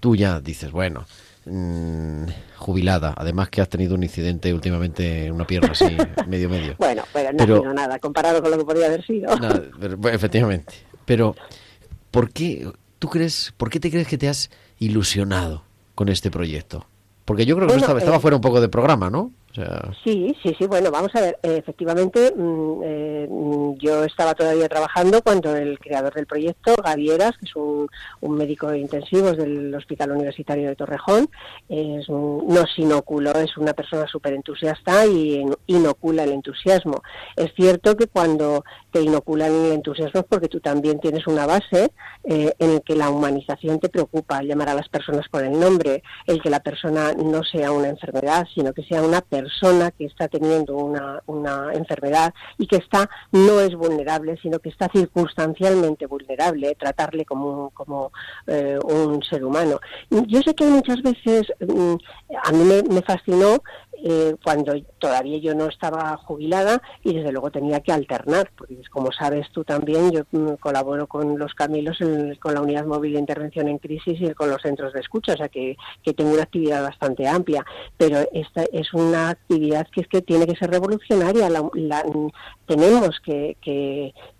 tú 0.00 0.16
ya 0.16 0.40
dices, 0.40 0.70
bueno, 0.70 1.06
mm, 1.46 2.24
jubilada, 2.56 3.14
además 3.16 3.48
que 3.48 3.62
has 3.62 3.68
tenido 3.70 3.94
un 3.94 4.02
incidente 4.02 4.52
últimamente 4.52 5.26
en 5.26 5.32
una 5.32 5.46
pierna 5.46 5.72
así, 5.72 5.96
medio 6.28 6.50
medio. 6.50 6.76
Bueno, 6.78 7.04
pero 7.12 7.32
no 7.32 7.42
ha 7.42 7.46
sido 7.46 7.72
nada 7.72 7.98
comparado 7.98 8.42
con 8.42 8.50
lo 8.50 8.58
que 8.58 8.64
podría 8.64 8.86
haber 8.86 9.04
sido. 9.04 9.30
efectivamente. 10.12 10.74
Pero, 11.06 11.36
¿por 12.10 12.30
qué, 12.30 12.70
tú 12.98 13.08
crees, 13.08 13.54
por 13.56 13.70
qué 13.70 13.80
te 13.80 13.90
crees 13.90 14.08
que 14.08 14.18
te 14.18 14.28
has 14.28 14.50
ilusionado 14.78 15.64
con 15.94 16.10
este 16.10 16.30
proyecto? 16.30 16.86
Porque 17.26 17.44
yo 17.44 17.56
creo 17.56 17.68
que 17.68 17.74
estaba, 17.74 17.98
estaba, 17.98 18.16
eh, 18.16 18.20
fuera 18.20 18.36
un 18.36 18.40
poco 18.40 18.60
de 18.60 18.68
programa, 18.68 19.10
¿no? 19.10 19.32
Sí, 20.04 20.36
sí, 20.42 20.54
sí. 20.58 20.66
Bueno, 20.66 20.90
vamos 20.90 21.14
a 21.14 21.20
ver. 21.20 21.38
efectivamente, 21.42 22.32
mm, 22.36 22.82
eh, 22.84 23.26
mm, 23.30 23.74
yo 23.78 24.04
estaba 24.04 24.34
todavía 24.34 24.68
trabajando 24.68 25.22
cuando 25.22 25.56
el 25.56 25.78
creador 25.78 26.12
del 26.14 26.26
proyecto, 26.26 26.74
Gavieras, 26.82 27.36
que 27.38 27.46
es 27.46 27.56
un, 27.56 27.88
médico 28.36 28.68
de 28.68 28.80
intensivos 28.80 29.38
del 29.38 29.74
Hospital 29.74 30.10
Universitario 30.12 30.68
de 30.68 30.76
Torrejón, 30.76 31.28
es 31.70 32.06
nos 32.08 32.78
inoculó, 32.78 33.32
es 33.32 33.56
una 33.56 33.72
persona 33.72 34.06
súper 34.06 34.34
entusiasta 34.34 35.06
y 35.06 35.42
inocula 35.66 36.24
el 36.24 36.32
entusiasmo. 36.32 37.02
Es 37.34 37.54
cierto 37.54 37.96
que 37.96 38.08
cuando 38.08 38.62
te 38.90 39.00
inoculan 39.00 39.52
el 39.52 39.72
entusiasmo 39.72 40.20
es 40.20 40.26
porque 40.26 40.48
tú 40.48 40.60
también 40.60 41.00
tienes 41.00 41.26
una 41.26 41.46
base 41.46 41.92
eh, 42.24 42.52
en 42.58 42.70
el 42.72 42.82
que 42.82 42.94
la 42.94 43.08
humanización 43.08 43.80
te 43.80 43.88
preocupa, 43.88 44.42
llamar 44.42 44.68
a 44.68 44.74
las 44.74 44.88
personas 44.88 45.26
por 45.30 45.44
el 45.44 45.58
nombre, 45.58 46.02
el 46.26 46.42
que 46.42 46.50
la 46.50 46.60
persona 46.60 47.12
no 47.12 47.42
sea 47.42 47.72
una 47.72 47.88
enfermedad, 47.88 48.46
sino 48.54 48.74
que 48.74 48.82
sea 48.82 49.02
una 49.02 49.22
persona 49.22 49.45
que 49.96 50.04
está 50.06 50.28
teniendo 50.28 50.76
una, 50.76 51.22
una 51.26 51.72
enfermedad 51.72 52.32
y 52.58 52.66
que 52.66 52.76
está 52.76 53.08
no 53.32 53.60
es 53.60 53.74
vulnerable, 53.74 54.38
sino 54.42 54.58
que 54.58 54.68
está 54.68 54.88
circunstancialmente 54.88 56.06
vulnerable, 56.06 56.74
tratarle 56.74 57.24
como, 57.24 57.70
como 57.70 58.12
eh, 58.46 58.78
un 58.84 59.22
ser 59.22 59.44
humano. 59.44 59.80
Yo 60.10 60.40
sé 60.42 60.54
que 60.54 60.64
muchas 60.64 61.02
veces, 61.02 61.46
mm, 61.60 61.94
a 62.42 62.52
mí 62.52 62.82
me 62.88 63.02
fascinó 63.02 63.62
eh, 64.02 64.36
cuando 64.44 64.74
todavía 64.98 65.38
yo 65.38 65.54
no 65.54 65.66
estaba 65.66 66.16
jubilada 66.18 66.82
y 67.02 67.14
desde 67.14 67.32
luego 67.32 67.50
tenía 67.50 67.80
que 67.80 67.92
alternar, 67.92 68.50
porque 68.56 68.78
como 68.90 69.10
sabes 69.10 69.50
tú 69.52 69.64
también, 69.64 70.10
yo 70.10 70.22
mm, 70.30 70.54
colaboro 70.60 71.06
con 71.06 71.38
los 71.38 71.54
Camilos, 71.54 71.98
con 72.40 72.54
la 72.54 72.60
Unidad 72.60 72.84
Móvil 72.84 73.14
de 73.14 73.20
Intervención 73.20 73.68
en 73.68 73.78
Crisis 73.78 74.20
y 74.20 74.34
con 74.34 74.50
los 74.50 74.60
centros 74.62 74.92
de 74.92 75.00
escucha, 75.00 75.32
o 75.32 75.36
sea 75.36 75.48
que, 75.48 75.76
tengo 76.16 76.32
una 76.32 76.44
actividad 76.44 76.82
bastante 76.82 77.26
amplia, 77.26 77.64
pero 77.96 78.18
esta 78.32 78.64
es 78.72 78.92
una 78.94 79.35
actividad 79.36 79.86
que 79.92 80.00
es 80.02 80.08
que 80.08 80.22
tiene 80.22 80.46
que 80.46 80.56
ser 80.56 80.70
revolucionaria, 80.70 81.48
tenemos 82.66 83.20
que, 83.24 83.56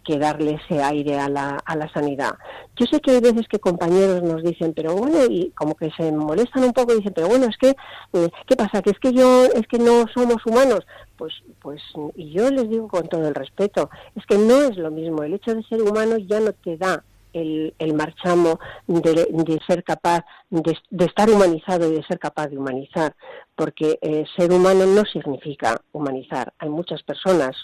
que 0.07 0.19
darle 0.19 0.59
ese 0.63 0.83
aire 0.83 1.19
a 1.19 1.29
la, 1.29 1.59
a 1.65 1.77
la 1.77 1.93
sanidad. 1.93 2.35
Yo 2.77 2.87
sé 2.87 3.01
que 3.01 3.13
hay 3.13 3.21
veces 3.21 3.49
que 3.49 3.59
compañeros 3.59 4.23
nos 4.23 4.43
dicen, 4.43 4.73
pero 4.75 4.95
bueno, 4.95 5.25
y 5.29 5.51
como 5.51 5.75
que 5.75 5.91
se 5.97 6.13
molestan 6.13 6.65
un 6.65 6.73
poco 6.73 6.93
y 6.93 6.97
dicen, 6.97 7.13
pero 7.15 7.29
bueno, 7.29 7.47
es 7.47 7.57
que, 7.57 7.71
eh, 8.13 8.31
¿qué 8.47 8.57
pasa? 8.57 8.83
Que 8.83 8.91
es 8.91 8.99
que 8.99 9.13
yo, 9.13 9.45
es 9.47 9.67
que 9.67 9.79
no 9.79 10.05
somos 10.15 10.45
humanos. 10.47 10.87
Pues, 11.17 11.33
pues, 11.61 11.81
y 12.15 12.31
yo 12.33 12.51
les 12.51 12.69
digo 12.69 12.89
con 12.89 13.09
todo 13.09 13.27
el 13.27 13.35
respeto, 13.35 13.91
es 14.15 14.25
que 14.27 14.37
no 14.37 14.63
es 14.63 14.77
lo 14.77 14.91
mismo. 14.91 15.23
El 15.23 15.35
hecho 15.35 15.55
de 15.55 15.63
ser 15.65 15.83
humano 15.83 16.19
ya 16.19 16.41
no 16.41 16.53
te 16.53 16.77
da 16.77 17.03
el, 17.41 17.75
el 17.79 17.95
marchamo 17.95 18.59
de, 18.87 19.27
de 19.31 19.61
ser 19.67 19.85
capaz 19.85 20.25
de, 20.51 20.77
de, 20.91 21.05
estar 21.05 21.31
humanizado 21.31 21.89
y 21.89 21.97
de 21.97 22.03
ser 22.05 22.19
capaz 22.19 22.49
de 22.49 22.59
humanizar, 22.59 23.15
porque 23.55 23.99
eh, 24.03 24.25
ser 24.37 24.53
humano 24.53 24.87
no 24.87 25.05
significa 25.05 25.81
humanizar. 25.93 26.53
Hay 26.59 26.69
muchas 26.69 27.03
personas 27.03 27.57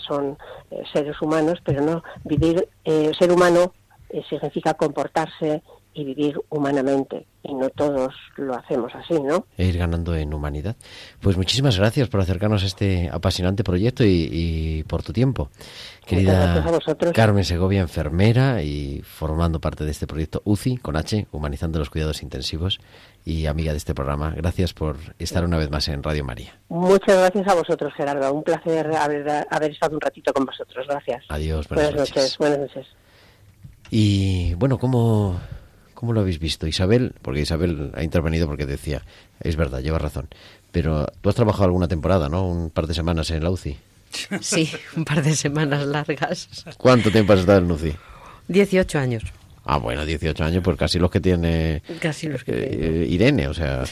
son 0.00 0.38
eh, 0.70 0.82
seres 0.92 1.20
humanos, 1.20 1.58
pero 1.64 1.82
no 1.82 2.02
vivir 2.24 2.68
eh, 2.84 3.12
ser 3.18 3.32
humano 3.32 3.72
eh, 4.10 4.22
significa 4.28 4.74
comportarse 4.74 5.62
y 5.94 6.04
vivir 6.04 6.40
humanamente 6.48 7.26
y 7.42 7.54
no 7.54 7.70
todos 7.70 8.14
lo 8.36 8.54
hacemos 8.54 8.92
así, 8.94 9.14
¿no? 9.14 9.46
E 9.56 9.66
ir 9.66 9.78
ganando 9.78 10.14
en 10.14 10.34
humanidad. 10.34 10.76
Pues 11.20 11.36
muchísimas 11.36 11.78
gracias 11.78 12.08
por 12.08 12.20
acercarnos 12.20 12.62
a 12.62 12.66
este 12.66 13.08
apasionante 13.10 13.64
proyecto 13.64 14.04
y, 14.04 14.84
por 14.86 15.02
tu 15.02 15.12
tiempo. 15.12 15.50
Querida 16.04 16.64
Carmen 17.14 17.44
Segovia, 17.44 17.80
enfermera 17.80 18.62
y 18.62 19.02
formando 19.02 19.60
parte 19.60 19.84
de 19.84 19.90
este 19.90 20.06
proyecto 20.06 20.42
UCI 20.44 20.78
con 20.78 20.96
H, 20.96 21.26
Humanizando 21.32 21.78
los 21.78 21.90
Cuidados 21.90 22.22
Intensivos 22.22 22.80
y 23.24 23.46
amiga 23.46 23.72
de 23.72 23.78
este 23.78 23.94
programa. 23.94 24.32
Gracias 24.36 24.72
por 24.72 24.96
estar 25.18 25.44
una 25.44 25.58
vez 25.58 25.70
más 25.70 25.88
en 25.88 26.02
Radio 26.02 26.24
María. 26.24 26.58
Muchas 26.68 27.16
gracias 27.16 27.48
a 27.48 27.54
vosotros, 27.54 27.92
Gerardo. 27.94 28.32
Un 28.32 28.42
placer 28.42 28.94
haber, 28.94 29.46
haber 29.50 29.70
estado 29.70 29.94
un 29.94 30.00
ratito 30.00 30.32
con 30.32 30.44
vosotros. 30.44 30.86
Gracias. 30.88 31.24
Adiós. 31.28 31.68
Buenas, 31.68 31.94
noches. 31.94 32.38
Buenas 32.38 32.58
noches. 32.58 32.86
Y 33.90 34.54
bueno, 34.54 34.78
¿cómo, 34.78 35.38
¿cómo 35.98 36.12
lo 36.12 36.20
habéis 36.20 36.38
visto? 36.38 36.68
Isabel, 36.68 37.12
porque 37.22 37.40
Isabel 37.40 37.90
ha 37.96 38.04
intervenido 38.04 38.46
porque 38.46 38.66
decía, 38.66 39.02
es 39.40 39.56
verdad, 39.56 39.80
lleva 39.80 39.98
razón. 39.98 40.28
Pero 40.70 41.08
tú 41.20 41.28
has 41.28 41.34
trabajado 41.34 41.64
alguna 41.64 41.88
temporada, 41.88 42.28
¿no? 42.28 42.46
Un 42.46 42.70
par 42.70 42.86
de 42.86 42.94
semanas 42.94 43.32
en 43.32 43.42
la 43.42 43.50
UCI. 43.50 43.76
Sí, 44.40 44.70
un 44.96 45.04
par 45.04 45.24
de 45.24 45.34
semanas 45.34 45.84
largas. 45.84 46.48
¿Cuánto 46.76 47.10
tiempo 47.10 47.32
has 47.32 47.40
estado 47.40 47.58
en 47.58 47.66
la 47.66 47.74
UCI? 47.74 47.96
18 48.46 48.96
años. 48.96 49.24
Ah, 49.64 49.78
bueno, 49.78 50.06
18 50.06 50.44
años, 50.44 50.62
pues 50.62 50.76
casi 50.76 51.00
los 51.00 51.10
que 51.10 51.18
tiene 51.18 51.82
casi 52.00 52.28
los 52.28 52.44
que 52.44 52.52
eh, 52.52 53.06
Irene, 53.08 53.48
o 53.48 53.54
sea, 53.54 53.82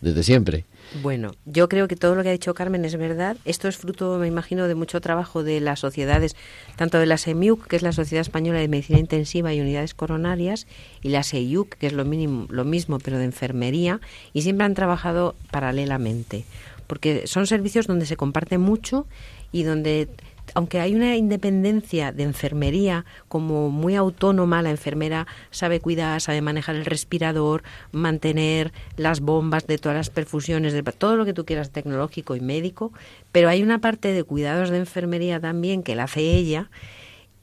desde 0.00 0.24
siempre. 0.24 0.64
Bueno, 1.00 1.32
yo 1.46 1.70
creo 1.70 1.88
que 1.88 1.96
todo 1.96 2.14
lo 2.14 2.22
que 2.22 2.28
ha 2.28 2.32
dicho 2.32 2.52
Carmen 2.52 2.84
es 2.84 2.96
verdad. 2.96 3.38
Esto 3.46 3.66
es 3.66 3.78
fruto, 3.78 4.18
me 4.18 4.26
imagino, 4.26 4.68
de 4.68 4.74
mucho 4.74 5.00
trabajo 5.00 5.42
de 5.42 5.60
las 5.60 5.80
sociedades, 5.80 6.36
tanto 6.76 6.98
de 6.98 7.06
la 7.06 7.16
SEMIUC, 7.16 7.66
que 7.66 7.76
es 7.76 7.82
la 7.82 7.92
Sociedad 7.92 8.20
Española 8.20 8.58
de 8.58 8.68
Medicina 8.68 8.98
Intensiva 8.98 9.54
y 9.54 9.60
Unidades 9.60 9.94
Coronarias, 9.94 10.66
y 11.00 11.08
la 11.08 11.22
SEIUC, 11.22 11.76
que 11.76 11.86
es 11.86 11.94
lo, 11.94 12.04
mínimo, 12.04 12.46
lo 12.50 12.64
mismo, 12.64 12.98
pero 12.98 13.16
de 13.16 13.24
enfermería, 13.24 14.00
y 14.34 14.42
siempre 14.42 14.66
han 14.66 14.74
trabajado 14.74 15.34
paralelamente, 15.50 16.44
porque 16.86 17.26
son 17.26 17.46
servicios 17.46 17.86
donde 17.86 18.04
se 18.04 18.18
comparte 18.18 18.58
mucho 18.58 19.06
y 19.50 19.62
donde 19.62 20.08
aunque 20.54 20.80
hay 20.80 20.94
una 20.94 21.16
independencia 21.16 22.12
de 22.12 22.22
enfermería 22.24 23.04
como 23.28 23.70
muy 23.70 23.96
autónoma, 23.96 24.62
la 24.62 24.70
enfermera 24.70 25.26
sabe 25.50 25.80
cuidar, 25.80 26.20
sabe 26.20 26.40
manejar 26.42 26.76
el 26.76 26.84
respirador, 26.84 27.62
mantener 27.92 28.72
las 28.96 29.20
bombas 29.20 29.66
de 29.66 29.78
todas 29.78 29.96
las 29.96 30.10
perfusiones, 30.10 30.72
de 30.72 30.82
todo 30.82 31.16
lo 31.16 31.24
que 31.24 31.32
tú 31.32 31.44
quieras 31.44 31.70
tecnológico 31.70 32.36
y 32.36 32.40
médico, 32.40 32.92
pero 33.32 33.48
hay 33.48 33.62
una 33.62 33.80
parte 33.80 34.12
de 34.12 34.24
cuidados 34.24 34.70
de 34.70 34.78
enfermería 34.78 35.40
también 35.40 35.82
que 35.82 35.96
la 35.96 36.04
hace 36.04 36.20
ella 36.20 36.70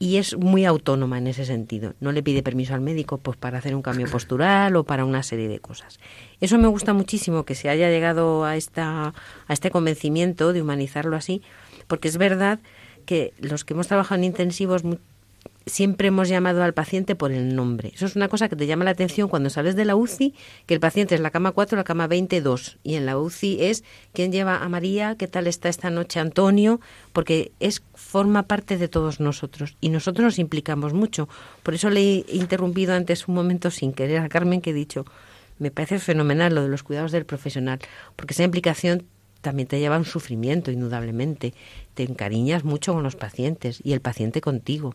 y 0.02 0.16
es 0.16 0.34
muy 0.34 0.64
autónoma 0.64 1.18
en 1.18 1.26
ese 1.26 1.44
sentido. 1.44 1.92
No 2.00 2.10
le 2.10 2.22
pide 2.22 2.42
permiso 2.42 2.72
al 2.72 2.80
médico 2.80 3.18
pues 3.18 3.36
para 3.36 3.58
hacer 3.58 3.74
un 3.74 3.82
cambio 3.82 4.10
postural 4.10 4.74
o 4.76 4.84
para 4.84 5.04
una 5.04 5.22
serie 5.22 5.46
de 5.46 5.60
cosas. 5.60 6.00
Eso 6.40 6.56
me 6.56 6.68
gusta 6.68 6.94
muchísimo 6.94 7.44
que 7.44 7.54
se 7.54 7.68
haya 7.68 7.90
llegado 7.90 8.44
a 8.44 8.56
esta 8.56 9.12
a 9.46 9.52
este 9.52 9.70
convencimiento 9.70 10.54
de 10.54 10.62
humanizarlo 10.62 11.16
así, 11.16 11.42
porque 11.86 12.08
es 12.08 12.16
verdad 12.16 12.60
que 13.10 13.34
los 13.40 13.64
que 13.64 13.74
hemos 13.74 13.88
trabajado 13.88 14.20
en 14.20 14.24
intensivos 14.26 14.82
siempre 15.66 16.06
hemos 16.06 16.28
llamado 16.28 16.62
al 16.62 16.74
paciente 16.74 17.16
por 17.16 17.32
el 17.32 17.56
nombre. 17.56 17.90
Eso 17.92 18.06
es 18.06 18.14
una 18.14 18.28
cosa 18.28 18.48
que 18.48 18.54
te 18.54 18.68
llama 18.68 18.84
la 18.84 18.92
atención 18.92 19.28
cuando 19.28 19.50
sales 19.50 19.74
de 19.74 19.84
la 19.84 19.96
UCI, 19.96 20.32
que 20.66 20.74
el 20.74 20.78
paciente 20.78 21.16
es 21.16 21.20
la 21.20 21.32
cama 21.32 21.50
4, 21.50 21.76
la 21.76 21.82
cama 21.82 22.06
22, 22.06 22.78
y 22.84 22.94
en 22.94 23.06
la 23.06 23.18
UCI 23.18 23.64
es 23.64 23.82
quién 24.12 24.30
lleva 24.30 24.58
a 24.58 24.68
María, 24.68 25.16
qué 25.16 25.26
tal 25.26 25.48
está 25.48 25.68
esta 25.68 25.90
noche 25.90 26.20
Antonio, 26.20 26.80
porque 27.12 27.50
es 27.58 27.82
forma 27.94 28.44
parte 28.44 28.78
de 28.78 28.86
todos 28.86 29.18
nosotros 29.18 29.76
y 29.80 29.88
nosotros 29.88 30.22
nos 30.22 30.38
implicamos 30.38 30.92
mucho. 30.92 31.28
Por 31.64 31.74
eso 31.74 31.90
le 31.90 32.00
he 32.00 32.24
interrumpido 32.28 32.94
antes 32.94 33.26
un 33.26 33.34
momento 33.34 33.72
sin 33.72 33.92
querer 33.92 34.20
a 34.20 34.28
Carmen 34.28 34.60
que 34.60 34.70
he 34.70 34.72
dicho, 34.72 35.04
me 35.58 35.72
parece 35.72 35.98
fenomenal 35.98 36.54
lo 36.54 36.62
de 36.62 36.68
los 36.68 36.84
cuidados 36.84 37.10
del 37.10 37.26
profesional, 37.26 37.80
porque 38.14 38.34
esa 38.34 38.44
implicación 38.44 39.08
también 39.40 39.68
te 39.68 39.78
lleva 39.78 39.96
a 39.96 39.98
un 39.98 40.04
sufrimiento, 40.04 40.70
indudablemente. 40.70 41.54
Te 41.94 42.02
encariñas 42.02 42.64
mucho 42.64 42.92
con 42.92 43.02
los 43.02 43.16
pacientes 43.16 43.80
y 43.82 43.92
el 43.92 44.00
paciente 44.00 44.40
contigo. 44.40 44.94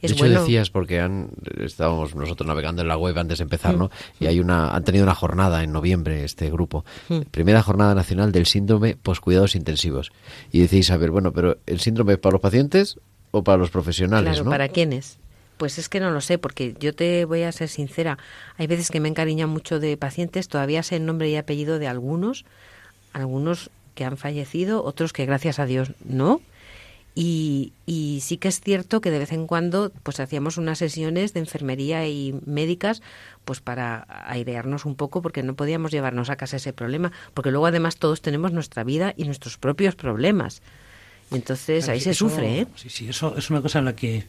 Es 0.00 0.10
de 0.10 0.16
hecho, 0.16 0.40
decías, 0.40 0.70
porque 0.70 1.00
han, 1.00 1.30
estábamos 1.60 2.14
nosotros 2.14 2.46
navegando 2.46 2.82
en 2.82 2.88
la 2.88 2.96
web 2.96 3.18
antes 3.18 3.38
de 3.38 3.44
empezar, 3.44 3.76
¿no? 3.76 3.86
Mm. 3.86 4.24
Y 4.24 4.26
hay 4.26 4.40
una, 4.40 4.74
han 4.74 4.84
tenido 4.84 5.04
una 5.04 5.14
jornada 5.14 5.62
en 5.62 5.72
noviembre, 5.72 6.24
este 6.24 6.50
grupo. 6.50 6.84
Mm. 7.08 7.20
Primera 7.30 7.62
jornada 7.62 7.94
nacional 7.94 8.32
del 8.32 8.46
síndrome 8.46 8.96
poscuidados 8.96 9.54
intensivos. 9.54 10.12
Y 10.52 10.60
decís, 10.60 10.90
a 10.90 10.96
ver, 10.96 11.10
bueno, 11.10 11.32
pero 11.32 11.58
¿el 11.66 11.80
síndrome 11.80 12.14
es 12.14 12.18
para 12.18 12.32
los 12.32 12.40
pacientes 12.40 12.98
o 13.30 13.42
para 13.42 13.58
los 13.58 13.70
profesionales? 13.70 14.34
Claro, 14.34 14.50
¿para 14.50 14.68
quiénes? 14.68 15.18
Pues 15.56 15.78
es 15.78 15.88
que 15.88 16.00
no 16.00 16.10
lo 16.10 16.20
sé, 16.20 16.36
porque 16.36 16.74
yo 16.78 16.94
te 16.94 17.24
voy 17.24 17.42
a 17.42 17.52
ser 17.52 17.68
sincera. 17.68 18.18
Hay 18.58 18.66
veces 18.66 18.90
que 18.90 19.00
me 19.00 19.08
encariñan 19.08 19.48
mucho 19.48 19.80
de 19.80 19.96
pacientes, 19.96 20.48
todavía 20.48 20.82
sé 20.82 20.96
el 20.96 21.06
nombre 21.06 21.30
y 21.30 21.36
apellido 21.36 21.78
de 21.78 21.88
algunos, 21.88 22.44
algunos 23.14 23.70
que 23.96 24.04
han 24.04 24.16
fallecido, 24.16 24.84
otros 24.84 25.12
que 25.12 25.26
gracias 25.26 25.58
a 25.58 25.66
Dios 25.66 25.90
no. 26.04 26.40
Y, 27.18 27.72
y, 27.86 28.20
sí 28.20 28.36
que 28.36 28.48
es 28.48 28.60
cierto 28.60 29.00
que 29.00 29.10
de 29.10 29.18
vez 29.18 29.32
en 29.32 29.46
cuando 29.46 29.90
pues 30.02 30.20
hacíamos 30.20 30.58
unas 30.58 30.76
sesiones 30.76 31.32
de 31.32 31.40
enfermería 31.40 32.06
y 32.06 32.38
médicas 32.44 33.00
pues 33.46 33.60
para 33.60 34.06
airearnos 34.26 34.84
un 34.84 34.96
poco 34.96 35.22
porque 35.22 35.42
no 35.42 35.54
podíamos 35.54 35.92
llevarnos 35.92 36.28
a 36.28 36.36
casa 36.36 36.58
ese 36.58 36.74
problema 36.74 37.12
porque 37.32 37.50
luego 37.50 37.64
además 37.64 37.96
todos 37.96 38.20
tenemos 38.20 38.52
nuestra 38.52 38.84
vida 38.84 39.14
y 39.16 39.24
nuestros 39.24 39.56
propios 39.56 39.94
problemas 39.94 40.60
entonces 41.30 41.88
ahí 41.88 42.00
se 42.00 42.12
sufre 42.12 42.60
¿eh? 42.60 42.66
sí 42.76 42.90
sí 42.90 43.08
eso 43.08 43.34
es 43.38 43.48
una 43.48 43.62
cosa 43.62 43.78
en 43.78 43.86
la 43.86 43.96
que 43.96 44.26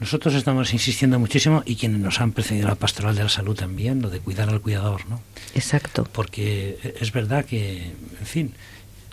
nosotros 0.00 0.34
estamos 0.34 0.72
insistiendo 0.72 1.18
muchísimo 1.18 1.62
y 1.66 1.76
quienes 1.76 2.00
nos 2.00 2.20
han 2.20 2.32
precedido 2.32 2.68
la 2.68 2.76
pastoral 2.76 3.14
de 3.14 3.24
la 3.24 3.28
salud 3.28 3.56
también 3.56 4.00
lo 4.00 4.08
de 4.08 4.20
cuidar 4.20 4.48
al 4.48 4.62
cuidador 4.62 5.06
no 5.08 5.20
exacto 5.54 6.08
porque 6.10 6.96
es 6.98 7.12
verdad 7.12 7.44
que 7.44 7.92
en 8.20 8.26
fin 8.26 8.54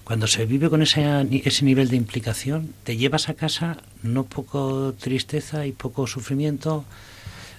cuando 0.04 0.28
se 0.28 0.46
vive 0.46 0.70
con 0.70 0.82
ese, 0.82 1.28
ese 1.32 1.66
nivel 1.66 1.90
de 1.90 1.96
implicación, 1.96 2.74
te 2.84 2.98
llevas 2.98 3.30
a 3.30 3.36
casa 3.36 3.78
no 4.02 4.26
poco 4.26 4.94
tristeza 5.00 5.66
y 5.66 5.72
poco 5.72 6.08
sufrimiento 6.08 6.84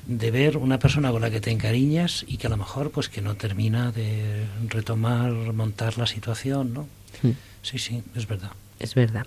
de 0.06 0.30
ver 0.30 0.58
una 0.58 0.78
persona 0.78 1.10
con 1.10 1.22
la 1.22 1.30
que 1.30 1.40
te 1.40 1.50
encariñas 1.50 2.24
y 2.28 2.36
que 2.36 2.46
a 2.46 2.50
lo 2.50 2.58
mejor 2.58 2.90
pues 2.90 3.08
que 3.08 3.22
no 3.22 3.36
termina 3.36 3.90
de 3.92 4.44
retomar, 4.68 5.32
montar 5.32 5.96
la 5.96 6.06
situación, 6.06 6.74
¿no? 6.74 6.86
Sí, 7.62 7.78
sí, 7.78 8.02
es 8.14 8.28
verdad. 8.28 8.50
Es 8.78 8.94
verdad. 8.94 9.26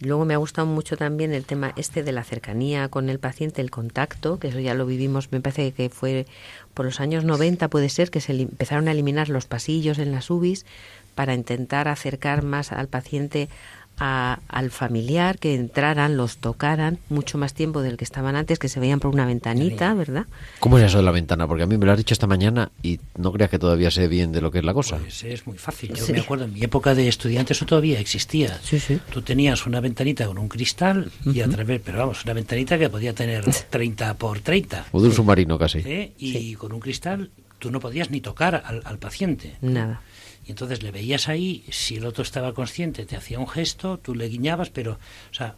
Luego 0.00 0.26
me 0.26 0.34
ha 0.34 0.38
gustado 0.38 0.66
mucho 0.66 0.96
también 0.98 1.32
el 1.32 1.46
tema 1.46 1.72
este 1.76 2.02
de 2.02 2.12
la 2.12 2.24
cercanía 2.24 2.88
con 2.88 3.08
el 3.08 3.18
paciente, 3.18 3.62
el 3.62 3.70
contacto, 3.70 4.38
que 4.38 4.48
eso 4.48 4.60
ya 4.60 4.74
lo 4.74 4.84
vivimos, 4.84 5.32
me 5.32 5.40
parece 5.40 5.72
que 5.72 5.88
fue 5.88 6.26
por 6.74 6.84
los 6.84 7.00
años 7.00 7.24
90, 7.24 7.68
puede 7.68 7.88
ser, 7.88 8.10
que 8.10 8.20
se 8.20 8.32
empezaron 8.32 8.88
a 8.88 8.92
eliminar 8.92 9.30
los 9.30 9.46
pasillos 9.46 9.98
en 9.98 10.12
las 10.12 10.28
UBIs 10.28 10.66
para 11.14 11.34
intentar 11.34 11.88
acercar 11.88 12.42
más 12.42 12.72
al 12.72 12.88
paciente 12.88 13.48
a- 13.96 14.40
al 14.48 14.72
familiar, 14.72 15.38
que 15.38 15.54
entraran, 15.54 16.16
los 16.16 16.38
tocaran 16.38 16.98
mucho 17.10 17.38
más 17.38 17.54
tiempo 17.54 17.80
del 17.80 17.96
que 17.96 18.02
estaban 18.02 18.34
antes, 18.34 18.58
que 18.58 18.68
se 18.68 18.80
veían 18.80 18.98
por 18.98 19.14
una 19.14 19.24
ventanita, 19.24 19.94
¿verdad? 19.94 20.26
¿Cómo 20.58 20.78
es 20.78 20.84
eso 20.86 20.96
de 20.96 21.04
la 21.04 21.12
ventana? 21.12 21.46
Porque 21.46 21.62
a 21.62 21.66
mí 21.66 21.78
me 21.78 21.86
lo 21.86 21.92
has 21.92 21.98
dicho 21.98 22.12
esta 22.12 22.26
mañana 22.26 22.72
y 22.82 22.98
no 23.16 23.30
creas 23.32 23.50
que 23.50 23.60
todavía 23.60 23.92
sé 23.92 24.08
bien 24.08 24.32
de 24.32 24.40
lo 24.40 24.50
que 24.50 24.58
es 24.58 24.64
la 24.64 24.74
cosa. 24.74 24.96
Pues 24.96 25.22
es 25.22 25.46
muy 25.46 25.58
fácil. 25.58 25.94
Yo 25.94 26.04
Sí. 26.06 26.12
me 26.12 26.18
acuerdo, 26.22 26.44
en 26.46 26.52
mi 26.54 26.64
época 26.64 26.92
de 26.96 27.06
estudiante 27.06 27.52
eso 27.52 27.66
todavía 27.66 28.00
existía. 28.00 28.58
Sí, 28.64 28.80
sí. 28.80 28.98
Tú 29.12 29.22
tenías 29.22 29.64
una 29.64 29.78
ventanita 29.78 30.26
con 30.26 30.38
un 30.38 30.48
cristal 30.48 31.12
y 31.24 31.40
a 31.40 31.48
través, 31.48 31.80
pero 31.84 31.98
vamos, 31.98 32.24
una 32.24 32.32
ventanita 32.34 32.76
que 32.76 32.88
podía 32.90 33.14
tener 33.14 33.44
30 33.70 34.14
por 34.14 34.40
30. 34.40 34.86
O 34.90 35.00
de 35.00 35.06
un 35.06 35.14
submarino 35.14 35.56
casi. 35.56 35.78
¿eh? 35.84 36.12
Y 36.18 36.54
con 36.56 36.72
un 36.72 36.80
cristal 36.80 37.30
tú 37.60 37.70
no 37.70 37.78
podías 37.78 38.10
ni 38.10 38.20
tocar 38.20 38.60
al, 38.66 38.82
al 38.84 38.98
paciente. 38.98 39.54
Nada. 39.62 40.02
Y 40.46 40.50
entonces 40.50 40.82
le 40.82 40.90
veías 40.90 41.28
ahí, 41.28 41.64
si 41.70 41.96
el 41.96 42.04
otro 42.04 42.22
estaba 42.22 42.52
consciente, 42.52 43.06
te 43.06 43.16
hacía 43.16 43.38
un 43.38 43.48
gesto, 43.48 43.98
tú 43.98 44.14
le 44.14 44.28
guiñabas, 44.28 44.70
pero, 44.70 44.92
o 44.92 45.34
sea, 45.34 45.54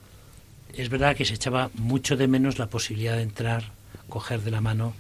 es 0.75 0.89
verdad 0.89 1.17
que 1.17 1.25
se 1.25 1.35
echaba 1.35 1.71
mucho 1.75 2.17
de 2.17 2.29
menos 2.29 2.59
la 2.59 2.67
posibilidad 2.67 3.17
de 3.17 3.23
entrar, 3.23 3.73
coger 4.09 4.43
de 4.43 4.51
la 4.51 4.61
mano. 4.61 4.95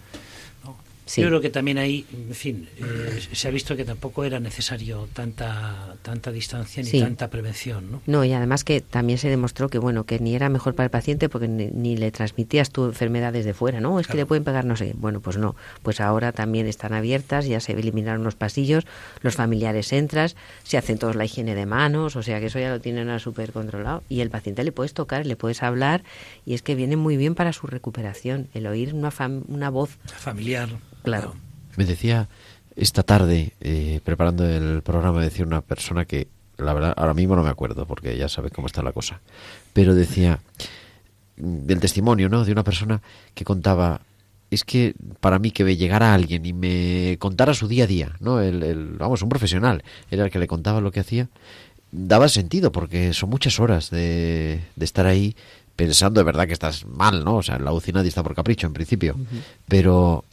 Yo 1.07 1.29
creo 1.29 1.41
que 1.41 1.51
también 1.51 1.79
ahí, 1.79 2.05
en 2.13 2.35
fin, 2.35 2.69
eh, 2.79 3.21
se 3.33 3.47
ha 3.47 3.51
visto 3.53 3.77
que 3.77 3.85
tampoco 3.85 4.25
era 4.25 4.41
necesario 4.41 5.09
tanta 5.13 5.95
tanta 6.03 6.33
distancia 6.33 6.83
ni 6.83 6.89
Sí. 6.91 7.01
tanta 7.01 7.31
prevención, 7.31 7.91
¿no? 7.93 8.03
No, 8.07 8.25
y 8.25 8.33
además 8.33 8.65
que 8.65 8.81
también 8.81 9.19
se 9.19 9.29
demostró 9.29 9.69
que 9.69 9.79
bueno, 9.79 10.05
que 10.05 10.19
ni 10.19 10.35
era 10.35 10.49
mejor 10.49 10.75
para 10.75 10.85
el 10.87 10.91
paciente 10.91 11.29
porque 11.29 11.47
ni, 11.49 11.67
ni 11.69 11.97
le 11.97 12.11
transmitías 12.11 12.71
tu 12.71 12.85
enfermedades 12.87 13.45
de 13.45 13.55
fuera, 13.55 13.81
¿no? 13.81 14.01
Es 14.01 14.07
que 14.09 14.17
le 14.17 14.27
pueden 14.27 14.43
pegar, 14.45 14.65
no 14.65 14.77
sé. 14.77 14.95
Bueno, 14.97 15.21
pues 15.21 15.37
no. 15.37 15.55
Pues 15.83 16.01
ahora 16.01 16.33
también 16.33 16.67
están 16.67 16.93
abiertas, 16.93 17.47
ya 17.47 17.61
se 17.61 17.73
eliminaron 17.73 18.25
los 18.25 18.35
pasillos, 18.35 18.85
los 19.21 19.37
familiares 19.37 19.93
entras, 19.93 20.35
se 20.65 20.77
hacen 20.77 20.99
todos 20.99 21.15
la 21.17 21.25
higiene 21.25 21.55
de 21.55 21.67
manos, 21.67 22.17
o 22.17 22.23
sea 22.23 22.41
que 22.41 22.47
eso 22.47 22.59
ya 22.59 22.71
lo 22.71 22.81
tienen 22.81 23.19
súper 23.21 23.53
controlado. 23.53 24.03
Y 24.09 24.21
el 24.21 24.31
paciente 24.31 24.65
le 24.65 24.73
puedes 24.73 24.93
tocar, 24.93 25.25
le 25.27 25.37
puedes 25.37 25.63
hablar, 25.63 26.03
y 26.45 26.55
es 26.55 26.63
que 26.63 26.75
viene 26.75 26.97
muy 26.97 27.17
bien 27.17 27.35
para 27.35 27.53
su 27.53 27.67
recuperación, 27.67 28.49
el 28.55 28.67
oír 28.67 28.93
una, 28.95 29.11
fam- 29.13 29.45
una 29.49 29.71
voz, 29.71 29.99
Familiar. 30.19 30.69
Claro. 31.07 31.35
Me 31.77 31.85
decía 31.85 32.29
esta 32.75 33.03
tarde, 33.05 33.53
eh, 33.61 34.01
preparando 34.05 34.45
el 34.45 34.83
programa, 34.83 35.23
decía 35.23 35.45
una 35.47 35.61
persona 35.63 36.05
que, 36.05 36.27
la 36.59 36.75
verdad, 36.75 36.95
ahora 36.97 37.15
mismo 37.15 37.37
no 37.37 37.43
me 37.45 37.49
acuerdo, 37.49 37.87
porque 37.87 38.17
ya 38.19 38.29
sabes 38.29 38.51
cómo 38.53 38.67
está 38.67 38.83
la 38.83 38.93
cosa, 38.93 39.21
pero 39.73 39.95
decía 39.95 40.41
mm, 41.37 41.67
del 41.67 41.81
testimonio, 41.81 42.29
¿no? 42.29 42.45
De 42.45 42.53
una 42.53 42.65
persona 42.65 43.01
que 43.35 43.45
contaba, 43.45 44.01
es 44.51 44.65
que 44.65 44.95
para 45.21 45.39
mí 45.39 45.51
que 45.53 45.65
me 45.65 45.77
llegara 45.77 46.13
alguien 46.13 46.45
y 46.45 46.53
me 46.53 47.17
contara 47.19 47.55
su 47.55 47.69
día 47.69 47.85
a 47.85 47.87
día, 47.87 48.17
¿no? 48.21 48.41
El, 48.41 48.63
el- 48.63 48.97
vamos, 48.99 49.23
un 49.23 49.29
profesional, 49.29 49.83
era 50.11 50.25
el 50.25 50.31
que 50.31 50.39
le 50.39 50.47
contaba 50.49 50.81
lo 50.81 50.91
que 50.91 51.01
hacía, 51.01 51.29
daba 51.93 52.29
sentido, 52.29 52.73
porque 52.73 53.13
son 53.15 53.31
muchas 53.31 53.61
horas 53.61 53.91
de, 53.91 54.61
de 54.75 54.85
estar 54.85 55.07
ahí 55.07 55.37
pensando 55.77 56.21
de 56.21 56.25
verdad 56.25 56.47
que 56.47 56.53
estás 56.55 56.85
mal, 56.87 57.23
¿no? 57.25 57.37
O 57.37 57.43
sea, 57.43 57.59
la 57.59 57.73
UCI 57.73 57.93
nadie 57.93 58.09
está 58.09 58.23
por 58.23 58.35
capricho 58.35 58.67
en 58.67 58.73
principio, 58.73 59.15
pero 59.69 60.25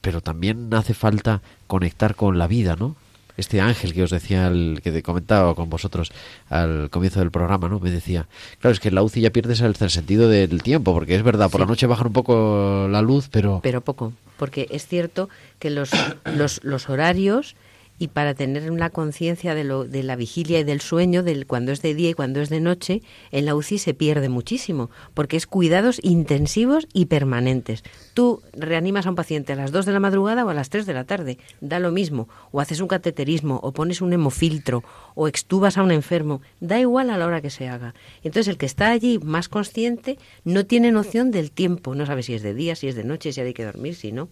pero 0.00 0.20
también 0.20 0.72
hace 0.74 0.94
falta 0.94 1.42
conectar 1.66 2.14
con 2.14 2.38
la 2.38 2.46
vida, 2.46 2.76
¿no? 2.76 2.96
Este 3.36 3.60
ángel 3.60 3.94
que 3.94 4.02
os 4.02 4.10
decía, 4.10 4.48
el 4.48 4.80
que 4.82 4.92
te 4.92 5.02
comentaba 5.02 5.54
con 5.54 5.70
vosotros 5.70 6.12
al 6.50 6.90
comienzo 6.90 7.20
del 7.20 7.30
programa, 7.30 7.68
¿no? 7.68 7.80
Me 7.80 7.90
decía, 7.90 8.26
claro, 8.58 8.72
es 8.74 8.80
que 8.80 8.88
en 8.88 8.96
la 8.96 9.02
UCI 9.02 9.22
ya 9.22 9.30
pierdes 9.30 9.60
el, 9.60 9.74
el 9.78 9.90
sentido 9.90 10.28
del 10.28 10.62
tiempo, 10.62 10.92
porque 10.92 11.14
es 11.14 11.22
verdad, 11.22 11.50
por 11.50 11.60
la 11.60 11.66
noche 11.66 11.86
bajan 11.86 12.08
un 12.08 12.12
poco 12.12 12.86
la 12.90 13.00
luz, 13.00 13.28
pero... 13.30 13.60
pero 13.62 13.80
poco, 13.80 14.12
porque 14.36 14.68
es 14.70 14.86
cierto 14.86 15.30
que 15.58 15.70
los, 15.70 15.90
los, 16.24 16.62
los 16.64 16.90
horarios 16.90 17.56
y 18.00 18.08
para 18.08 18.32
tener 18.32 18.70
una 18.70 18.88
conciencia 18.88 19.54
de, 19.54 19.62
lo, 19.62 19.84
de 19.84 20.02
la 20.02 20.16
vigilia 20.16 20.58
y 20.58 20.64
del 20.64 20.80
sueño, 20.80 21.22
del 21.22 21.46
cuando 21.46 21.70
es 21.70 21.82
de 21.82 21.94
día 21.94 22.08
y 22.08 22.14
cuando 22.14 22.40
es 22.40 22.48
de 22.48 22.58
noche, 22.58 23.02
en 23.30 23.44
la 23.44 23.54
UCI 23.54 23.76
se 23.76 23.92
pierde 23.92 24.30
muchísimo, 24.30 24.88
porque 25.12 25.36
es 25.36 25.46
cuidados 25.46 26.00
intensivos 26.02 26.88
y 26.94 27.04
permanentes. 27.04 27.84
Tú 28.14 28.40
reanimas 28.54 29.04
a 29.04 29.10
un 29.10 29.16
paciente 29.16 29.52
a 29.52 29.56
las 29.56 29.70
2 29.70 29.84
de 29.84 29.92
la 29.92 30.00
madrugada 30.00 30.46
o 30.46 30.48
a 30.48 30.54
las 30.54 30.70
3 30.70 30.86
de 30.86 30.94
la 30.94 31.04
tarde, 31.04 31.36
da 31.60 31.78
lo 31.78 31.92
mismo, 31.92 32.26
o 32.52 32.62
haces 32.62 32.80
un 32.80 32.88
cateterismo, 32.88 33.60
o 33.62 33.72
pones 33.72 34.00
un 34.00 34.14
hemofiltro, 34.14 34.82
o 35.14 35.28
extubas 35.28 35.76
a 35.76 35.82
un 35.82 35.92
enfermo, 35.92 36.40
da 36.60 36.80
igual 36.80 37.10
a 37.10 37.18
la 37.18 37.26
hora 37.26 37.42
que 37.42 37.50
se 37.50 37.68
haga. 37.68 37.94
Entonces 38.22 38.48
el 38.48 38.56
que 38.56 38.64
está 38.64 38.92
allí 38.92 39.18
más 39.18 39.50
consciente 39.50 40.18
no 40.44 40.64
tiene 40.64 40.90
noción 40.90 41.30
del 41.32 41.50
tiempo, 41.50 41.94
no 41.94 42.06
sabe 42.06 42.22
si 42.22 42.32
es 42.32 42.42
de 42.42 42.54
día, 42.54 42.76
si 42.76 42.88
es 42.88 42.94
de 42.94 43.04
noche, 43.04 43.30
si 43.34 43.42
hay 43.42 43.52
que 43.52 43.66
dormir, 43.66 43.94
si 43.94 44.10
no. 44.10 44.30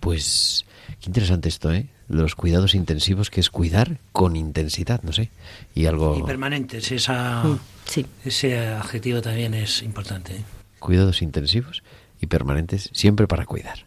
Pues 0.00 0.64
qué 1.00 1.06
interesante 1.06 1.48
esto, 1.48 1.72
¿eh? 1.72 1.86
Los 2.08 2.34
cuidados 2.36 2.74
intensivos, 2.74 3.30
que 3.30 3.40
es 3.40 3.50
cuidar 3.50 3.98
con 4.12 4.36
intensidad, 4.36 5.02
no 5.02 5.12
sé. 5.12 5.30
Y 5.74 5.86
algo... 5.86 6.16
Y 6.18 6.22
permanentes, 6.22 6.92
esa, 6.92 7.42
Mm, 7.44 7.58
Sí. 7.86 8.06
ese 8.24 8.68
adjetivo 8.68 9.20
también 9.22 9.54
es 9.54 9.82
importante. 9.82 10.36
¿eh? 10.36 10.44
Cuidados 10.78 11.22
intensivos 11.22 11.82
y 12.20 12.26
permanentes, 12.26 12.90
siempre 12.92 13.26
para 13.26 13.44
cuidar. 13.46 13.86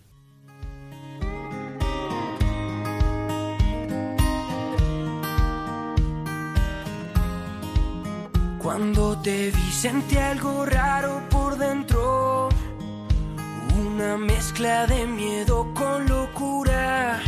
Cuando 8.60 9.17
te 9.22 9.52
vi 9.52 9.72
sentí 9.72 10.17
algo 10.17 10.65
raro 10.65 11.22
por 11.30 11.58
dentro, 11.58 12.50
una 13.75 14.17
mezcla 14.17 14.86
de 14.88 15.05
miedo 15.05 15.67
con 15.73 16.08
locura. 16.08 17.21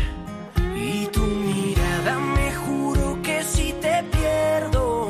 Y 0.76 1.08
tu 1.08 1.22
mirada 1.22 2.20
me 2.20 2.54
juro 2.56 3.22
que 3.22 3.44
si 3.44 3.74
te 3.74 4.04
pierdo, 4.04 5.10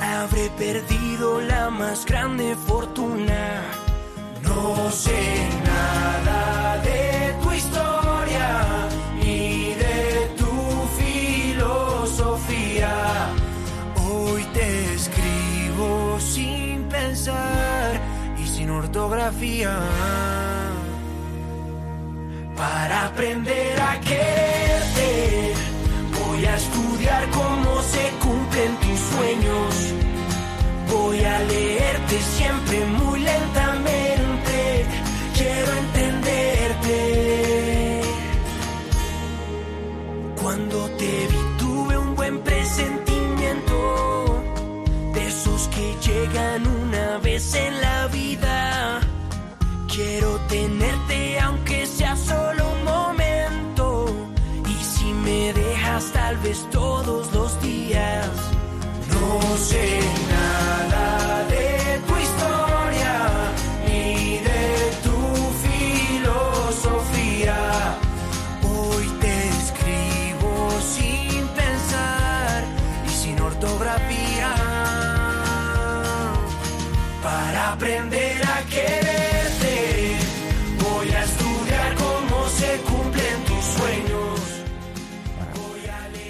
habré 0.00 0.50
perdido 0.50 1.40
la 1.40 1.70
más 1.70 2.04
grande 2.06 2.56
fortuna. 2.66 3.62
No 4.42 4.90
sé 4.90 5.48
nada 5.64 6.78
de 6.82 7.34
tu 7.42 7.52
historia 7.52 8.88
ni 9.22 9.74
de 9.74 10.34
tu 10.38 10.54
filosofía. 11.00 12.94
Hoy 14.08 14.42
te 14.54 14.94
escribo 14.94 16.18
sin 16.20 16.84
pensar 16.84 17.69
Para 22.56 23.06
aprender 23.06 23.80
a 23.80 24.00
quererte, 24.00 25.54
voy 26.18 26.44
a 26.44 26.56
estudiar 26.56 27.30
cómo 27.30 27.82
se 27.82 28.10
cumplen 28.18 28.76
tus 28.76 29.00
sueños. 29.12 29.74
Voy 30.90 31.24
a 31.24 31.38
leerte 31.40 32.18
siempre 32.36 32.84
muy 32.86 33.20
lentamente. 33.20 33.69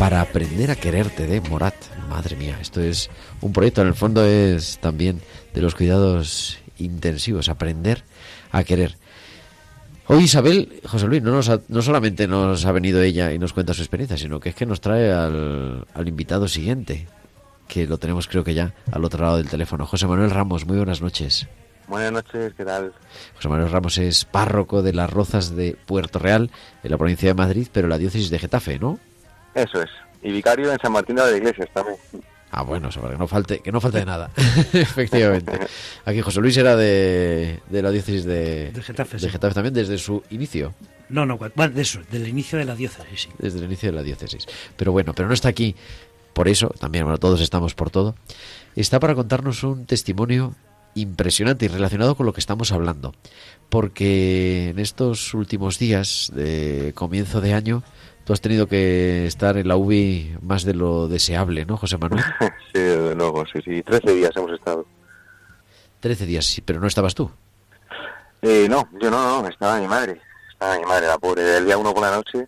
Para 0.01 0.23
aprender 0.23 0.71
a 0.71 0.77
quererte 0.77 1.27
de 1.27 1.41
Morat. 1.43 1.75
Madre 2.09 2.35
mía, 2.35 2.57
esto 2.61 2.81
es 2.81 3.11
un 3.43 3.53
proyecto, 3.53 3.83
en 3.83 3.89
el 3.89 3.95
fondo 3.95 4.25
es 4.25 4.79
también 4.79 5.21
de 5.55 5.61
los 5.61 5.75
cuidados 5.75 6.59
intensivos, 6.79 7.49
aprender 7.51 8.03
a 8.51 8.65
querer. 8.65 8.97
Hoy 10.07 10.25
Isabel, 10.25 10.81
José 10.87 11.07
Luis, 11.07 11.23
no, 11.23 11.31
nos 11.33 11.49
ha- 11.51 11.61
no 11.69 11.83
solamente 11.83 12.27
nos 12.27 12.65
ha 12.65 12.73
venido 12.73 13.01
ella 13.03 13.33
y 13.33 13.39
nos 13.39 13.53
cuenta 13.53 13.75
su 13.75 13.83
experiencia, 13.83 14.17
sino 14.17 14.41
que 14.41 14.49
es 14.49 14.55
que 14.57 14.67
nos 14.67 14.81
trae 14.81 15.13
al, 15.13 15.87
al 15.95 16.09
invitado 16.09 16.49
siguiente. 16.49 17.07
que 17.69 17.87
lo 17.87 17.99
tenemos 17.99 18.27
creo 18.27 18.43
que 18.43 18.53
ya 18.55 18.75
al 18.91 19.05
otro 19.05 19.23
lado 19.23 19.37
del 19.37 19.49
teléfono. 19.49 19.87
José 19.87 20.09
Manuel 20.09 20.31
Ramos, 20.33 20.67
muy 20.67 20.77
buenas 20.79 21.01
noches. 21.03 21.47
Buenas 21.87 22.11
noches, 22.11 22.53
¿qué 22.57 22.65
tal? 22.65 22.93
José 23.37 23.49
Manuel 23.49 23.71
Ramos 23.71 23.97
es 23.99 24.25
párroco 24.25 24.83
de 24.83 24.93
las 24.93 25.09
Rozas 25.11 25.55
de 25.55 25.77
Puerto 25.87 26.19
Real, 26.19 26.51
en 26.83 26.91
la 26.91 26.97
provincia 26.99 27.29
de 27.29 27.35
Madrid, 27.35 27.69
pero 27.71 27.87
la 27.87 27.99
diócesis 27.99 28.31
de 28.31 28.41
Getafe, 28.41 28.81
¿no? 28.81 28.99
Eso 29.55 29.83
es. 29.83 29.91
Y 30.23 30.33
vicario 30.33 30.73
en 30.73 30.79
San 30.79 30.93
Martín 30.93 31.17
de 31.17 31.31
la 31.31 31.37
Iglesia 31.37 31.67
también. 31.73 31.97
Ah, 32.53 32.63
bueno, 32.63 32.89
eso, 32.89 33.01
para 33.01 33.13
que 33.13 33.19
no 33.19 33.29
falte, 33.29 33.61
que 33.61 33.71
no 33.71 33.81
falte 33.81 33.99
de 33.99 34.07
nada. 34.07 34.31
Efectivamente. 34.73 35.53
Aquí 36.05 36.21
José 36.21 36.41
Luis 36.41 36.57
era 36.57 36.75
de, 36.75 37.61
de 37.69 37.83
la 37.83 37.91
diócesis 37.91 38.25
de, 38.25 38.73
De 38.73 38.83
Getafe, 38.83 39.19
de 39.19 39.21
sí. 39.21 39.29
Getafe 39.29 39.55
también 39.55 39.73
desde 39.73 39.99
su 39.99 40.23
inicio. 40.31 40.75
No, 41.09 41.27
no, 41.27 41.39
bueno, 41.39 41.75
de 41.75 41.83
eso, 41.83 42.01
del 42.11 42.27
inicio 42.27 42.59
de 42.59 42.65
la 42.65 42.75
diócesis, 42.75 43.23
sí. 43.23 43.29
desde 43.39 43.59
el 43.59 43.65
inicio 43.67 43.91
de 43.91 43.97
la 43.97 44.03
diócesis. 44.03 44.47
Pero 44.77 44.91
bueno, 44.93 45.13
pero 45.15 45.29
no 45.29 45.35
está 45.35 45.49
aquí 45.49 45.77
por 46.33 46.49
eso, 46.49 46.73
también, 46.79 47.05
bueno, 47.05 47.19
todos 47.19 47.41
estamos 47.41 47.75
por 47.75 47.91
todo. 47.91 48.15
Está 48.77 49.01
para 49.01 49.15
contarnos 49.15 49.63
un 49.63 49.87
testimonio 49.87 50.55
impresionante 50.95 51.67
y 51.67 51.69
relacionado 51.69 52.15
con 52.15 52.27
lo 52.27 52.33
que 52.33 52.41
estamos 52.41 52.73
hablando. 52.73 53.15
Porque 53.69 54.71
en 54.71 54.79
estos 54.79 55.35
últimos 55.35 55.79
días 55.79 56.33
de 56.35 56.93
comienzo 56.95 57.41
de 57.41 57.55
año, 57.55 57.83
tú 58.25 58.33
has 58.33 58.41
tenido 58.41 58.67
que 58.67 59.27
estar 59.27 59.57
en 59.57 59.69
la 59.69 59.77
UBI 59.77 60.37
más 60.43 60.65
de 60.65 60.75
lo 60.75 61.09
deseable, 61.09 61.65
¿no, 61.67 61.77
José 61.77 61.99
Manuel? 61.99 62.23
Sí, 62.73 62.81
de 62.81 63.15
nuevo, 63.17 63.45
sí, 63.47 63.61
sí. 63.65 63.83
Trece 63.83 64.13
días 64.15 64.31
hemos 64.37 64.53
estado. 64.53 64.87
Trece 66.01 66.25
días, 66.27 66.47
sí, 66.47 66.61
pero 66.61 66.81
no 66.81 66.87
estabas 66.87 67.15
tú. 67.15 67.31
Eh, 68.43 68.67
no, 68.71 68.89
yo 69.03 69.11
no, 69.11 69.43
no, 69.43 69.49
estaba 69.49 69.79
mi 69.79 69.87
madre. 69.87 70.21
Estaba 70.53 70.79
mi 70.79 70.85
madre, 70.85 71.07
la 71.07 71.19
pobre. 71.19 71.43
Del 71.43 71.67
día 71.67 71.77
1 71.77 71.93
por 71.95 72.03
la 72.03 72.15
noche 72.17 72.47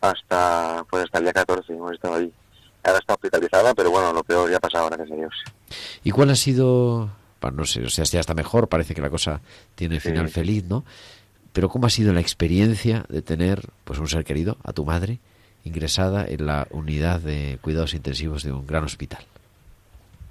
hasta 0.00 0.84
pues 0.90 1.04
hasta 1.04 1.18
el 1.18 1.24
día 1.24 1.32
14 1.32 1.72
hemos 1.72 1.92
estado 1.92 2.14
allí. 2.14 2.32
Ahora 2.84 2.98
está 2.98 3.14
hospitalizada, 3.14 3.74
pero 3.74 3.90
bueno, 3.90 4.12
lo 4.12 4.22
peor 4.22 4.50
ya 4.50 4.58
ha 4.58 4.60
pasado, 4.60 4.86
gracias 4.88 5.10
a 5.10 5.14
Dios. 5.14 5.32
¿Y 6.04 6.10
cuál 6.10 6.28
ha 6.30 6.36
sido, 6.36 7.08
bueno, 7.40 7.56
no 7.58 7.64
sé, 7.64 7.82
o 7.82 7.88
sea, 7.88 8.04
ya 8.04 8.20
está 8.20 8.34
mejor, 8.34 8.68
parece 8.68 8.94
que 8.94 9.00
la 9.00 9.08
cosa 9.08 9.40
tiene 9.74 10.00
Sí. 10.00 10.10
final 10.10 10.28
feliz, 10.28 10.64
¿no? 10.64 10.84
Pero 11.54 11.68
¿cómo 11.68 11.86
ha 11.86 11.90
sido 11.90 12.12
la 12.12 12.20
experiencia 12.20 13.04
de 13.08 13.22
tener, 13.22 13.62
pues, 13.84 14.00
un 14.00 14.08
ser 14.08 14.24
querido, 14.24 14.58
a 14.64 14.72
tu 14.72 14.84
madre, 14.84 15.20
ingresada 15.62 16.26
en 16.26 16.46
la 16.46 16.66
unidad 16.70 17.20
de 17.20 17.60
cuidados 17.62 17.94
intensivos 17.94 18.42
de 18.42 18.52
un 18.52 18.66
gran 18.66 18.82
hospital? 18.82 19.24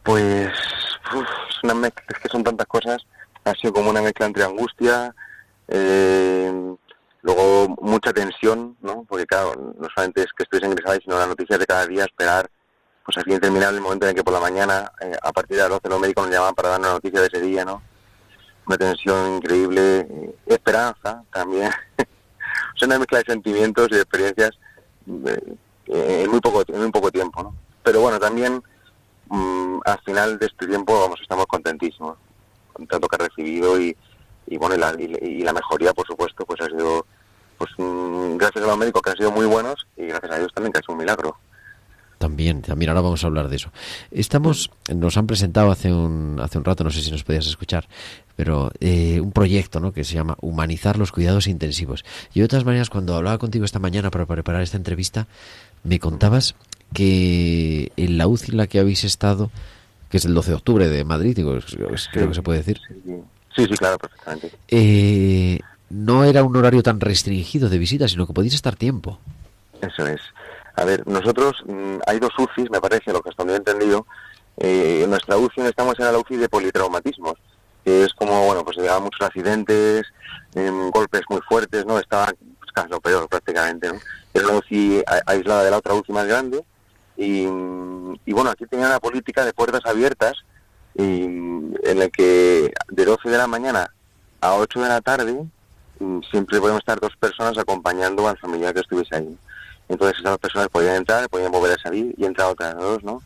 Pues 0.03 0.51
es, 0.51 1.63
una 1.63 1.75
mezcla, 1.75 2.03
es 2.09 2.19
que 2.19 2.27
son 2.27 2.43
tantas 2.43 2.67
cosas. 2.67 3.01
Ha 3.45 3.53
sido 3.53 3.71
como 3.71 3.89
una 3.89 4.01
mezcla 4.01 4.25
entre 4.25 4.43
angustia, 4.43 5.15
eh, 5.69 6.75
luego 7.21 7.69
mucha 7.81 8.11
tensión, 8.11 8.75
¿no? 8.81 9.05
Porque 9.07 9.25
claro, 9.25 9.55
no 9.79 9.87
solamente 9.95 10.23
es 10.23 10.33
que 10.35 10.43
estés 10.43 10.61
ingresada, 10.61 10.99
sino 11.01 11.17
la 11.17 11.27
noticia 11.27 11.57
de 11.57 11.65
cada 11.65 11.87
día, 11.87 12.03
esperar, 12.03 12.49
pues 13.05 13.17
así 13.17 13.31
interminable 13.31 13.77
el 13.77 13.83
momento 13.83 14.05
en 14.05 14.09
el 14.09 14.15
que 14.15 14.25
por 14.25 14.33
la 14.33 14.41
mañana, 14.41 14.91
eh, 14.99 15.15
a 15.21 15.31
partir 15.31 15.55
de 15.55 15.63
las 15.63 15.71
12 15.71 15.87
los 15.87 16.01
médicos 16.01 16.25
nos 16.25 16.35
llaman 16.35 16.53
para 16.53 16.67
darnos 16.67 16.89
la 16.89 16.93
noticia 16.95 17.21
de 17.21 17.27
ese 17.27 17.39
día, 17.39 17.63
¿no? 17.63 17.81
Una 18.65 18.77
tensión 18.77 19.35
increíble, 19.35 19.99
eh, 19.99 20.35
esperanza 20.47 21.23
también. 21.31 21.69
es 22.75 22.81
una 22.81 22.97
mezcla 22.97 23.19
de 23.19 23.25
sentimientos 23.25 23.89
y 23.91 23.95
experiencias 23.95 24.51
eh, 25.07 25.55
eh, 25.87 26.21
en 26.23 26.31
muy 26.31 26.39
poco 26.39 26.63
en 26.67 26.81
muy 26.81 26.91
poco 26.91 27.11
tiempo, 27.11 27.43
¿no? 27.43 27.55
Pero 27.83 28.01
bueno, 28.01 28.19
también 28.19 28.63
mm, 29.27 29.79
al 29.85 29.99
final 29.99 30.39
de 30.39 30.45
este 30.45 30.67
tiempo 30.67 30.99
vamos 30.99 31.19
estamos 31.21 31.45
contentísimos 31.45 32.17
con 32.71 32.87
tanto 32.87 33.07
que 33.07 33.15
ha 33.17 33.27
recibido 33.27 33.79
y, 33.79 33.95
y 34.47 34.57
bueno 34.57 34.75
y 34.75 34.79
la, 34.79 34.95
y, 34.97 35.17
y 35.21 35.43
la 35.43 35.53
mejoría 35.53 35.93
por 35.93 36.07
supuesto 36.07 36.45
pues 36.45 36.61
ha 36.61 36.65
sido 36.65 37.05
pues 37.57 37.69
mm, 37.77 38.37
gracias 38.37 38.63
a 38.63 38.67
los 38.67 38.77
médicos 38.77 39.01
que 39.01 39.09
han 39.11 39.17
sido 39.17 39.31
muy 39.31 39.45
buenos 39.45 39.85
y 39.97 40.07
gracias 40.07 40.31
a 40.31 40.39
Dios 40.39 40.53
también 40.53 40.71
que 40.71 40.79
ha 40.79 40.81
sido 40.81 40.93
un 40.93 40.99
milagro 40.99 41.37
También, 42.23 42.61
también 42.61 42.87
ahora 42.87 43.01
vamos 43.01 43.21
a 43.25 43.27
hablar 43.27 43.49
de 43.49 43.57
eso. 43.57 43.69
Estamos, 44.09 44.71
nos 44.95 45.17
han 45.17 45.27
presentado 45.27 45.69
hace 45.71 45.91
un, 45.91 46.39
hace 46.41 46.57
un 46.57 46.63
rato, 46.63 46.85
no 46.85 46.89
sé 46.89 47.01
si 47.01 47.11
nos 47.11 47.25
podías 47.25 47.45
escuchar, 47.47 47.85
pero 48.37 48.71
eh, 48.79 49.19
un 49.19 49.33
proyecto 49.33 49.81
¿no? 49.81 49.91
que 49.91 50.05
se 50.05 50.13
llama 50.13 50.37
Humanizar 50.39 50.97
los 50.97 51.11
cuidados 51.11 51.47
intensivos. 51.47 52.05
Y 52.33 52.39
de 52.39 52.45
otras 52.45 52.63
maneras, 52.63 52.89
cuando 52.89 53.13
hablaba 53.13 53.39
contigo 53.39 53.65
esta 53.65 53.79
mañana 53.79 54.09
para 54.09 54.25
preparar 54.25 54.61
esta 54.61 54.77
entrevista, 54.77 55.27
me 55.83 55.99
contabas 55.99 56.55
que 56.93 57.91
en 57.97 58.17
la 58.17 58.27
UCI 58.27 58.51
en 58.51 58.57
la 58.57 58.67
que 58.67 58.79
habéis 58.79 59.03
estado, 59.03 59.51
que 60.09 60.15
es 60.15 60.23
el 60.23 60.33
12 60.33 60.51
de 60.51 60.55
octubre 60.55 60.87
de 60.87 61.03
Madrid, 61.03 61.35
digo, 61.35 61.59
creo 62.13 62.29
que 62.29 62.35
se 62.35 62.41
puede 62.41 62.59
decir, 62.59 62.79
sí 63.53 63.65
sí 63.65 63.67
claro 63.67 63.97
perfectamente 63.97 64.49
eh, 64.69 65.59
no 65.89 66.23
era 66.23 66.41
un 66.45 66.55
horario 66.55 66.83
tan 66.83 67.01
restringido 67.01 67.67
de 67.67 67.79
visita, 67.79 68.07
sino 68.07 68.25
que 68.25 68.33
podéis 68.33 68.53
estar 68.53 68.77
tiempo. 68.77 69.19
Eso 69.81 70.07
es. 70.07 70.21
A 70.75 70.85
ver, 70.85 71.07
nosotros 71.07 71.63
mm, 71.65 71.97
hay 72.07 72.19
dos 72.19 72.31
UCIs, 72.37 72.69
me 72.71 72.81
parece, 72.81 73.11
lo 73.11 73.21
que 73.21 73.29
hasta 73.29 73.43
donde 73.43 73.53
he 73.53 73.57
entendido. 73.57 74.05
Eh, 74.57 75.01
en 75.03 75.09
nuestra 75.09 75.37
UCI 75.37 75.61
estamos 75.61 75.99
en 75.99 76.05
la 76.05 76.17
UCI 76.17 76.37
de 76.37 76.49
politraumatismos, 76.49 77.35
que 77.83 78.03
es 78.03 78.13
como, 78.13 78.45
bueno, 78.45 78.63
pues 78.63 78.77
llegaban 78.77 79.03
muchos 79.03 79.21
accidentes, 79.21 80.05
em, 80.55 80.89
golpes 80.91 81.21
muy 81.29 81.41
fuertes, 81.41 81.85
¿no? 81.85 81.99
Estaba 81.99 82.27
pues, 82.59 82.71
casi 82.71 82.89
lo 82.89 83.01
peor 83.01 83.27
prácticamente, 83.27 83.91
¿no? 83.91 83.99
Era 84.33 84.47
una 84.47 84.57
UCI 84.59 85.03
aislada 85.25 85.63
de 85.63 85.71
la 85.71 85.77
otra 85.77 85.93
UCI 85.93 86.11
más 86.13 86.27
grande 86.27 86.63
y, 87.15 87.45
bueno, 87.45 88.49
aquí 88.49 88.65
tenía 88.65 88.87
una 88.87 88.99
política 88.99 89.45
de 89.45 89.53
puertas 89.53 89.85
abiertas 89.85 90.33
y, 90.95 91.23
en 91.23 91.99
la 91.99 92.09
que 92.09 92.71
de 92.89 93.05
12 93.05 93.29
de 93.29 93.37
la 93.37 93.47
mañana 93.47 93.91
a 94.41 94.55
8 94.55 94.81
de 94.81 94.89
la 94.89 95.01
tarde 95.01 95.45
mm, 95.99 96.21
siempre 96.31 96.59
podemos 96.59 96.79
estar 96.79 96.99
dos 96.99 97.15
personas 97.17 97.57
acompañando 97.57 98.27
al 98.27 98.37
familiar 98.37 98.73
que 98.73 98.81
estuviese 98.81 99.15
ahí. 99.15 99.37
Entonces 99.89 100.19
esas 100.19 100.37
personas 100.37 100.69
podían 100.69 100.95
entrar, 100.95 101.29
podían 101.29 101.51
volver 101.51 101.77
a 101.77 101.81
salir 101.81 102.13
y 102.17 102.25
entrar 102.25 102.49
otras 102.51 102.75
dos, 102.75 103.03
¿no? 103.03 103.21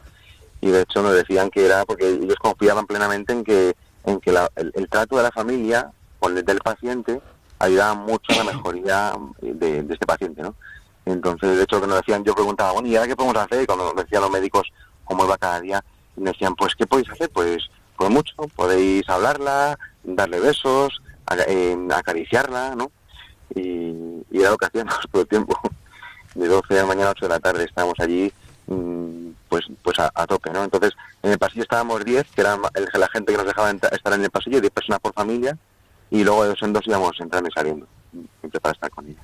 Y 0.62 0.70
de 0.70 0.82
hecho 0.82 1.01
nos 1.01 1.14
decían 1.14 1.49
que 1.49 1.66
era 1.66 1.86
porque 1.86 2.10
ellos 2.10 2.36
confiaban 2.41 2.88
plenamente 2.88 3.34
en 3.34 3.43
que 3.43 3.76
en 4.08 4.20
que 4.22 4.32
la- 4.32 4.49
el, 4.55 4.88
trato 4.89 5.18
de 5.18 5.24
la 5.24 5.32
familia 5.32 5.91
con 6.20 6.36
el 6.38 6.43
del 6.43 6.60
paciente 6.60 7.22
ayudaba 7.60 7.93
mucho 7.93 8.32
a 8.34 8.43
la 8.43 8.43
mejoría 8.45 9.14
de, 9.41 9.80
este 9.80 10.05
paciente, 10.05 10.41
¿no? 10.41 10.55
Entonces, 11.05 11.58
de 11.58 11.64
hecho, 11.64 11.76
lo 11.78 11.82
que 11.82 11.88
nos 11.88 11.97
decían, 11.97 12.24
yo 12.24 12.34
preguntaba, 12.34 12.72
bueno, 12.72 12.88
¿y 12.88 12.95
ahora 12.95 13.08
qué 13.08 13.16
podemos 13.16 13.38
hacer? 13.38 13.64
Y 13.64 13.66
cuando 13.66 13.86
nos 13.86 13.95
decían 14.03 14.22
los 14.22 14.32
médicos 14.32 14.64
cómo 15.03 15.26
iba 15.26 15.38
cada 15.38 15.62
día, 15.62 15.84
me 16.16 16.32
decían, 16.32 16.55
pues, 16.55 16.74
¿qué 16.76 16.88
podéis 16.88 17.10
hacer? 17.10 17.30
Pues, 17.30 17.70
pues 17.97 18.10
mucho, 18.10 18.34
podéis 18.55 19.08
hablarla, 19.10 19.78
darle 20.03 20.39
besos, 20.39 21.01
eh, 21.47 21.78
acariciarla, 21.93 22.76
¿no? 22.76 22.91
Y 23.55 24.24
era 24.32 24.51
lo 24.51 24.58
que 24.58 24.66
hacíamos 24.68 24.95
todo 25.12 25.22
el 25.22 25.28
tiempo. 25.28 25.60
De 26.38 26.47
12 26.47 26.73
de 26.73 26.79
la 26.81 26.85
mañana 26.85 27.07
a 27.09 27.11
8 27.11 27.25
de 27.25 27.29
la 27.29 27.39
tarde 27.39 27.63
estábamos 27.65 27.95
allí, 27.99 28.31
mm, 28.67 29.29
pues 29.49 29.65
pues 29.81 29.97
a, 29.99 30.11
a 30.13 30.27
tope, 30.27 30.51
¿no? 30.51 30.63
Entonces, 30.63 30.93
en 31.23 31.31
el 31.31 31.38
pasillo 31.39 31.63
estábamos 31.63 32.03
10, 32.05 32.25
que 32.35 32.41
era 32.41 32.57
la 32.57 33.07
gente 33.09 33.31
que 33.31 33.38
nos 33.38 33.47
dejaba 33.47 33.71
estar 33.71 34.13
en 34.13 34.23
el 34.23 34.29
pasillo, 34.29 34.61
10 34.61 34.71
personas 34.71 34.99
por 34.99 35.13
familia, 35.13 35.57
y 36.11 36.23
luego 36.23 36.43
de 36.43 36.49
dos 36.49 36.61
en 36.61 36.73
dos 36.73 36.85
íbamos 36.88 37.19
entrando 37.19 37.49
y 37.49 37.51
saliendo, 37.51 37.88
siempre 38.39 38.59
para 38.59 38.73
estar 38.73 38.89
con 38.91 39.07
ella. 39.07 39.19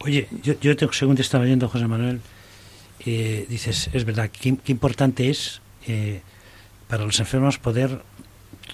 Oye, 0.00 0.28
yo, 0.42 0.54
yo 0.60 0.76
te- 0.76 0.88
según 0.92 1.16
te 1.16 1.22
estaba 1.22 1.44
oyendo, 1.44 1.68
José 1.68 1.86
Manuel, 1.86 2.20
eh, 3.06 3.46
dices, 3.48 3.88
es 3.92 4.04
verdad, 4.04 4.30
qué, 4.30 4.56
qué 4.62 4.72
importante 4.72 5.30
es 5.30 5.60
eh, 5.86 6.20
para 6.88 7.04
los 7.04 7.18
enfermos 7.20 7.58
poder 7.58 8.02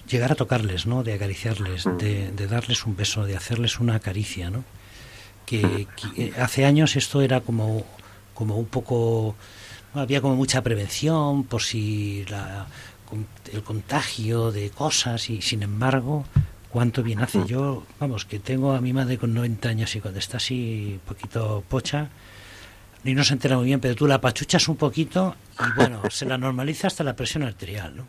llegar 0.07 0.31
a 0.31 0.35
tocarles, 0.35 0.85
¿no? 0.85 1.03
De 1.03 1.13
acariciarles, 1.13 1.85
de, 1.97 2.31
de 2.31 2.47
darles 2.47 2.85
un 2.85 2.95
beso, 2.97 3.25
de 3.25 3.37
hacerles 3.37 3.79
una 3.79 3.99
caricia, 3.99 4.49
¿no? 4.49 4.63
Que, 5.51 5.87
que, 6.15 6.23
eh, 6.27 6.33
hace 6.39 6.65
años 6.65 6.95
esto 6.95 7.21
era 7.21 7.41
como, 7.41 7.85
como 8.33 8.55
un 8.57 8.65
poco... 8.67 9.35
había 9.93 10.21
como 10.21 10.35
mucha 10.35 10.61
prevención 10.63 11.43
por 11.43 11.61
si 11.61 12.25
la, 12.29 12.67
el 13.51 13.61
contagio 13.61 14.51
de 14.51 14.69
cosas 14.69 15.29
y 15.29 15.41
sin 15.41 15.63
embargo 15.63 16.23
cuánto 16.69 17.03
bien 17.03 17.19
hace 17.19 17.45
yo 17.45 17.83
vamos 17.99 18.23
que 18.23 18.39
tengo 18.39 18.71
a 18.71 18.79
mi 18.79 18.93
madre 18.93 19.17
con 19.17 19.33
90 19.33 19.67
años 19.67 19.93
y 19.95 19.99
cuando 19.99 20.19
está 20.19 20.37
así 20.37 20.93
un 20.93 20.99
poquito 20.99 21.61
pocha 21.67 22.07
ni 23.03 23.13
no 23.13 23.25
se 23.25 23.33
entera 23.33 23.57
muy 23.57 23.65
bien 23.65 23.81
pero 23.81 23.93
tú 23.93 24.07
la 24.07 24.21
pachuchas 24.21 24.69
un 24.69 24.77
poquito 24.77 25.35
y 25.59 25.75
bueno 25.75 26.01
se 26.09 26.25
la 26.25 26.37
normaliza 26.37 26.87
hasta 26.87 27.03
la 27.03 27.13
presión 27.13 27.43
arterial 27.43 27.97
¿no? 27.97 28.07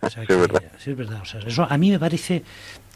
O 0.00 0.10
sea 0.10 0.22
Sí, 0.22 0.26
que- 0.26 0.34
es 0.34 0.40
verdad. 0.40 0.62
sí, 0.82 0.90
es 0.90 0.96
verdad. 0.96 1.20
O 1.22 1.24
sea, 1.24 1.40
eso 1.46 1.64
a 1.70 1.78
mí 1.78 1.90
me 1.92 2.00
parece 2.00 2.42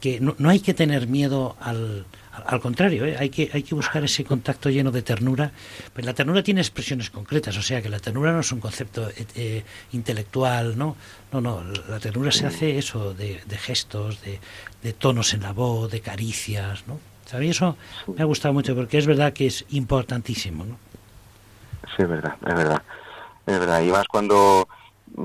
que 0.00 0.18
no, 0.18 0.34
no 0.38 0.48
hay 0.50 0.58
que 0.58 0.74
tener 0.74 1.06
miedo 1.06 1.54
al, 1.60 2.04
al, 2.32 2.60
contrario, 2.60 3.04
¿eh? 3.04 3.16
hay, 3.18 3.28
que, 3.28 3.50
hay 3.52 3.62
que 3.62 3.74
buscar 3.74 4.02
ese 4.04 4.24
contacto 4.24 4.70
lleno 4.70 4.90
de 4.90 5.02
ternura. 5.02 5.52
Pues 5.92 6.06
la 6.06 6.14
ternura 6.14 6.42
tiene 6.42 6.60
expresiones 6.60 7.10
concretas, 7.10 7.56
o 7.56 7.62
sea 7.62 7.82
que 7.82 7.88
la 7.88 7.98
ternura 7.98 8.32
no 8.32 8.40
es 8.40 8.52
un 8.52 8.60
concepto 8.60 9.08
eh, 9.10 9.26
eh, 9.34 9.64
intelectual, 9.92 10.76
¿no? 10.78 10.96
No, 11.32 11.40
no, 11.40 11.62
la 11.88 11.98
ternura 12.00 12.32
se 12.32 12.46
hace 12.46 12.78
eso 12.78 13.14
de, 13.14 13.42
de 13.46 13.58
gestos, 13.58 14.22
de, 14.22 14.40
de 14.82 14.92
tonos 14.92 15.34
en 15.34 15.42
la 15.42 15.52
voz, 15.52 15.90
de 15.90 16.00
caricias, 16.00 16.84
¿no? 16.86 16.98
¿Sabes? 17.26 17.50
Eso 17.50 17.76
me 18.06 18.22
ha 18.22 18.26
gustado 18.26 18.52
mucho 18.54 18.74
porque 18.74 18.98
es 18.98 19.06
verdad 19.06 19.32
que 19.32 19.46
es 19.46 19.64
importantísimo, 19.70 20.64
¿no? 20.64 20.76
Sí, 21.96 22.02
es 22.02 22.08
verdad, 22.08 22.36
es 22.46 22.54
verdad. 22.54 22.82
Es 23.46 23.58
verdad. 23.58 23.82
Y 23.82 23.90
más 23.90 24.06
cuando, 24.06 24.68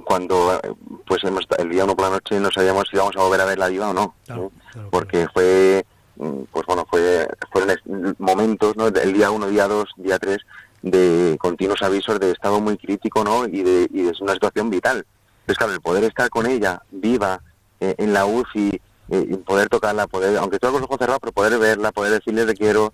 cuando 0.05 0.59
pues 1.05 1.23
hemos, 1.23 1.45
el 1.57 1.69
día 1.69 1.83
uno 1.83 1.95
por 1.95 2.05
la 2.05 2.11
noche 2.11 2.39
no 2.39 2.51
sabíamos 2.51 2.85
si 2.89 2.95
íbamos 2.95 3.15
a 3.15 3.21
volver 3.21 3.41
a 3.41 3.45
ver 3.45 3.57
la 3.57 3.67
diva 3.67 3.89
o 3.89 3.93
no. 3.93 4.15
¿no? 4.27 4.51
Porque 4.89 5.27
fue, 5.33 5.85
pues 6.17 6.65
bueno, 6.65 6.85
fue, 6.89 7.27
fueron 7.51 8.15
momentos, 8.19 8.75
¿no? 8.75 8.87
El 8.87 9.13
día 9.13 9.31
uno, 9.31 9.47
día 9.47 9.67
dos, 9.67 9.89
día 9.97 10.17
tres, 10.19 10.39
de 10.81 11.37
continuos 11.39 11.81
avisos 11.81 12.19
de 12.19 12.31
estado 12.31 12.59
muy 12.59 12.77
crítico, 12.77 13.23
¿no? 13.23 13.45
Y 13.47 13.63
de, 13.63 13.87
y 13.91 14.03
de 14.03 14.13
una 14.21 14.33
situación 14.33 14.69
vital. 14.69 15.05
Entonces, 15.41 15.57
claro, 15.57 15.73
el 15.73 15.81
poder 15.81 16.03
estar 16.03 16.29
con 16.29 16.45
ella, 16.45 16.81
viva, 16.91 17.41
eh, 17.79 17.95
en 17.97 18.13
la 18.13 18.25
UCI, 18.25 18.81
eh, 19.09 19.25
y 19.29 19.37
poder 19.37 19.69
tocarla, 19.69 20.07
poder, 20.07 20.37
aunque 20.37 20.59
todo 20.59 20.71
con 20.73 20.81
los 20.81 20.87
ojos 20.87 20.99
cerrados, 20.99 21.19
pero 21.21 21.31
poder 21.31 21.57
verla, 21.59 21.91
poder 21.91 22.13
decirle 22.13 22.45
te 22.45 22.53
quiero, 22.55 22.93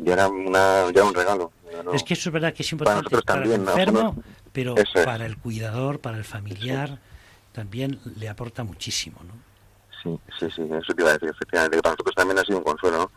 ya 0.00 0.14
era, 0.14 0.28
una, 0.28 0.84
ya 0.86 0.90
era 1.00 1.04
un 1.04 1.14
regalo. 1.14 1.52
Ya 1.72 1.82
no- 1.82 1.92
Es 1.92 2.02
que 2.02 2.14
eso 2.14 2.30
es 2.30 2.32
verdad 2.32 2.52
que 2.54 2.62
es 2.62 2.68
Para 2.70 2.74
importante 3.00 3.02
nosotros 3.02 3.24
para, 3.24 3.40
también, 3.40 3.60
el 3.60 3.66
¿no? 3.66 3.72
enfermo, 3.72 4.22
pero 4.52 4.74
es. 4.76 5.04
para 5.04 5.26
el 5.26 5.36
cuidador, 5.36 6.00
para 6.00 6.16
el 6.16 6.24
familiar, 6.24 6.98
también 7.52 8.00
le 8.16 8.28
aporta 8.28 8.64
muchísimo, 8.64 9.18
¿no? 9.26 9.34
Sí, 10.06 10.20
sí, 10.38 10.46
sí, 10.54 10.62
eso 10.62 10.94
te 10.94 11.02
iba 11.02 11.10
a 11.10 11.14
decir, 11.14 11.28
efectivamente, 11.28 11.76
que 11.76 11.82
para 11.82 11.94
nosotros 11.94 12.14
también 12.14 12.38
ha 12.38 12.44
sido 12.44 12.58
un 12.58 12.64
consuelo, 12.64 12.98
¿no? 12.98 13.10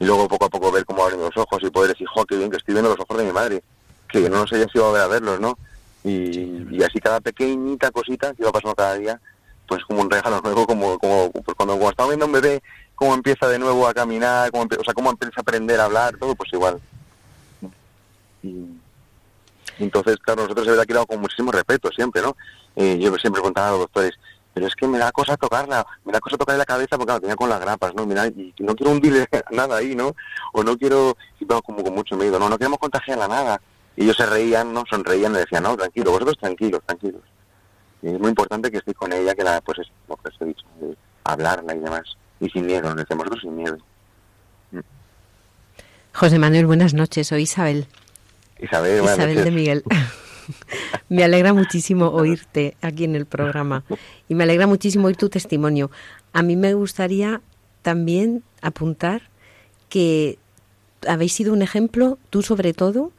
Y 0.00 0.04
luego 0.04 0.26
poco 0.26 0.46
a 0.46 0.50
poco 0.50 0.72
ver 0.72 0.84
cómo 0.84 1.04
abren 1.04 1.20
los 1.20 1.36
ojos 1.36 1.62
y 1.62 1.70
poder 1.70 1.92
decir, 1.92 2.08
jo, 2.08 2.24
qué 2.24 2.36
bien 2.36 2.50
que 2.50 2.56
estoy 2.56 2.74
viendo 2.74 2.90
los 2.90 2.98
ojos 2.98 3.18
de 3.18 3.24
mi 3.24 3.32
madre, 3.32 3.62
que 4.08 4.28
no 4.28 4.38
nos 4.38 4.52
haya 4.52 4.66
sido 4.68 4.88
a 4.88 4.92
ver 4.92 5.02
a 5.02 5.06
verlos, 5.06 5.38
¿no? 5.38 5.56
Y, 6.02 6.66
y 6.70 6.82
así 6.82 6.98
cada 6.98 7.20
pequeñita 7.20 7.90
cosita 7.92 8.34
que 8.34 8.42
iba 8.42 8.50
pasando 8.50 8.74
cada 8.74 8.96
día, 8.96 9.20
pues 9.68 9.84
como 9.84 10.00
un 10.00 10.10
regalo 10.10 10.40
nuevo, 10.44 10.66
como, 10.66 10.98
como 10.98 11.30
pues 11.30 11.56
cuando, 11.56 11.74
cuando 11.74 11.90
estamos 11.90 12.10
viendo 12.10 12.26
un 12.26 12.32
bebé, 12.32 12.62
cómo 12.96 13.14
empieza 13.14 13.46
de 13.48 13.58
nuevo 13.58 13.86
a 13.86 13.94
caminar, 13.94 14.50
cómo, 14.50 14.64
o 14.64 14.84
sea, 14.84 14.94
cómo 14.94 15.10
empieza 15.10 15.34
a 15.36 15.42
aprender 15.42 15.78
a 15.78 15.84
hablar, 15.84 16.16
todo, 16.16 16.34
pues 16.34 16.52
igual. 16.52 16.80
Y, 18.42 18.66
entonces, 19.78 20.16
claro, 20.18 20.42
nosotros 20.42 20.66
de 20.66 20.72
verdad 20.72 20.86
que 20.86 20.94
lo 20.94 21.00
hago 21.00 21.06
con 21.06 21.20
muchísimo 21.20 21.50
respeto 21.52 21.90
siempre, 21.90 22.22
¿no? 22.22 22.36
Eh, 22.76 22.98
yo 22.98 23.14
siempre 23.16 23.40
preguntaba 23.40 23.68
a 23.68 23.70
los 23.72 23.80
doctores, 23.80 24.12
pero 24.54 24.68
es 24.68 24.74
que 24.76 24.86
me 24.86 24.98
da 24.98 25.10
cosa 25.10 25.36
tocarla, 25.36 25.84
me 26.04 26.12
da 26.12 26.20
cosa 26.20 26.38
tocarle 26.38 26.58
la 26.58 26.64
cabeza 26.64 26.96
porque 26.96 27.06
claro, 27.06 27.20
tenía 27.20 27.36
con 27.36 27.50
las 27.50 27.60
grapas, 27.60 27.92
¿no? 27.94 28.06
Mira, 28.06 28.26
y 28.28 28.54
no 28.60 28.74
quiero 28.76 28.92
hundirle 28.92 29.28
nada 29.50 29.76
ahí, 29.76 29.96
¿no? 29.96 30.14
O 30.52 30.62
no 30.62 30.78
quiero, 30.78 31.16
y 31.40 31.44
todo 31.44 31.60
como 31.62 31.82
con 31.82 31.94
mucho 31.94 32.16
miedo, 32.16 32.38
no, 32.38 32.48
no 32.48 32.56
queremos 32.56 32.78
contagiarla 32.78 33.26
nada. 33.26 33.60
Y 33.96 34.04
ellos 34.04 34.16
se 34.16 34.26
reían, 34.26 34.72
¿no? 34.72 34.84
Sonreían 34.88 35.34
y 35.34 35.38
decían, 35.38 35.64
no, 35.64 35.76
tranquilo, 35.76 36.12
vosotros 36.12 36.38
tranquilos, 36.38 36.80
tranquilos. 36.86 37.22
Y 38.02 38.08
es 38.08 38.18
muy 38.18 38.28
importante 38.28 38.70
que 38.70 38.78
esté 38.78 38.94
con 38.94 39.12
ella, 39.12 39.34
que 39.34 39.42
la, 39.42 39.60
pues 39.60 39.80
es 39.80 39.88
lo 40.08 40.16
que 40.16 40.28
os 40.28 40.40
he 40.40 40.44
dicho, 40.44 40.64
de 40.80 40.96
hablarla 41.24 41.74
y 41.74 41.80
demás. 41.80 42.16
Y 42.40 42.48
sin 42.50 42.66
miedo, 42.66 42.82
nos 42.82 42.96
decimos 42.96 43.26
nosotros 43.26 43.42
sin 43.42 43.56
miedo. 43.56 43.78
José 46.12 46.38
Manuel, 46.38 46.66
buenas 46.66 46.94
noches. 46.94 47.26
Soy 47.26 47.42
Isabel. 47.42 47.86
Isabel, 48.60 49.02
Isabel 49.02 49.28
noches. 49.28 49.44
de 49.44 49.50
Miguel. 49.50 49.84
me 51.08 51.24
alegra 51.24 51.52
muchísimo 51.52 52.08
oírte 52.08 52.76
aquí 52.82 53.04
en 53.04 53.16
el 53.16 53.26
programa 53.26 53.84
y 54.28 54.34
me 54.34 54.44
alegra 54.44 54.66
muchísimo 54.66 55.06
oír 55.06 55.16
tu 55.16 55.28
testimonio. 55.28 55.90
A 56.32 56.42
mí 56.42 56.56
me 56.56 56.74
gustaría 56.74 57.40
también 57.82 58.42
apuntar 58.62 59.22
que 59.88 60.38
habéis 61.06 61.34
sido 61.34 61.52
un 61.52 61.62
ejemplo, 61.62 62.18
tú 62.30 62.42
sobre 62.42 62.72
todo, 62.72 63.12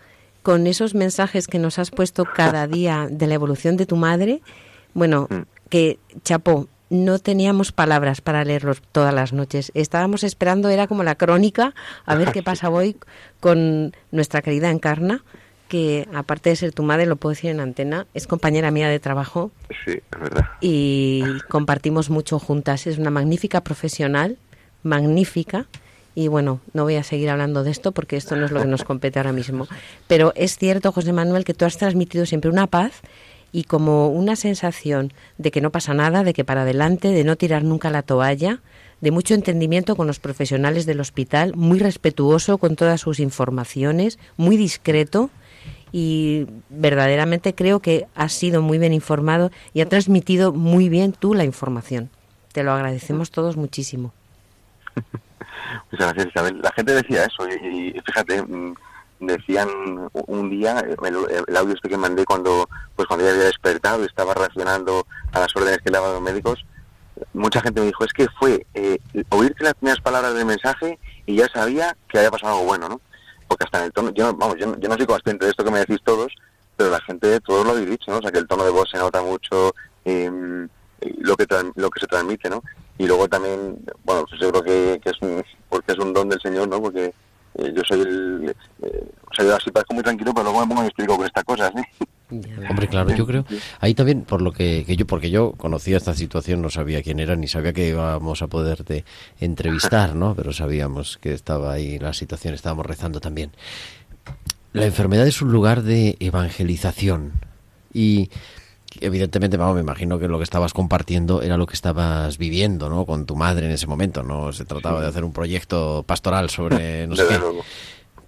con 0.43 0.67
esos 0.67 0.93
mensajes 0.93 1.47
que 1.47 1.59
nos 1.59 1.79
has 1.79 1.91
puesto 1.91 2.25
cada 2.25 2.67
día 2.67 3.07
de 3.09 3.27
la 3.27 3.35
evolución 3.35 3.77
de 3.77 3.85
tu 3.85 3.95
madre. 3.95 4.41
Bueno, 4.93 5.27
que, 5.69 5.99
Chapo, 6.23 6.67
no 6.89 7.19
teníamos 7.19 7.71
palabras 7.71 8.21
para 8.21 8.43
leerlos 8.43 8.81
todas 8.91 9.13
las 9.13 9.33
noches. 9.33 9.71
Estábamos 9.73 10.23
esperando, 10.23 10.69
era 10.69 10.87
como 10.87 11.03
la 11.03 11.15
crónica, 11.15 11.73
a 12.05 12.15
ver 12.15 12.31
qué 12.31 12.43
pasa 12.43 12.69
hoy 12.69 12.97
con 13.39 13.93
nuestra 14.11 14.41
querida 14.41 14.69
Encarna, 14.69 15.23
que 15.67 16.07
aparte 16.13 16.49
de 16.51 16.55
ser 16.55 16.71
tu 16.71 16.83
madre, 16.83 17.05
lo 17.05 17.15
puedo 17.15 17.31
decir 17.33 17.49
en 17.49 17.59
antena, 17.59 18.05
es 18.13 18.27
compañera 18.27 18.71
mía 18.71 18.87
de 18.89 18.99
trabajo 18.99 19.51
Sí, 19.83 19.91
es 20.11 20.19
verdad. 20.19 20.45
y 20.61 21.23
compartimos 21.49 22.09
mucho 22.09 22.39
juntas. 22.39 22.85
Es 22.87 22.97
una 22.97 23.09
magnífica 23.09 23.61
profesional, 23.61 24.37
magnífica. 24.83 25.65
Y 26.13 26.29
bueno, 26.29 26.61
no 26.73 26.83
voy 26.83 26.95
a 26.95 27.03
seguir 27.03 27.29
hablando 27.29 27.63
de 27.63 27.71
esto 27.71 27.91
porque 27.91 28.15
esto 28.15 28.35
no 28.37 28.45
es 28.45 28.51
lo 28.51 28.61
que 28.61 28.67
nos 28.67 28.83
compete 28.85 29.19
ahora 29.19 29.33
mismo. 29.33 29.67
Pero 30.07 30.31
es 30.35 30.57
cierto, 30.57 30.91
José 30.93 31.11
Manuel, 31.11 31.43
que 31.43 31.53
tú 31.53 31.65
has 31.65 31.77
transmitido 31.77 32.25
siempre 32.25 32.49
una 32.49 32.67
paz 32.67 33.01
y 33.51 33.65
como 33.65 34.07
una 34.09 34.35
sensación 34.37 35.11
de 35.37 35.51
que 35.51 35.59
no 35.61 35.71
pasa 35.71 35.93
nada, 35.93 36.23
de 36.23 36.33
que 36.33 36.45
para 36.45 36.61
adelante, 36.61 37.09
de 37.09 37.23
no 37.25 37.35
tirar 37.35 37.63
nunca 37.63 37.89
la 37.89 38.01
toalla, 38.01 38.61
de 39.01 39.11
mucho 39.11 39.33
entendimiento 39.33 39.97
con 39.97 40.07
los 40.07 40.19
profesionales 40.19 40.85
del 40.85 41.01
hospital, 41.01 41.53
muy 41.55 41.79
respetuoso 41.79 42.57
con 42.59 42.77
todas 42.77 43.01
sus 43.01 43.19
informaciones, 43.19 44.17
muy 44.37 44.55
discreto 44.55 45.29
y 45.91 46.47
verdaderamente 46.69 47.55
creo 47.55 47.79
que 47.79 48.07
has 48.15 48.33
sido 48.33 48.61
muy 48.61 48.77
bien 48.77 48.93
informado 48.93 49.51
y 49.73 49.81
ha 49.81 49.89
transmitido 49.89 50.51
muy 50.51 50.89
bien 50.89 51.13
tú 51.13 51.33
la 51.33 51.43
información. 51.43 52.09
Te 52.51 52.63
lo 52.63 52.71
agradecemos 52.71 53.31
todos 53.31 53.57
muchísimo. 53.57 54.13
Muchas 55.91 56.13
gracias, 56.13 56.27
Isabel. 56.27 56.61
La 56.61 56.71
gente 56.71 56.93
decía 56.93 57.25
eso 57.25 57.47
y, 57.49 57.93
fíjate, 58.05 58.41
mm, 58.41 58.73
decían 59.19 59.69
un 60.13 60.49
día, 60.49 60.79
el, 60.79 61.43
el 61.47 61.57
audio 61.57 61.73
este 61.73 61.89
que 61.89 61.97
mandé 61.97 62.25
cuando 62.25 62.67
pues 62.95 63.07
cuando 63.07 63.25
ya 63.25 63.31
había 63.31 63.45
despertado 63.45 64.03
y 64.03 64.05
estaba 64.05 64.33
reaccionando 64.33 65.05
a 65.31 65.39
las 65.39 65.55
órdenes 65.55 65.79
que 65.79 65.89
le 65.89 65.97
daban 65.97 66.13
los 66.13 66.21
médicos, 66.21 66.65
mucha 67.33 67.61
gente 67.61 67.81
me 67.81 67.87
dijo, 67.87 68.03
es 68.03 68.13
que 68.13 68.27
fue 68.39 68.65
eh, 68.73 68.99
oírte 69.29 69.63
las 69.63 69.73
primeras 69.75 70.01
palabras 70.01 70.33
del 70.33 70.45
mensaje 70.45 70.99
y 71.25 71.35
ya 71.35 71.47
sabía 71.47 71.95
que 72.09 72.17
había 72.17 72.31
pasado 72.31 72.53
algo 72.53 72.65
bueno, 72.65 72.89
¿no? 72.89 73.01
Porque 73.47 73.65
hasta 73.65 73.79
en 73.79 73.85
el 73.85 73.93
tono, 73.93 74.09
yo, 74.11 74.33
vamos, 74.35 74.55
yo, 74.59 74.67
no- 74.67 74.97
soy 74.97 75.05
consciente 75.05 75.45
de 75.45 75.51
esto 75.51 75.63
que 75.63 75.71
me 75.71 75.79
decís 75.79 75.99
todos, 76.03 76.31
pero 76.75 76.89
la 76.89 76.99
gente, 77.01 77.39
todos 77.41 77.65
lo 77.65 77.71
habéis 77.71 77.89
dicho, 77.89 78.11
¿no? 78.11 78.17
O 78.17 78.21
sea, 78.21 78.31
que 78.31 78.39
el 78.39 78.47
tono 78.47 78.63
de 78.65 78.71
voz 78.71 78.89
se 78.89 78.97
nota 78.97 79.21
mucho, 79.21 79.73
eh, 80.03 80.67
lo 81.19 81.35
que 81.35 81.45
lo 81.75 81.89
que 81.89 81.99
se 81.99 82.07
transmite, 82.07 82.49
¿no? 82.49 82.63
Y 82.97 83.05
luego 83.07 83.27
también, 83.27 83.77
bueno, 84.03 84.25
pues 84.27 84.39
yo 84.41 84.49
creo 84.51 84.63
que, 84.63 85.01
que 85.03 85.09
es 85.09 85.21
un, 85.21 85.43
porque 85.69 85.91
es 85.91 85.99
un 85.99 86.13
don 86.13 86.29
del 86.29 86.41
Señor, 86.41 86.67
¿no? 86.67 86.81
Porque 86.81 87.13
eh, 87.57 87.73
yo 87.75 87.81
soy 87.87 88.01
el, 88.01 88.55
eh, 88.83 89.05
yo 89.37 89.55
así 89.55 89.71
parezco 89.71 89.93
muy 89.93 90.03
tranquilo, 90.03 90.33
pero 90.33 90.43
luego 90.45 90.61
me 90.61 90.67
pongo 90.67 90.83
y 90.83 90.87
explico 90.87 91.17
con 91.17 91.25
estas 91.25 91.43
cosas, 91.43 91.71
¿eh? 91.75 92.05
Hombre, 92.69 92.87
claro, 92.87 93.15
yo 93.15 93.25
creo. 93.27 93.45
Ahí 93.79 93.93
también, 93.93 94.23
por 94.23 94.41
lo 94.41 94.51
que, 94.51 94.83
que 94.85 94.95
yo, 94.95 95.05
porque 95.05 95.29
yo 95.29 95.51
conocía 95.51 95.97
esta 95.97 96.15
situación, 96.15 96.61
no 96.61 96.69
sabía 96.69 97.03
quién 97.03 97.19
era, 97.19 97.35
ni 97.35 97.47
sabía 97.47 97.71
que 97.71 97.89
íbamos 97.89 98.41
a 98.41 98.47
poderte 98.47 99.05
entrevistar, 99.39 100.15
¿no? 100.15 100.33
Pero 100.35 100.51
sabíamos 100.51 101.17
que 101.17 101.33
estaba 101.33 101.71
ahí 101.71 101.99
la 101.99 102.13
situación, 102.13 102.55
estábamos 102.55 102.85
rezando 102.85 103.19
también. 103.19 103.51
La 104.73 104.85
enfermedad 104.85 105.27
es 105.27 105.41
un 105.41 105.51
lugar 105.51 105.83
de 105.83 106.17
evangelización 106.19 107.33
y 107.93 108.29
evidentemente, 109.01 109.57
vamos, 109.57 109.75
me 109.75 109.81
imagino 109.81 110.17
que 110.19 110.27
lo 110.27 110.37
que 110.37 110.43
estabas 110.43 110.73
compartiendo 110.73 111.41
era 111.41 111.57
lo 111.57 111.65
que 111.67 111.73
estabas 111.73 112.37
viviendo, 112.37 112.89
¿no? 112.89 113.05
Con 113.05 113.25
tu 113.25 113.35
madre 113.35 113.65
en 113.65 113.71
ese 113.71 113.87
momento, 113.87 114.23
no 114.23 114.51
se 114.53 114.65
trataba 114.65 115.01
de 115.01 115.07
hacer 115.07 115.23
un 115.23 115.33
proyecto 115.33 116.03
pastoral 116.07 116.49
sobre 116.49 117.07
no 117.07 117.15
sé 117.15 117.23
qué. 117.27 117.37
luego. 117.39 117.63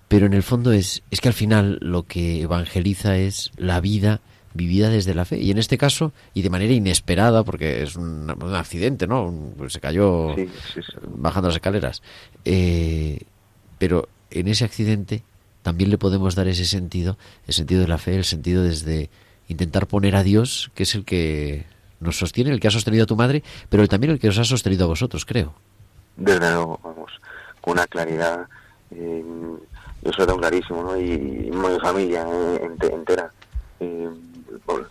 Pero 0.07 0.25
en 0.25 0.33
el 0.33 0.43
fondo 0.43 0.71
es, 0.71 1.03
es 1.11 1.19
que 1.21 1.27
al 1.27 1.33
final 1.33 1.79
lo 1.81 2.03
que 2.03 2.41
evangeliza 2.41 3.17
es 3.17 3.51
la 3.57 3.81
vida 3.81 4.21
vivida 4.53 4.89
desde 4.89 5.13
la 5.13 5.25
fe. 5.25 5.37
Y 5.39 5.51
en 5.51 5.57
este 5.57 5.77
caso, 5.77 6.13
y 6.33 6.41
de 6.41 6.49
manera 6.49 6.73
inesperada, 6.73 7.43
porque 7.43 7.83
es 7.83 7.95
un, 7.95 8.31
un 8.41 8.55
accidente, 8.55 9.05
¿no? 9.05 9.25
Un- 9.25 9.53
pues 9.57 9.73
se 9.73 9.79
cayó 9.81 10.33
Sí, 10.35 10.47
sí, 10.73 10.81
sí. 10.81 10.97
bajando 11.17 11.49
las 11.49 11.57
escaleras. 11.57 12.01
Eh, 12.45 13.19
pero 13.77 14.07
en 14.31 14.47
ese 14.47 14.63
accidente 14.65 15.23
también 15.61 15.89
le 15.89 15.97
podemos 15.97 16.33
dar 16.35 16.47
ese 16.47 16.65
sentido, 16.65 17.17
el 17.45 17.53
sentido 17.53 17.81
de 17.81 17.87
la 17.89 17.97
fe, 17.97 18.15
el 18.15 18.23
sentido 18.23 18.63
desde 18.63 19.09
intentar 19.47 19.87
poner 19.87 20.15
a 20.15 20.23
Dios, 20.23 20.71
que 20.75 20.83
es 20.83 20.95
el 20.95 21.05
que 21.05 21.65
nos 21.99 22.17
sostiene, 22.19 22.51
el 22.51 22.59
que 22.59 22.67
ha 22.67 22.71
sostenido 22.71 23.03
a 23.03 23.07
tu 23.07 23.15
madre, 23.15 23.43
pero 23.69 23.87
también 23.87 24.11
el 24.13 24.19
que 24.19 24.29
os 24.29 24.37
ha 24.37 24.43
sostenido 24.43 24.85
a 24.85 24.87
vosotros, 24.87 25.25
creo. 25.25 25.53
desde 26.15 26.39
luego, 26.39 26.79
vamos, 26.83 27.11
con 27.61 27.73
una 27.73 27.87
claridad, 27.87 28.47
eh, 28.91 29.23
yo 30.03 30.09
eso 30.11 30.19
lo 30.19 30.25
tengo 30.27 30.39
clarísimo, 30.39 30.83
¿no? 30.83 30.97
Y, 30.99 31.11
y 31.11 31.51
mi 31.51 31.79
familia 31.79 32.25
eh, 32.29 32.61
ente- 32.63 32.93
entera. 32.93 33.31
Eh, 33.79 34.09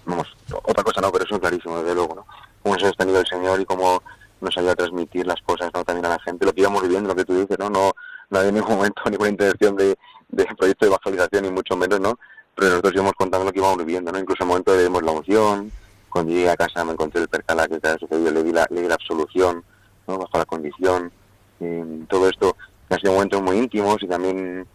vamos, 0.05 0.27
otra 0.65 0.83
cosa 0.85 1.01
no, 1.01 1.11
pero 1.13 1.25
eso 1.25 1.35
es 1.35 1.41
clarísimo, 1.41 1.79
desde 1.79 1.95
luego, 1.95 2.15
¿no? 2.17 2.27
Cómo 2.63 2.77
se 2.79 2.85
ha 2.87 2.89
sostenido 2.89 3.21
el 3.21 3.27
Señor 3.27 3.61
y 3.61 3.65
cómo 3.65 4.03
nos 4.41 4.57
ayuda 4.59 4.73
a 4.73 4.77
transmitir 4.77 5.27
las 5.27 5.41
cosas, 5.43 5.71
¿no? 5.73 5.85
También 5.85 6.07
a 6.07 6.11
la 6.11 6.19
gente, 6.21 6.45
lo 6.45 6.53
que 6.53 6.61
íbamos 6.63 6.83
viviendo, 6.83 7.09
lo 7.09 7.15
que 7.17 7.25
tú 7.25 7.39
dices, 7.39 7.59
¿no? 7.59 7.71
No, 7.71 7.93
no 8.31 8.39
hay 8.39 8.49
en 8.49 8.55
ningún 8.57 8.77
momento 8.77 9.03
ninguna 9.11 9.31
intención 9.31 9.77
de, 9.77 9.97
de 10.29 10.45
proyecto 10.57 10.85
de 10.85 10.89
evangelización, 10.93 11.45
ni 11.45 11.51
mucho 11.51 11.77
menos, 11.77 12.01
¿no? 12.01 12.19
Pero 12.57 12.71
nosotros 12.71 12.95
íbamos 12.95 13.13
contando 13.13 13.45
lo 13.45 13.53
que 13.53 13.59
íbamos 13.61 13.79
viviendo, 13.79 14.11
¿no? 14.11 14.19
Incluso 14.19 14.43
en 14.43 14.47
el 14.47 14.49
momento 14.49 14.73
de 14.73 14.83
demos 14.83 15.03
la 15.03 15.13
unción, 15.13 15.71
cuando 16.09 16.33
llegué 16.33 16.51
a 16.51 16.57
casa 16.57 16.85
me 16.85 16.93
encontré 16.93 17.21
el 17.21 17.29
percala 17.29 17.69
que 17.69 17.75
había 17.75 17.99
sucedido, 17.99 18.31
le 18.31 18.43
di 18.43 18.53
la, 18.53 18.67
le 18.71 18.83
di 18.83 18.89
la 18.89 18.95
absolución, 18.95 19.63
¿no? 20.09 20.19
Bajo 20.19 20.39
la 20.39 20.47
condición, 20.47 21.13
eh, 21.61 22.05
todo 22.09 22.29
esto 22.29 22.57
que 22.89 22.97
sido 22.97 23.13
momentos 23.13 23.43
muy 23.43 23.59
íntimos 23.59 23.97
y 24.03 24.07
también 24.09 24.67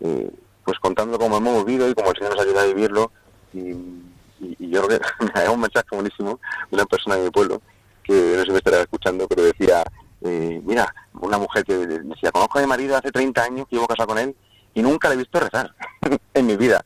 eh, 0.00 0.30
pues 0.64 0.78
contando 0.78 1.18
cómo 1.18 1.36
hemos 1.38 1.64
vivido 1.64 1.88
y 1.88 1.94
cómo 1.94 2.10
el 2.10 2.16
Señor 2.16 2.34
nos 2.36 2.44
ayuda 2.44 2.62
a 2.62 2.66
vivirlo 2.66 3.12
y, 3.52 3.58
y- 3.60 4.56
y 4.58 4.70
yo 4.70 4.82
creo 4.86 4.98
que 5.00 5.06
me 5.40 5.48
un 5.48 5.60
mensaje 5.60 5.86
buenísimo 5.92 6.40
de 6.70 6.76
una 6.76 6.84
persona 6.86 7.16
de 7.16 7.24
mi 7.24 7.30
pueblo 7.30 7.60
que 8.02 8.34
no 8.36 8.44
sé 8.44 8.50
me 8.50 8.58
estará 8.58 8.80
escuchando 8.80 9.28
pero 9.28 9.42
decía 9.44 9.84
eh, 10.22 10.60
mira 10.64 10.92
una 11.20 11.38
mujer 11.38 11.64
que 11.64 11.76
decía 11.76 12.32
conozco 12.32 12.58
a 12.58 12.62
mi 12.62 12.66
marido 12.66 12.96
hace 12.96 13.12
30 13.12 13.42
años 13.44 13.66
que 13.68 13.76
llevo 13.76 13.86
casado 13.86 14.08
con 14.08 14.18
él 14.18 14.34
y 14.74 14.82
nunca 14.82 15.08
le 15.08 15.14
he 15.14 15.18
visto 15.18 15.40
rezar 15.40 15.74
en 16.34 16.46
mi 16.46 16.56
vida 16.56 16.84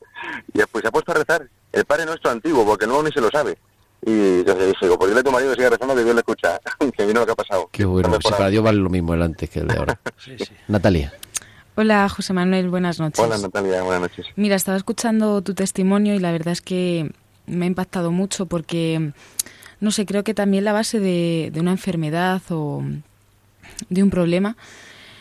y 0.52 0.58
después 0.58 0.82
se 0.82 0.88
ha 0.88 0.92
puesto 0.92 1.12
a 1.12 1.16
rezar 1.16 1.48
el 1.72 1.84
Padre 1.84 2.06
Nuestro 2.06 2.30
antiguo 2.30 2.64
porque 2.64 2.86
no 2.86 3.02
ni 3.02 3.10
se 3.10 3.20
lo 3.20 3.30
sabe 3.30 3.58
y 4.06 4.44
yo 4.44 4.54
le 4.54 4.66
dije, 4.66 4.78
digo, 4.82 4.98
pues 4.98 5.10
dile 5.10 5.20
a 5.20 5.24
tu 5.24 5.30
marido 5.30 5.50
que 5.52 5.56
siga 5.56 5.70
rezando 5.70 5.94
que 5.94 6.04
Dios 6.04 6.14
le 6.14 6.20
escucha, 6.20 6.60
que 6.96 7.06
vino 7.06 7.20
lo 7.20 7.26
que 7.26 7.32
ha 7.32 7.36
pasado. 7.36 7.70
Qué 7.72 7.86
bueno. 7.86 8.08
Sí, 8.08 8.12
mejorando. 8.12 8.36
para 8.36 8.50
Dios 8.50 8.62
vale 8.62 8.78
lo 8.78 8.90
mismo 8.90 9.14
el 9.14 9.22
antes 9.22 9.48
que 9.48 9.60
el 9.60 9.68
de 9.68 9.78
ahora. 9.78 9.98
Natalia. 10.68 11.12
Hola, 11.76 12.08
José 12.08 12.34
Manuel, 12.34 12.68
buenas 12.68 13.00
noches. 13.00 13.18
Hola, 13.18 13.38
Natalia, 13.38 13.82
buenas 13.82 14.02
noches. 14.02 14.26
Mira, 14.36 14.56
estaba 14.56 14.76
escuchando 14.76 15.40
tu 15.40 15.54
testimonio 15.54 16.14
y 16.14 16.18
la 16.18 16.32
verdad 16.32 16.52
es 16.52 16.60
que 16.60 17.10
me 17.46 17.64
ha 17.64 17.68
impactado 17.68 18.12
mucho 18.12 18.46
porque, 18.46 19.12
no 19.80 19.90
sé, 19.90 20.04
creo 20.04 20.22
que 20.22 20.34
también 20.34 20.64
la 20.64 20.72
base 20.72 21.00
de, 21.00 21.50
de 21.52 21.60
una 21.60 21.70
enfermedad 21.70 22.42
o 22.50 22.84
de 23.88 24.02
un 24.02 24.10
problema 24.10 24.56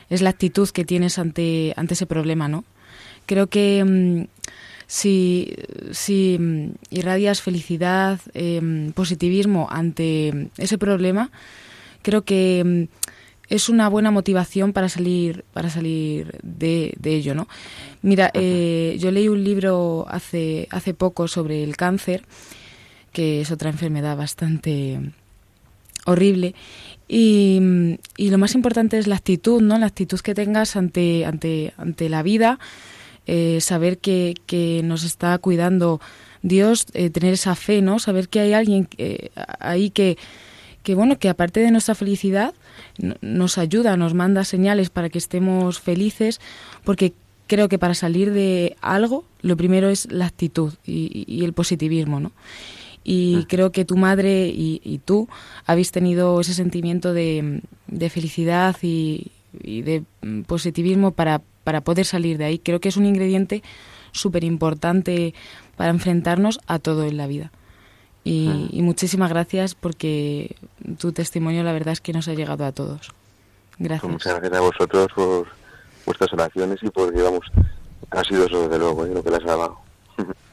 es 0.10 0.22
la 0.22 0.30
actitud 0.30 0.70
que 0.70 0.86
tienes 0.86 1.20
ante, 1.20 1.74
ante 1.76 1.94
ese 1.94 2.06
problema, 2.06 2.48
¿no? 2.48 2.64
Creo 3.26 3.48
que 3.48 3.84
mm, 3.84 4.26
si, 4.88 5.56
si 5.92 6.38
mm, 6.40 6.72
irradias 6.92 7.42
felicidad, 7.42 8.20
em, 8.34 8.92
positivismo 8.92 9.68
ante 9.70 10.50
ese 10.58 10.78
problema, 10.78 11.32
creo 12.02 12.24
que 12.24 12.64
mm, 12.64 13.04
es 13.50 13.70
una 13.70 13.88
buena 13.90 14.12
motivación 14.12 14.74
para 14.74 14.90
salir 14.90 15.46
para 15.54 15.70
salir 15.70 16.40
de, 16.44 16.94
de 16.98 17.16
ello 17.16 17.36
no 17.36 17.48
mira 18.02 18.32
eh, 18.34 18.98
yo 19.00 19.12
leí 19.12 19.28
un 19.28 19.44
libro 19.44 20.06
hace 20.10 20.68
hace 20.72 20.94
poco 20.94 21.28
sobre 21.28 21.64
el 21.64 21.76
cáncer 21.76 22.24
que 23.12 23.42
es 23.42 23.52
otra 23.52 23.70
enfermedad 23.70 24.18
bastante 24.18 25.00
horrible 26.06 26.56
y, 27.08 27.98
y 28.18 28.30
lo 28.30 28.38
más 28.38 28.56
importante 28.56 28.98
es 28.98 29.08
la 29.08 29.16
actitud 29.16 29.62
no 29.62 29.78
la 29.78 29.88
actitud 29.88 30.20
que 30.20 30.34
tengas 30.34 30.76
ante 30.76 31.26
ante 31.26 31.74
ante 31.78 32.10
la 32.10 32.24
vida 32.24 32.60
eh, 33.26 33.60
saber 33.62 33.98
que, 34.00 34.36
que 34.46 34.82
nos 34.84 35.04
está 35.04 35.38
cuidando 35.38 36.02
Dios 36.42 36.88
eh, 36.94 37.10
tener 37.10 37.34
esa 37.34 37.56
fe 37.56 37.82
no 37.82 38.00
saber 38.00 38.30
que 38.30 38.40
hay 38.40 38.54
alguien 38.54 38.88
eh, 38.98 39.30
ahí 39.60 39.90
que 39.90 40.18
que 40.84 40.96
bueno 40.96 41.18
que 41.18 41.30
aparte 41.30 41.62
de 41.62 41.72
nuestra 41.72 41.96
felicidad 41.96 42.54
nos 43.22 43.58
ayuda, 43.58 43.98
nos 43.98 44.14
manda 44.14 44.44
señales 44.44 44.90
para 44.90 45.10
que 45.10 45.18
estemos 45.18 45.80
felices, 45.80 46.40
porque 46.84 47.14
creo 47.48 47.70
que 47.70 47.80
para 47.80 47.94
salir 47.94 48.32
de 48.32 48.76
algo 48.82 49.26
lo 49.42 49.58
primero 49.58 49.90
es 49.90 50.12
la 50.12 50.26
actitud 50.26 50.74
y, 50.86 51.44
el 51.44 51.54
positivismo, 51.54 52.20
¿no? 52.20 52.32
Y 53.04 53.46
creo 53.46 53.72
que 53.72 53.86
tu 53.86 53.98
madre 53.98 54.48
y, 54.48 55.02
tú 55.04 55.28
habéis 55.66 55.92
tenido 55.92 56.40
ese 56.40 56.54
sentimiento 56.54 57.14
de, 57.14 57.62
felicidad 58.10 58.76
y, 58.82 59.32
de 59.62 60.04
positivismo 60.48 61.12
para, 61.12 61.42
para 61.64 61.82
poder 61.82 62.06
salir 62.06 62.38
de 62.38 62.46
ahí. 62.46 62.60
Creo 62.60 62.80
que 62.80 62.90
es 62.90 62.98
un 62.98 63.06
ingrediente 63.06 63.62
súper 64.12 64.44
importante 64.44 65.34
para 65.76 65.90
enfrentarnos 65.90 66.60
a 66.68 66.80
todo 66.80 67.04
en 67.04 67.18
la 67.18 67.28
vida. 67.28 67.52
Y, 68.24 68.82
muchísimas 68.82 69.30
gracias 69.30 69.76
porque 69.76 70.56
tu 70.98 71.12
testimonio 71.12 71.64
la 71.64 71.74
verdad 71.74 71.92
es 71.92 72.00
que 72.00 72.14
nos 72.14 72.30
ha 72.30 72.34
llegado 72.34 72.64
a 72.64 72.72
todos. 72.72 73.12
Gracias. 73.80 74.02
Pues 74.02 74.14
muchas 74.14 74.40
gracias 74.40 74.54
a 74.54 74.62
vosotros 74.62 75.08
por 75.14 75.48
vuestras 76.06 76.34
oraciones 76.34 76.80
y 76.82 76.90
porque, 76.90 77.22
vamos, 77.22 77.46
ha 78.12 78.24
sido 78.24 78.46
eso 78.46 78.62
desde 78.62 78.80
luego, 78.80 79.06
¿eh? 79.06 79.12
lo 79.14 79.24
que 79.24 79.32
les 79.32 79.42
ha 79.42 79.58
dado. 79.58 79.78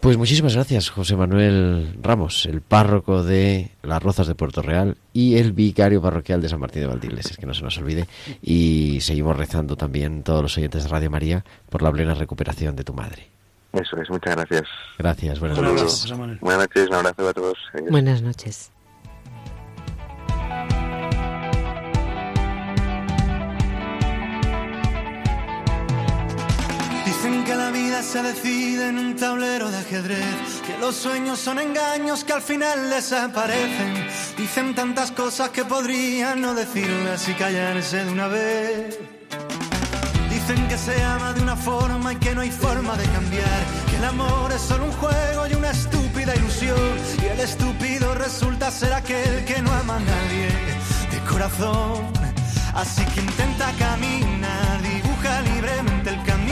Pues 0.00 0.16
muchísimas 0.16 0.54
gracias, 0.54 0.90
José 0.90 1.16
Manuel 1.16 1.96
Ramos, 2.00 2.46
el 2.46 2.60
párroco 2.60 3.24
de 3.24 3.72
Las 3.82 4.00
Rozas 4.00 4.28
de 4.28 4.36
Puerto 4.36 4.62
Real 4.62 4.96
y 5.12 5.38
el 5.38 5.52
vicario 5.52 6.00
parroquial 6.00 6.40
de 6.40 6.48
San 6.48 6.60
Martín 6.60 6.82
de 6.82 6.88
Valdiles, 6.88 7.32
es 7.32 7.36
que 7.36 7.46
no 7.46 7.52
se 7.52 7.64
nos 7.64 7.76
olvide. 7.78 8.06
Y 8.40 9.00
seguimos 9.00 9.36
rezando 9.36 9.76
también 9.76 10.22
todos 10.22 10.40
los 10.40 10.56
oyentes 10.56 10.84
de 10.84 10.88
Radio 10.88 11.10
María 11.10 11.44
por 11.68 11.82
la 11.82 11.90
plena 11.90 12.14
recuperación 12.14 12.76
de 12.76 12.84
tu 12.84 12.94
madre. 12.94 13.26
Eso 13.72 14.00
es, 14.00 14.08
muchas 14.08 14.36
gracias. 14.36 14.68
Gracias, 14.98 15.40
buenas 15.40 15.58
noches. 15.60 16.12
Buenas 16.40 16.60
noches, 16.60 16.88
un 16.88 16.94
abrazo 16.94 17.28
a 17.28 17.32
todos. 17.34 17.58
Buenas 17.90 18.22
noches. 18.22 18.70
Dicen 27.28 27.44
que 27.44 27.56
la 27.56 27.70
vida 27.70 28.02
se 28.02 28.22
decide 28.22 28.88
en 28.88 28.98
un 28.98 29.14
tablero 29.14 29.70
de 29.70 29.76
ajedrez, 29.76 30.62
que 30.66 30.78
los 30.78 30.96
sueños 30.96 31.38
son 31.38 31.58
engaños 31.58 32.24
que 32.24 32.32
al 32.32 32.40
final 32.40 32.88
desaparecen. 32.88 33.92
Dicen 34.38 34.74
tantas 34.74 35.10
cosas 35.10 35.50
que 35.50 35.62
podrían 35.66 36.40
no 36.40 36.54
decirlas 36.54 37.28
y 37.28 37.34
callarse 37.34 38.02
de 38.02 38.10
una 38.10 38.28
vez. 38.28 38.98
Dicen 40.30 40.68
que 40.68 40.78
se 40.78 41.02
ama 41.02 41.34
de 41.34 41.42
una 41.42 41.54
forma 41.54 42.14
y 42.14 42.16
que 42.16 42.34
no 42.34 42.40
hay 42.40 42.50
forma 42.50 42.96
de 42.96 43.04
cambiar. 43.04 43.60
Que 43.90 43.96
el 43.96 44.04
amor 44.06 44.50
es 44.50 44.62
solo 44.62 44.86
un 44.86 44.92
juego 44.92 45.46
y 45.48 45.52
una 45.52 45.70
estúpida 45.70 46.34
ilusión. 46.34 46.96
Y 47.22 47.26
el 47.26 47.40
estúpido 47.40 48.14
resulta 48.14 48.70
ser 48.70 48.94
aquel 48.94 49.44
que 49.44 49.60
no 49.60 49.70
ama 49.70 49.96
a 49.96 50.00
nadie 50.00 50.48
de 51.12 51.30
corazón. 51.30 52.10
Así 52.74 53.04
que 53.04 53.20
intenta 53.20 53.70
caminar, 53.78 54.80
dibuja 54.80 55.42
libremente 55.42 56.08
el 56.08 56.22
camino. 56.24 56.47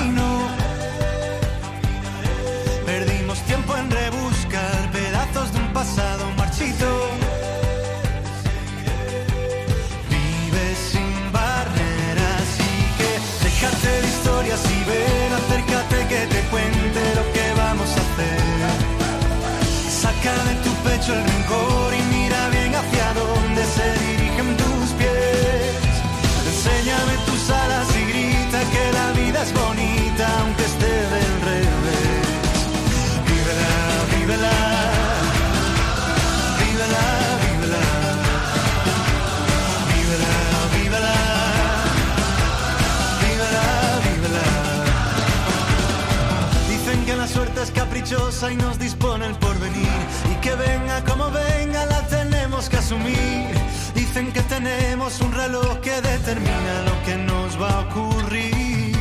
Caprichosa 48.06 48.52
y 48.52 48.56
nos 48.56 48.78
dispone 48.78 49.26
el 49.26 49.34
porvenir. 49.34 49.88
Y 50.30 50.40
que 50.40 50.54
venga 50.54 51.04
como 51.04 51.30
venga, 51.30 51.86
la 51.86 52.06
tenemos 52.06 52.68
que 52.68 52.76
asumir. 52.76 53.50
Dicen 53.94 54.32
que 54.32 54.42
tenemos 54.42 55.20
un 55.20 55.32
reloj 55.32 55.80
que 55.80 56.00
determina 56.00 56.82
lo 56.84 57.04
que 57.04 57.16
nos 57.16 57.60
va 57.60 57.70
a 57.70 57.80
ocurrir. 57.80 58.96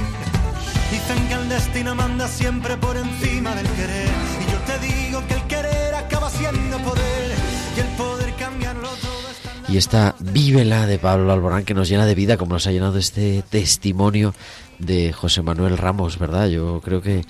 Dicen 0.92 1.28
que 1.28 1.34
el 1.34 1.50
destino 1.50 1.96
manda 1.96 2.28
siempre 2.28 2.78
por 2.78 2.98
encima 2.98 3.54
del 3.56 3.68
querer. 3.68 4.10
Y 4.42 4.52
yo 4.52 4.58
te 4.66 4.80
digo 4.80 5.28
que 5.28 5.34
el 5.36 5.44
querer 5.44 5.96
acaba 5.96 6.30
siendo 6.30 6.78
poder. 6.80 7.36
Y 7.76 7.80
el 7.80 7.88
poder 7.98 8.34
cambiarlo 8.36 8.88
todo 8.88 9.70
Y 9.70 9.78
esta 9.78 10.16
vívela 10.20 10.88
de 10.88 10.98
Pablo 10.98 11.32
Alborán 11.32 11.66
que 11.66 11.74
nos 11.74 11.90
llena 11.90 12.06
de 12.06 12.16
vida, 12.16 12.38
como 12.38 12.54
nos 12.54 12.68
ha 12.68 12.72
llenado 12.72 12.98
este 12.98 13.44
testimonio 13.50 14.34
de 14.80 15.14
José 15.14 15.42
Manuel 15.42 15.78
Ramos, 15.78 16.18
¿verdad? 16.18 16.48
Yo 16.48 16.82
creo 16.82 17.02
que 17.02 17.24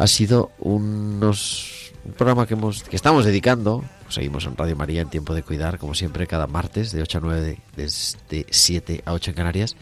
ha 0.00 0.06
sido 0.06 0.50
unos, 0.58 1.92
un 2.06 2.12
programa 2.12 2.46
que, 2.46 2.54
hemos, 2.54 2.84
que 2.84 2.96
estamos 2.96 3.26
dedicando, 3.26 3.84
seguimos 4.08 4.46
en 4.46 4.56
Radio 4.56 4.74
María 4.74 5.02
en 5.02 5.10
Tiempo 5.10 5.34
de 5.34 5.42
Cuidar, 5.42 5.78
como 5.78 5.94
siempre, 5.94 6.26
cada 6.26 6.46
martes 6.46 6.90
de 6.92 7.02
8 7.02 7.18
a 7.18 7.20
9, 7.20 7.58
desde 7.76 8.46
7 8.48 9.02
a 9.04 9.12
8 9.12 9.30
en 9.32 9.36
Canarias, 9.36 9.76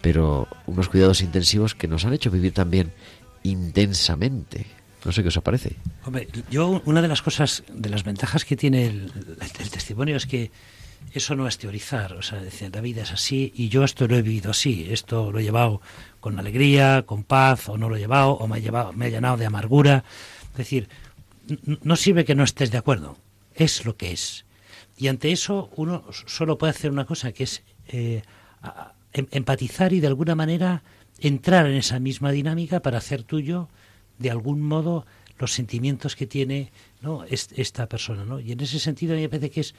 pero 0.00 0.48
unos 0.66 0.88
cuidados 0.88 1.20
intensivos 1.20 1.76
que 1.76 1.86
nos 1.86 2.04
han 2.04 2.12
hecho 2.12 2.32
vivir 2.32 2.52
también 2.52 2.92
intensamente. 3.44 4.66
No 5.04 5.12
sé 5.12 5.22
qué 5.22 5.28
os 5.28 5.38
parece. 5.38 5.76
Hombre, 6.04 6.26
yo 6.50 6.82
una 6.84 7.00
de 7.00 7.06
las 7.06 7.22
cosas, 7.22 7.62
de 7.72 7.90
las 7.90 8.02
ventajas 8.02 8.44
que 8.44 8.56
tiene 8.56 8.86
el 8.86 9.70
testimonio 9.70 10.16
es 10.16 10.26
que 10.26 10.50
eso 11.12 11.34
no 11.34 11.48
es 11.48 11.58
teorizar, 11.58 12.12
o 12.12 12.22
sea, 12.22 12.40
decir, 12.40 12.70
la 12.74 12.80
vida 12.80 13.02
es 13.02 13.10
así 13.10 13.52
y 13.56 13.68
yo 13.68 13.82
esto 13.82 14.06
lo 14.06 14.16
he 14.16 14.22
vivido 14.22 14.52
así, 14.52 14.86
esto 14.90 15.32
lo 15.32 15.40
he 15.40 15.42
llevado 15.42 15.80
con 16.20 16.38
alegría, 16.38 17.02
con 17.04 17.24
paz, 17.24 17.68
o 17.68 17.76
no 17.76 17.88
lo 17.88 17.96
he 17.96 18.00
llevado, 18.00 18.32
o 18.32 18.46
me 18.46 18.56
ha, 18.56 18.60
llevado, 18.60 18.92
me 18.92 19.06
ha 19.06 19.08
llenado 19.08 19.36
de 19.36 19.46
amargura. 19.46 20.04
Es 20.52 20.58
decir, 20.58 20.88
no 21.82 21.96
sirve 21.96 22.24
que 22.24 22.34
no 22.34 22.44
estés 22.44 22.70
de 22.70 22.78
acuerdo, 22.78 23.16
es 23.54 23.84
lo 23.84 23.96
que 23.96 24.12
es. 24.12 24.44
Y 24.96 25.08
ante 25.08 25.32
eso 25.32 25.70
uno 25.76 26.04
solo 26.26 26.58
puede 26.58 26.70
hacer 26.70 26.90
una 26.90 27.06
cosa, 27.06 27.32
que 27.32 27.44
es 27.44 27.62
eh, 27.88 28.22
em, 29.12 29.26
empatizar 29.32 29.92
y 29.92 30.00
de 30.00 30.06
alguna 30.06 30.34
manera 30.34 30.82
entrar 31.18 31.66
en 31.66 31.76
esa 31.76 31.98
misma 31.98 32.30
dinámica 32.30 32.80
para 32.80 32.98
hacer 32.98 33.24
tuyo, 33.24 33.68
de 34.18 34.30
algún 34.30 34.60
modo, 34.60 35.06
los 35.38 35.52
sentimientos 35.52 36.16
que 36.16 36.26
tiene 36.26 36.70
¿no? 37.00 37.24
esta 37.24 37.88
persona. 37.88 38.24
¿no? 38.24 38.38
Y 38.40 38.52
en 38.52 38.60
ese 38.60 38.78
sentido 38.78 39.14
a 39.14 39.16
mí 39.16 39.22
me 39.22 39.28
parece 39.28 39.50
que 39.50 39.60
es 39.60 39.74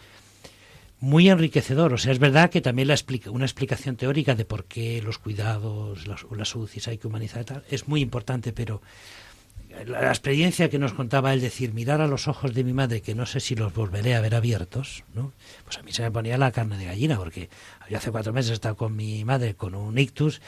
muy 1.02 1.30
enriquecedor. 1.30 1.94
O 1.94 1.98
sea, 1.98 2.14
es 2.14 2.20
verdad 2.20 2.50
que 2.50 2.62
también 2.62 2.88
la 2.88 2.94
explica, 2.94 3.32
una 3.32 3.46
explicación 3.46 3.98
teórica 3.98 4.36
de 4.36 4.46
por 4.46 4.66
qué 4.66 5.02
los 5.02 5.18
cuidados, 5.18 6.08
las, 6.08 6.26
las 6.32 6.56
UCIs 6.56 6.88
hay 6.88 6.98
que 6.98 7.08
humanizar 7.08 7.42
y 7.42 7.46
tal, 7.46 7.64
es 7.70 7.88
muy 7.88 8.02
importante, 8.02 8.54
pero 8.54 8.82
la, 9.86 10.10
experiencia 10.10 10.70
que 10.70 10.80
nos 10.80 10.94
contaba 10.94 11.34
él, 11.34 11.42
decir, 11.42 11.74
mirar 11.74 12.02
a 12.02 12.08
los 12.08 12.28
ojos 12.28 12.54
de 12.54 12.64
mi 12.64 12.74
madre, 12.74 13.02
que 13.02 13.16
no 13.16 13.26
sé 13.26 13.40
si 13.40 13.56
los 13.56 13.74
volveré 13.74 14.16
a 14.16 14.22
ver 14.22 14.36
abiertos, 14.36 15.04
¿no? 15.14 15.34
pues 15.64 15.78
a 15.80 15.84
mí 15.84 15.92
se 15.92 16.04
me 16.04 16.12
ponía 16.12 16.38
la 16.38 16.52
carne 16.52 16.78
de 16.78 16.86
gallina, 16.86 17.18
porque 17.18 17.50
yo 17.90 17.98
hace 17.98 18.12
cuatro 18.12 18.32
meses 18.32 18.52
estaba 18.52 18.76
con 18.76 18.96
mi 18.96 19.26
madre 19.26 19.56
con 19.56 19.76
un 19.76 19.98
ictus 19.98 20.42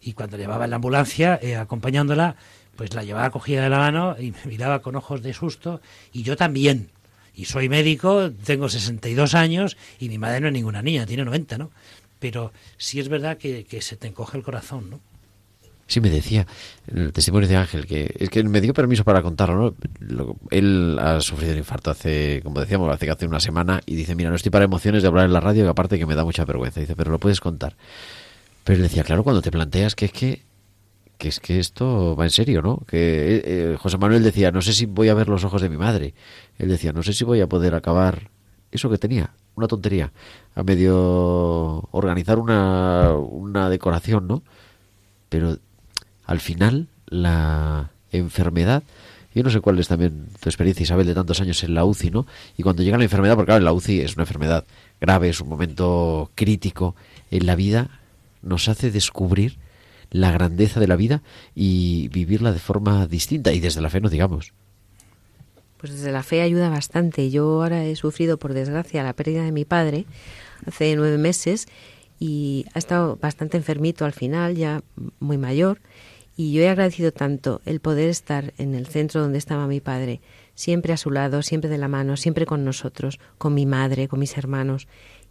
Y 0.00 0.14
cuando 0.14 0.36
llevaba 0.36 0.64
en 0.64 0.70
la 0.70 0.76
ambulancia, 0.76 1.38
eh, 1.42 1.56
acompañándola, 1.56 2.36
pues 2.76 2.94
la 2.94 3.04
llevaba 3.04 3.30
cogida 3.30 3.62
de 3.62 3.70
la 3.70 3.78
mano 3.78 4.16
y 4.18 4.32
me 4.32 4.44
miraba 4.46 4.80
con 4.80 4.96
ojos 4.96 5.22
de 5.22 5.34
susto, 5.34 5.80
y 6.12 6.22
yo 6.22 6.36
también. 6.36 6.90
Y 7.34 7.46
soy 7.46 7.68
médico, 7.68 8.30
tengo 8.44 8.68
62 8.68 9.34
años 9.34 9.76
y 9.98 10.08
mi 10.08 10.18
madre 10.18 10.40
no 10.40 10.48
es 10.48 10.52
ninguna 10.52 10.82
niña, 10.82 11.06
tiene 11.06 11.24
90, 11.24 11.58
¿no? 11.58 11.70
Pero 12.18 12.52
sí 12.76 13.00
es 13.00 13.08
verdad 13.08 13.38
que, 13.38 13.64
que 13.64 13.80
se 13.80 13.96
te 13.96 14.08
encoge 14.08 14.36
el 14.36 14.44
corazón, 14.44 14.90
¿no? 14.90 15.00
Sí, 15.90 16.00
me 16.00 16.08
decía, 16.08 16.46
el 16.86 17.12
testimonio 17.12 17.48
de 17.48 17.56
Ángel, 17.56 17.84
que 17.84 18.14
es 18.16 18.30
que 18.30 18.44
me 18.44 18.60
dio 18.60 18.72
permiso 18.72 19.02
para 19.02 19.22
contarlo, 19.22 19.74
¿no? 19.98 20.36
Él 20.50 20.96
ha 21.00 21.20
sufrido 21.20 21.52
un 21.52 21.58
infarto 21.58 21.90
hace, 21.90 22.42
como 22.44 22.60
decíamos, 22.60 22.94
hace 22.94 23.10
hace 23.10 23.26
una 23.26 23.40
semana 23.40 23.80
y 23.86 23.96
dice, 23.96 24.14
mira, 24.14 24.30
no 24.30 24.36
estoy 24.36 24.50
para 24.50 24.64
emociones 24.64 25.02
de 25.02 25.08
hablar 25.08 25.24
en 25.24 25.32
la 25.32 25.40
radio, 25.40 25.64
que 25.64 25.70
aparte 25.70 25.98
que 25.98 26.06
me 26.06 26.14
da 26.14 26.22
mucha 26.22 26.44
vergüenza. 26.44 26.78
Dice, 26.78 26.94
pero 26.94 27.10
lo 27.10 27.18
puedes 27.18 27.40
contar. 27.40 27.74
Pero 28.62 28.76
él 28.76 28.82
decía, 28.84 29.02
claro, 29.02 29.24
cuando 29.24 29.42
te 29.42 29.50
planteas 29.50 29.96
que 29.96 30.04
es 30.04 30.12
que, 30.12 30.42
que 31.20 31.28
es 31.28 31.38
que 31.38 31.60
esto 31.60 32.16
va 32.16 32.24
en 32.24 32.30
serio, 32.30 32.62
¿no? 32.62 32.78
Que 32.88 33.36
eh, 33.36 33.42
eh, 33.44 33.76
José 33.78 33.98
Manuel 33.98 34.24
decía, 34.24 34.50
no 34.50 34.62
sé 34.62 34.72
si 34.72 34.86
voy 34.86 35.10
a 35.10 35.14
ver 35.14 35.28
los 35.28 35.44
ojos 35.44 35.60
de 35.60 35.68
mi 35.68 35.76
madre. 35.76 36.14
Él 36.58 36.70
decía, 36.70 36.92
no 36.92 37.02
sé 37.02 37.12
si 37.12 37.24
voy 37.24 37.42
a 37.42 37.46
poder 37.46 37.74
acabar 37.74 38.30
eso 38.72 38.88
que 38.88 38.96
tenía, 38.96 39.34
una 39.54 39.68
tontería, 39.68 40.12
a 40.54 40.62
medio 40.62 41.86
organizar 41.90 42.38
una, 42.38 43.12
una 43.12 43.68
decoración, 43.68 44.26
¿no? 44.26 44.42
Pero 45.28 45.58
al 46.24 46.40
final 46.40 46.88
la 47.06 47.90
enfermedad, 48.12 48.82
yo 49.34 49.42
no 49.42 49.50
sé 49.50 49.60
cuál 49.60 49.78
es 49.78 49.88
también 49.88 50.26
tu 50.40 50.48
experiencia, 50.48 50.84
Isabel, 50.84 51.06
de 51.06 51.14
tantos 51.14 51.42
años 51.42 51.62
en 51.64 51.74
la 51.74 51.84
UCI, 51.84 52.10
¿no? 52.10 52.26
Y 52.56 52.62
cuando 52.62 52.82
llega 52.82 52.96
la 52.96 53.04
enfermedad, 53.04 53.34
porque 53.34 53.50
claro, 53.50 53.62
la 53.62 53.74
UCI 53.74 54.00
es 54.00 54.14
una 54.14 54.22
enfermedad 54.22 54.64
grave, 55.02 55.28
es 55.28 55.40
un 55.42 55.50
momento 55.50 56.30
crítico 56.34 56.96
en 57.30 57.44
la 57.44 57.56
vida, 57.56 58.00
nos 58.40 58.70
hace 58.70 58.90
descubrir 58.90 59.58
la 60.10 60.32
grandeza 60.32 60.80
de 60.80 60.88
la 60.88 60.96
vida 60.96 61.22
y 61.54 62.08
vivirla 62.08 62.52
de 62.52 62.58
forma 62.58 63.06
distinta, 63.06 63.52
y 63.52 63.60
desde 63.60 63.80
la 63.80 63.90
fe 63.90 64.00
no 64.00 64.08
digamos. 64.08 64.52
Pues 65.76 65.94
desde 65.94 66.12
la 66.12 66.22
fe 66.22 66.42
ayuda 66.42 66.68
bastante. 66.68 67.30
Yo 67.30 67.62
ahora 67.62 67.84
he 67.84 67.96
sufrido, 67.96 68.38
por 68.38 68.52
desgracia, 68.52 69.02
la 69.02 69.14
pérdida 69.14 69.44
de 69.44 69.52
mi 69.52 69.64
padre 69.64 70.04
hace 70.66 70.94
nueve 70.94 71.16
meses 71.16 71.66
y 72.18 72.66
ha 72.74 72.78
estado 72.78 73.16
bastante 73.16 73.56
enfermito 73.56 74.04
al 74.04 74.12
final, 74.12 74.56
ya 74.56 74.82
muy 75.20 75.38
mayor. 75.38 75.80
Y 76.36 76.52
yo 76.52 76.62
he 76.62 76.68
agradecido 76.68 77.12
tanto 77.12 77.60
el 77.64 77.80
poder 77.80 78.08
estar 78.08 78.52
en 78.58 78.74
el 78.74 78.86
centro 78.86 79.20
donde 79.22 79.38
estaba 79.38 79.66
mi 79.66 79.80
padre, 79.80 80.20
siempre 80.54 80.92
a 80.92 80.96
su 80.96 81.10
lado, 81.10 81.42
siempre 81.42 81.70
de 81.70 81.78
la 81.78 81.88
mano, 81.88 82.16
siempre 82.16 82.46
con 82.46 82.64
nosotros, 82.64 83.18
con 83.38 83.54
mi 83.54 83.66
madre, 83.66 84.06
con 84.06 84.20
mis 84.20 84.36
hermanos, 84.36 84.86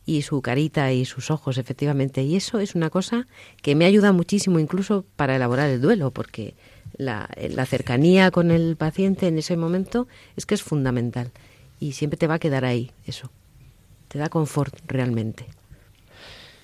y 0.09 0.23
su 0.23 0.41
carita 0.41 0.91
y 0.91 1.05
sus 1.05 1.29
ojos, 1.29 1.59
efectivamente. 1.59 2.23
Y 2.23 2.35
eso 2.35 2.59
es 2.59 2.73
una 2.73 2.89
cosa 2.89 3.27
que 3.61 3.75
me 3.75 3.85
ayuda 3.85 4.11
muchísimo 4.11 4.57
incluso 4.57 5.05
para 5.15 5.35
elaborar 5.35 5.69
el 5.69 5.81
duelo, 5.81 6.09
porque 6.09 6.55
la, 6.97 7.29
la 7.51 7.67
cercanía 7.67 8.31
con 8.31 8.49
el 8.49 8.75
paciente 8.75 9.27
en 9.27 9.37
ese 9.37 9.55
momento 9.55 10.07
es 10.35 10.47
que 10.47 10.55
es 10.55 10.63
fundamental. 10.63 11.31
Y 11.79 11.91
siempre 11.91 12.17
te 12.17 12.25
va 12.25 12.35
a 12.35 12.39
quedar 12.39 12.65
ahí 12.65 12.91
eso. 13.05 13.29
Te 14.07 14.17
da 14.17 14.29
confort 14.29 14.73
realmente. 14.87 15.45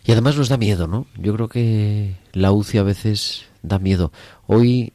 Y 0.04 0.12
además 0.12 0.38
nos 0.38 0.50
da 0.50 0.58
miedo, 0.58 0.88
¿no? 0.88 1.06
Yo 1.16 1.36
creo 1.36 1.48
que 1.48 2.16
la 2.34 2.52
UCI 2.52 2.80
a 2.80 2.84
veces 2.84 3.46
da 3.62 3.78
miedo. 3.78 4.12
Hoy 4.48 4.92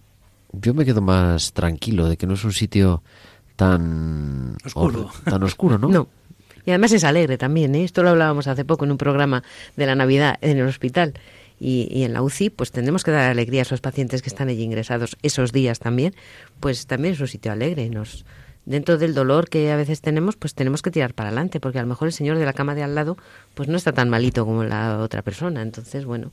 yo 0.51 0.74
me 0.74 0.84
quedo 0.84 1.03
más 1.03 1.53
tranquilo 1.53 2.09
de 2.09 2.16
que 2.16 2.26
no 2.26 2.34
es 2.34 2.42
un 2.42 2.53
sitio 2.53 3.05
tan 3.55 4.57
Oscuro. 4.64 5.09
tan 5.24 5.40
oscuro, 5.44 5.78
¿no? 5.78 5.88
No. 5.88 6.09
Y 6.70 6.72
además 6.72 6.92
es 6.92 7.02
alegre 7.02 7.36
también, 7.36 7.74
¿eh? 7.74 7.82
Esto 7.82 8.04
lo 8.04 8.10
hablábamos 8.10 8.46
hace 8.46 8.64
poco 8.64 8.84
en 8.84 8.92
un 8.92 8.96
programa 8.96 9.42
de 9.74 9.86
la 9.86 9.96
Navidad 9.96 10.38
en 10.40 10.56
el 10.56 10.68
hospital. 10.68 11.14
Y, 11.58 11.88
y 11.90 12.04
en 12.04 12.12
la 12.12 12.22
UCI, 12.22 12.50
pues 12.50 12.70
tenemos 12.70 13.02
que 13.02 13.10
dar 13.10 13.28
alegría 13.28 13.62
a 13.62 13.62
esos 13.62 13.80
pacientes 13.80 14.22
que 14.22 14.28
están 14.28 14.48
allí 14.48 14.62
ingresados 14.62 15.16
esos 15.22 15.50
días 15.50 15.80
también. 15.80 16.14
Pues 16.60 16.86
también 16.86 17.14
es 17.14 17.20
un 17.20 17.26
sitio 17.26 17.50
alegre. 17.50 17.90
Nos, 17.90 18.24
dentro 18.66 18.98
del 18.98 19.14
dolor 19.14 19.48
que 19.48 19.72
a 19.72 19.76
veces 19.76 20.00
tenemos, 20.00 20.36
pues 20.36 20.54
tenemos 20.54 20.80
que 20.80 20.92
tirar 20.92 21.12
para 21.12 21.30
adelante, 21.30 21.58
porque 21.58 21.80
a 21.80 21.82
lo 21.82 21.88
mejor 21.88 22.06
el 22.06 22.14
señor 22.14 22.38
de 22.38 22.44
la 22.44 22.52
cama 22.52 22.76
de 22.76 22.84
al 22.84 22.94
lado, 22.94 23.16
pues 23.54 23.68
no 23.68 23.76
está 23.76 23.90
tan 23.90 24.08
malito 24.08 24.46
como 24.46 24.62
la 24.62 24.98
otra 25.00 25.22
persona. 25.22 25.62
Entonces, 25.62 26.04
bueno. 26.04 26.30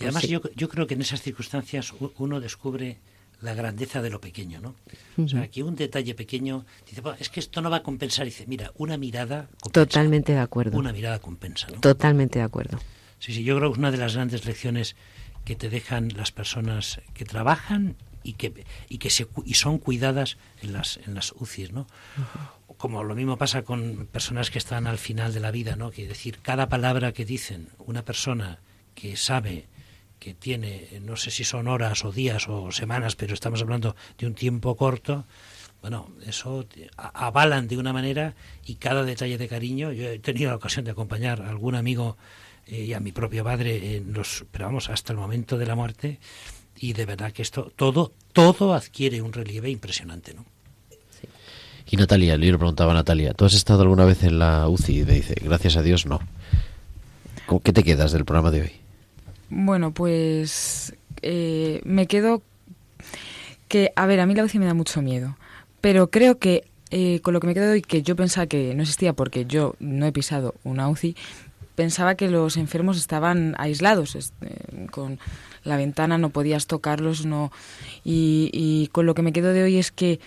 Y 0.00 0.02
además 0.02 0.22
pues 0.22 0.24
sí. 0.24 0.32
yo, 0.32 0.40
yo 0.56 0.68
creo 0.68 0.88
que 0.88 0.94
en 0.94 1.02
esas 1.02 1.22
circunstancias 1.22 1.94
uno 2.18 2.40
descubre 2.40 2.98
la 3.42 3.54
grandeza 3.54 4.00
de 4.02 4.10
lo 4.10 4.20
pequeño, 4.20 4.60
¿no? 4.60 4.74
O 5.22 5.28
sea, 5.28 5.48
que 5.48 5.62
un 5.62 5.76
detalle 5.76 6.14
pequeño, 6.14 6.64
dice, 6.88 7.00
"Buah, 7.02 7.16
es 7.20 7.28
que 7.28 7.40
esto 7.40 7.60
no 7.60 7.70
va 7.70 7.78
a 7.78 7.82
compensar. 7.82 8.24
Dice, 8.24 8.44
mira, 8.46 8.72
una 8.76 8.96
mirada 8.96 9.48
compensa. 9.60 9.70
Totalmente 9.72 10.32
de 10.32 10.38
acuerdo. 10.38 10.78
Una 10.78 10.92
mirada 10.92 11.18
compensa, 11.18 11.66
¿no? 11.68 11.80
Totalmente 11.80 12.38
de 12.38 12.44
acuerdo. 12.44 12.78
Sí, 13.18 13.32
sí, 13.34 13.44
yo 13.44 13.56
creo 13.56 13.70
que 13.70 13.74
es 13.74 13.78
una 13.78 13.90
de 13.90 13.98
las 13.98 14.14
grandes 14.14 14.44
lecciones 14.46 14.96
que 15.44 15.54
te 15.56 15.68
dejan 15.68 16.08
las 16.16 16.32
personas 16.32 17.00
que 17.14 17.24
trabajan 17.24 17.96
y 18.22 18.32
que, 18.34 18.64
y 18.88 18.98
que 18.98 19.10
se, 19.10 19.24
cu- 19.26 19.44
y 19.46 19.54
son 19.54 19.78
cuidadas 19.78 20.36
en 20.62 20.72
las, 20.72 20.98
en 21.06 21.14
las 21.14 21.32
UCIs, 21.32 21.72
¿no? 21.72 21.86
Como 22.78 23.04
lo 23.04 23.14
mismo 23.14 23.38
pasa 23.38 23.62
con 23.62 24.06
personas 24.10 24.50
que 24.50 24.58
están 24.58 24.86
al 24.86 24.98
final 24.98 25.32
de 25.32 25.40
la 25.40 25.50
vida, 25.50 25.76
¿no? 25.76 25.90
Que 25.92 26.06
decir, 26.08 26.38
cada 26.42 26.68
palabra 26.68 27.12
que 27.12 27.24
dicen 27.24 27.68
una 27.78 28.04
persona 28.04 28.58
que 28.94 29.16
sabe 29.16 29.66
que 30.26 30.34
tiene, 30.34 30.88
no 31.04 31.14
sé 31.14 31.30
si 31.30 31.44
son 31.44 31.68
horas 31.68 32.04
o 32.04 32.10
días 32.10 32.48
o 32.48 32.72
semanas, 32.72 33.14
pero 33.14 33.32
estamos 33.32 33.62
hablando 33.62 33.94
de 34.18 34.26
un 34.26 34.34
tiempo 34.34 34.76
corto, 34.76 35.24
bueno, 35.80 36.10
eso 36.26 36.66
avalan 36.96 37.68
de 37.68 37.78
una 37.78 37.92
manera 37.92 38.34
y 38.64 38.74
cada 38.74 39.04
detalle 39.04 39.38
de 39.38 39.46
cariño. 39.46 39.92
Yo 39.92 40.08
he 40.08 40.18
tenido 40.18 40.50
la 40.50 40.56
ocasión 40.56 40.84
de 40.84 40.90
acompañar 40.90 41.42
a 41.42 41.48
algún 41.48 41.76
amigo 41.76 42.16
eh, 42.66 42.86
y 42.86 42.92
a 42.92 42.98
mi 42.98 43.12
propio 43.12 43.44
padre 43.44 43.98
en 43.98 44.12
los, 44.14 44.46
pero 44.50 44.64
vamos, 44.64 44.90
hasta 44.90 45.12
el 45.12 45.18
momento 45.20 45.58
de 45.58 45.66
la 45.66 45.76
muerte 45.76 46.18
y 46.76 46.92
de 46.92 47.06
verdad 47.06 47.30
que 47.30 47.42
esto 47.42 47.70
todo 47.76 48.12
todo 48.32 48.74
adquiere 48.74 49.22
un 49.22 49.32
relieve 49.32 49.70
impresionante, 49.70 50.34
¿no? 50.34 50.44
Y 51.88 51.96
Natalia, 51.96 52.36
le 52.36 52.48
preguntaba 52.58 52.90
a 52.90 52.94
Natalia, 52.96 53.32
¿tú 53.32 53.44
has 53.44 53.54
estado 53.54 53.82
alguna 53.82 54.04
vez 54.04 54.24
en 54.24 54.40
la 54.40 54.68
UCI? 54.68 54.92
Y 54.92 55.04
dice, 55.04 55.36
gracias 55.40 55.76
a 55.76 55.82
Dios, 55.82 56.04
no. 56.04 56.18
¿Con 57.46 57.60
qué 57.60 57.72
te 57.72 57.84
quedas 57.84 58.10
del 58.10 58.24
programa 58.24 58.50
de 58.50 58.62
hoy? 58.62 58.85
Bueno, 59.48 59.92
pues 59.92 60.94
eh, 61.22 61.80
me 61.84 62.06
quedo 62.06 62.42
que, 63.68 63.92
a 63.96 64.06
ver, 64.06 64.20
a 64.20 64.26
mí 64.26 64.34
la 64.34 64.44
UCI 64.44 64.58
me 64.58 64.66
da 64.66 64.74
mucho 64.74 65.02
miedo, 65.02 65.36
pero 65.80 66.10
creo 66.10 66.38
que 66.38 66.64
eh, 66.90 67.20
con 67.20 67.34
lo 67.34 67.40
que 67.40 67.48
me 67.48 67.54
quedo 67.54 67.72
hoy, 67.72 67.82
que 67.82 68.02
yo 68.02 68.14
pensaba 68.14 68.46
que 68.46 68.74
no 68.74 68.82
existía 68.82 69.12
porque 69.12 69.44
yo 69.44 69.74
no 69.80 70.06
he 70.06 70.12
pisado 70.12 70.54
una 70.62 70.88
UCI, 70.88 71.16
pensaba 71.74 72.14
que 72.14 72.28
los 72.28 72.56
enfermos 72.56 72.96
estaban 72.96 73.54
aislados, 73.58 74.14
eh, 74.14 74.86
con 74.90 75.18
la 75.64 75.76
ventana 75.76 76.16
no 76.16 76.30
podías 76.30 76.66
tocarlos, 76.66 77.26
no 77.26 77.50
y, 78.04 78.88
con 78.92 79.06
lo 79.06 79.14
que 79.14 79.22
me 79.22 79.32
quedo 79.32 79.52
de 79.52 79.64
hoy 79.64 79.78
es 79.78 79.90
que 79.90 80.20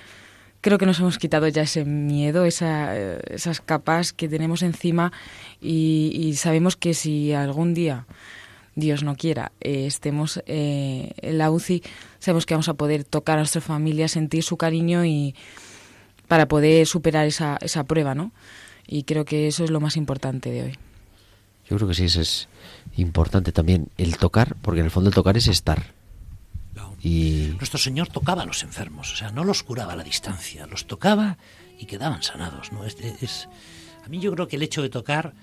creo 0.60 0.78
que 0.78 0.86
nos 0.86 1.00
hemos 1.00 1.18
quitado 1.18 1.48
ya 1.48 1.62
ese 1.62 1.86
miedo, 1.86 2.44
esa, 2.44 2.98
eh, 2.98 3.22
esas 3.30 3.62
capas 3.62 4.12
que 4.12 4.28
tenemos 4.28 4.62
encima 4.62 5.14
y 5.62 6.34
sabemos 6.36 6.76
que 6.76 6.94
si 6.94 7.32
algún 7.32 7.74
día, 7.74 8.06
Dios 8.80 9.04
no 9.04 9.16
quiera, 9.16 9.52
eh, 9.62 9.86
estemos 9.86 10.42
eh, 10.46 11.12
en 11.22 11.38
la 11.38 11.52
UCI, 11.52 11.84
sabemos 12.20 12.46
que 12.46 12.54
vamos 12.54 12.70
a 12.70 12.74
poder 12.74 13.04
tocar 13.04 13.38
a 13.38 13.42
nuestra 13.42 13.62
familia, 13.62 14.08
sentir 14.08 14.44
su 14.44 14.58
cariño 14.58 15.06
y 15.06 15.36
para 16.28 16.48
poder 16.48 16.86
superar 16.88 17.26
esa, 17.26 17.58
esa 17.62 17.84
prueba, 17.86 18.16
¿no? 18.16 18.32
Y 18.88 19.04
creo 19.04 19.26
que 19.26 19.48
eso 19.48 19.64
es 19.64 19.70
lo 19.72 19.80
más 19.80 19.98
importante 19.98 20.52
de 20.52 20.64
hoy. 20.64 20.78
Yo 21.70 21.76
creo 21.78 21.88
que 21.88 21.94
sí, 21.94 22.06
eso 22.06 22.22
es 22.22 22.48
importante 22.98 23.52
también 23.52 23.90
el 23.98 24.18
tocar, 24.18 24.56
porque 24.62 24.80
en 24.80 24.86
el 24.86 24.92
fondo 24.92 25.10
el 25.10 25.16
tocar 25.16 25.38
es 25.38 25.48
estar. 25.48 25.94
Y 27.02 27.54
Nuestro 27.58 27.80
Señor 27.80 28.08
tocaba 28.10 28.42
a 28.44 28.46
los 28.46 28.62
enfermos, 28.64 29.14
o 29.14 29.16
sea, 29.16 29.32
no 29.32 29.44
los 29.46 29.64
curaba 29.64 29.94
a 29.94 29.96
la 29.96 30.04
distancia, 30.04 30.68
los 30.68 30.86
tocaba 30.86 31.38
y 31.80 31.86
quedaban 31.86 32.22
sanados, 32.24 32.72
¿no? 32.74 32.84
Es, 32.86 32.98
es- 33.22 33.48
a 34.06 34.10
mí 34.10 34.20
yo 34.20 34.32
creo 34.34 34.48
que 34.48 34.56
el 34.58 34.64
hecho 34.64 34.82
de 34.82 34.90
tocar 34.90 35.34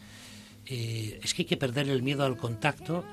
eh, 0.66 1.18
es 1.22 1.32
que 1.32 1.42
hay 1.42 1.46
que 1.46 1.56
perder 1.56 1.88
el 1.88 2.02
miedo 2.02 2.24
al 2.24 2.36
contacto 2.36 3.04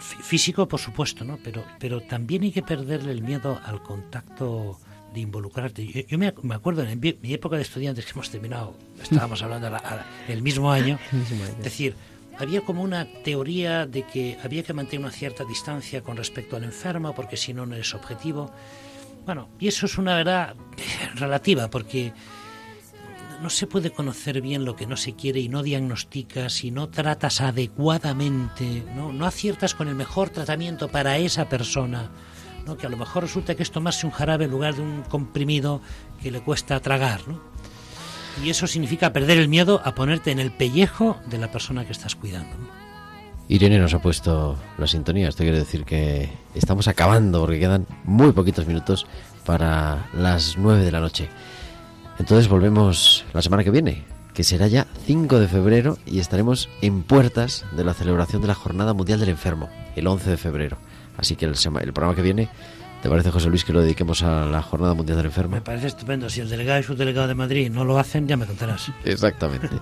físico, 0.00 0.66
por 0.68 0.80
supuesto, 0.80 1.24
¿no? 1.24 1.38
Pero, 1.42 1.64
pero 1.78 2.00
también 2.00 2.42
hay 2.42 2.52
que 2.52 2.62
perderle 2.62 3.12
el 3.12 3.22
miedo 3.22 3.60
al 3.64 3.82
contacto 3.82 4.78
de 5.12 5.20
involucrarte. 5.20 5.86
Yo, 5.86 6.00
yo 6.06 6.18
me, 6.18 6.32
me 6.42 6.54
acuerdo 6.54 6.82
en 6.82 6.98
mi, 7.00 7.16
mi 7.22 7.32
época 7.32 7.56
de 7.56 7.62
estudiantes 7.62 8.04
que 8.04 8.12
hemos 8.12 8.30
terminado, 8.30 8.76
estábamos 9.02 9.42
hablando 9.42 9.70
la- 9.70 9.78
la- 9.78 10.06
el 10.32 10.42
mismo 10.42 10.70
año, 10.72 10.98
es 11.58 11.64
decir, 11.64 11.94
había 12.38 12.62
como 12.62 12.82
una 12.82 13.06
teoría 13.22 13.86
de 13.86 14.02
que 14.02 14.36
había 14.42 14.64
que 14.64 14.72
mantener 14.72 15.00
una 15.06 15.12
cierta 15.14 15.44
distancia 15.44 16.02
con 16.02 16.16
respecto 16.16 16.56
al 16.56 16.64
enfermo 16.64 17.14
porque 17.14 17.36
si 17.36 17.54
no 17.54 17.64
no 17.64 17.76
es 17.76 17.94
objetivo. 17.94 18.50
Bueno, 19.24 19.48
y 19.60 19.68
eso 19.68 19.86
es 19.86 19.96
una 19.98 20.16
verdad 20.16 20.54
relativa 21.14 21.70
porque 21.70 22.12
no 23.44 23.50
se 23.50 23.66
puede 23.66 23.90
conocer 23.90 24.40
bien 24.40 24.64
lo 24.64 24.74
que 24.74 24.86
no 24.86 24.96
se 24.96 25.12
quiere 25.12 25.38
y 25.38 25.50
no 25.50 25.62
diagnosticas 25.62 26.64
y 26.64 26.70
no 26.70 26.88
tratas 26.88 27.42
adecuadamente, 27.42 28.82
no, 28.96 29.12
no 29.12 29.26
aciertas 29.26 29.74
con 29.74 29.86
el 29.88 29.94
mejor 29.94 30.30
tratamiento 30.30 30.88
para 30.88 31.18
esa 31.18 31.46
persona, 31.50 32.08
¿no? 32.64 32.78
que 32.78 32.86
a 32.86 32.88
lo 32.88 32.96
mejor 32.96 33.24
resulta 33.24 33.54
que 33.54 33.62
es 33.62 33.70
tomarse 33.70 34.06
un 34.06 34.12
jarabe 34.12 34.46
en 34.46 34.50
lugar 34.50 34.76
de 34.76 34.80
un 34.80 35.02
comprimido 35.02 35.82
que 36.22 36.30
le 36.30 36.40
cuesta 36.40 36.80
tragar. 36.80 37.20
¿no? 37.28 37.38
Y 38.42 38.48
eso 38.48 38.66
significa 38.66 39.12
perder 39.12 39.36
el 39.36 39.48
miedo 39.48 39.82
a 39.84 39.94
ponerte 39.94 40.30
en 40.30 40.38
el 40.38 40.50
pellejo 40.50 41.20
de 41.26 41.36
la 41.36 41.52
persona 41.52 41.84
que 41.84 41.92
estás 41.92 42.16
cuidando. 42.16 42.56
Irene 43.46 43.78
nos 43.78 43.92
ha 43.92 44.00
puesto 44.00 44.56
la 44.78 44.86
sintonía. 44.86 45.28
Esto 45.28 45.42
quiere 45.42 45.58
decir 45.58 45.84
que 45.84 46.30
estamos 46.54 46.88
acabando 46.88 47.40
porque 47.40 47.60
quedan 47.60 47.86
muy 48.04 48.32
poquitos 48.32 48.66
minutos 48.66 49.06
para 49.44 50.08
las 50.14 50.56
9 50.56 50.82
de 50.82 50.92
la 50.92 51.00
noche. 51.00 51.28
Entonces 52.18 52.48
volvemos 52.48 53.24
la 53.32 53.42
semana 53.42 53.64
que 53.64 53.70
viene, 53.70 54.04
que 54.34 54.44
será 54.44 54.66
ya 54.68 54.86
5 55.06 55.40
de 55.40 55.48
febrero 55.48 55.98
y 56.06 56.20
estaremos 56.20 56.68
en 56.80 57.02
puertas 57.02 57.64
de 57.76 57.84
la 57.84 57.94
celebración 57.94 58.42
de 58.42 58.48
la 58.48 58.54
Jornada 58.54 58.94
Mundial 58.94 59.20
del 59.20 59.28
Enfermo, 59.30 59.68
el 59.96 60.06
11 60.06 60.30
de 60.30 60.36
febrero. 60.36 60.76
Así 61.16 61.36
que 61.36 61.44
el, 61.44 61.54
el 61.54 61.92
programa 61.92 62.14
que 62.14 62.22
viene, 62.22 62.48
¿te 63.04 63.10
parece, 63.10 63.30
José 63.30 63.50
Luis, 63.50 63.66
que 63.66 63.72
lo 63.74 63.82
dediquemos 63.82 64.22
a 64.22 64.46
la 64.46 64.62
Jornada 64.62 64.94
Mundial 64.94 65.18
del 65.18 65.26
Enfermo? 65.26 65.56
Me 65.56 65.60
parece 65.60 65.88
estupendo. 65.88 66.30
Si 66.30 66.40
el 66.40 66.48
delegado 66.48 66.80
y 66.80 66.82
subdelegado 66.84 67.28
de 67.28 67.34
Madrid 67.34 67.70
no 67.70 67.84
lo 67.84 67.98
hacen, 67.98 68.26
ya 68.26 68.38
me 68.38 68.46
contarás. 68.46 68.90
Exactamente. 69.04 69.68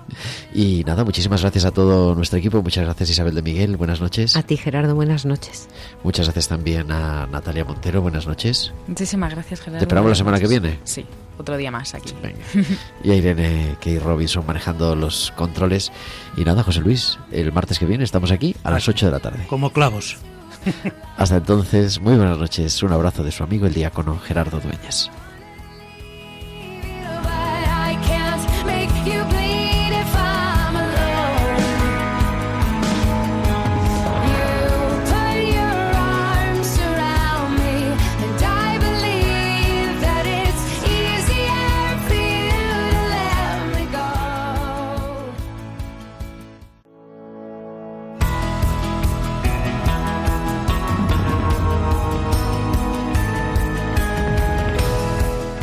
Y 0.53 0.83
nada, 0.83 1.03
muchísimas 1.03 1.41
gracias 1.41 1.65
a 1.65 1.71
todo 1.71 2.13
nuestro 2.13 2.37
equipo. 2.37 2.61
Muchas 2.61 2.83
gracias 2.83 3.09
Isabel 3.09 3.33
de 3.33 3.41
Miguel. 3.41 3.75
Buenas 3.77 4.01
noches. 4.01 4.35
A 4.35 4.43
ti, 4.43 4.55
Gerardo, 4.55 4.93
buenas 4.93 5.25
noches. 5.25 5.67
Muchas 6.03 6.27
gracias 6.27 6.47
también 6.47 6.91
a 6.91 7.25
Natalia 7.27 7.65
Montero. 7.65 8.01
Buenas 8.01 8.27
noches. 8.27 8.71
Muchísimas 8.87 9.31
gracias, 9.31 9.61
Gerardo. 9.61 9.79
¿Te 9.79 9.85
esperamos 9.85 10.09
la 10.09 10.15
semana 10.15 10.39
que 10.39 10.47
viene? 10.47 10.79
Sí, 10.83 11.05
otro 11.37 11.57
día 11.57 11.71
más 11.71 11.95
aquí. 11.95 12.13
Y 13.03 13.11
a 13.11 13.15
Irene 13.15 13.77
Key 13.79 13.99
Robinson 13.99 14.45
manejando 14.45 14.95
los 14.95 15.31
controles. 15.35 15.91
Y 16.37 16.43
nada, 16.43 16.61
José 16.61 16.81
Luis, 16.81 17.17
el 17.31 17.51
martes 17.51 17.79
que 17.79 17.85
viene 17.85 18.03
estamos 18.03 18.31
aquí 18.31 18.55
a 18.63 18.69
las 18.69 18.87
8 18.87 19.05
de 19.07 19.11
la 19.11 19.19
tarde. 19.19 19.45
Como 19.47 19.71
clavos. 19.71 20.17
Hasta 21.17 21.37
entonces, 21.37 21.99
muy 21.99 22.15
buenas 22.15 22.37
noches. 22.37 22.81
Un 22.83 22.93
abrazo 22.93 23.23
de 23.23 23.31
su 23.31 23.43
amigo 23.43 23.65
el 23.65 23.73
diácono 23.73 24.19
Gerardo 24.19 24.59
Dueñas. 24.59 25.11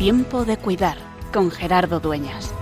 Tiempo 0.01 0.47
de 0.47 0.57
cuidar 0.57 0.97
con 1.31 1.51
Gerardo 1.51 2.01
Dueñas. 2.01 2.55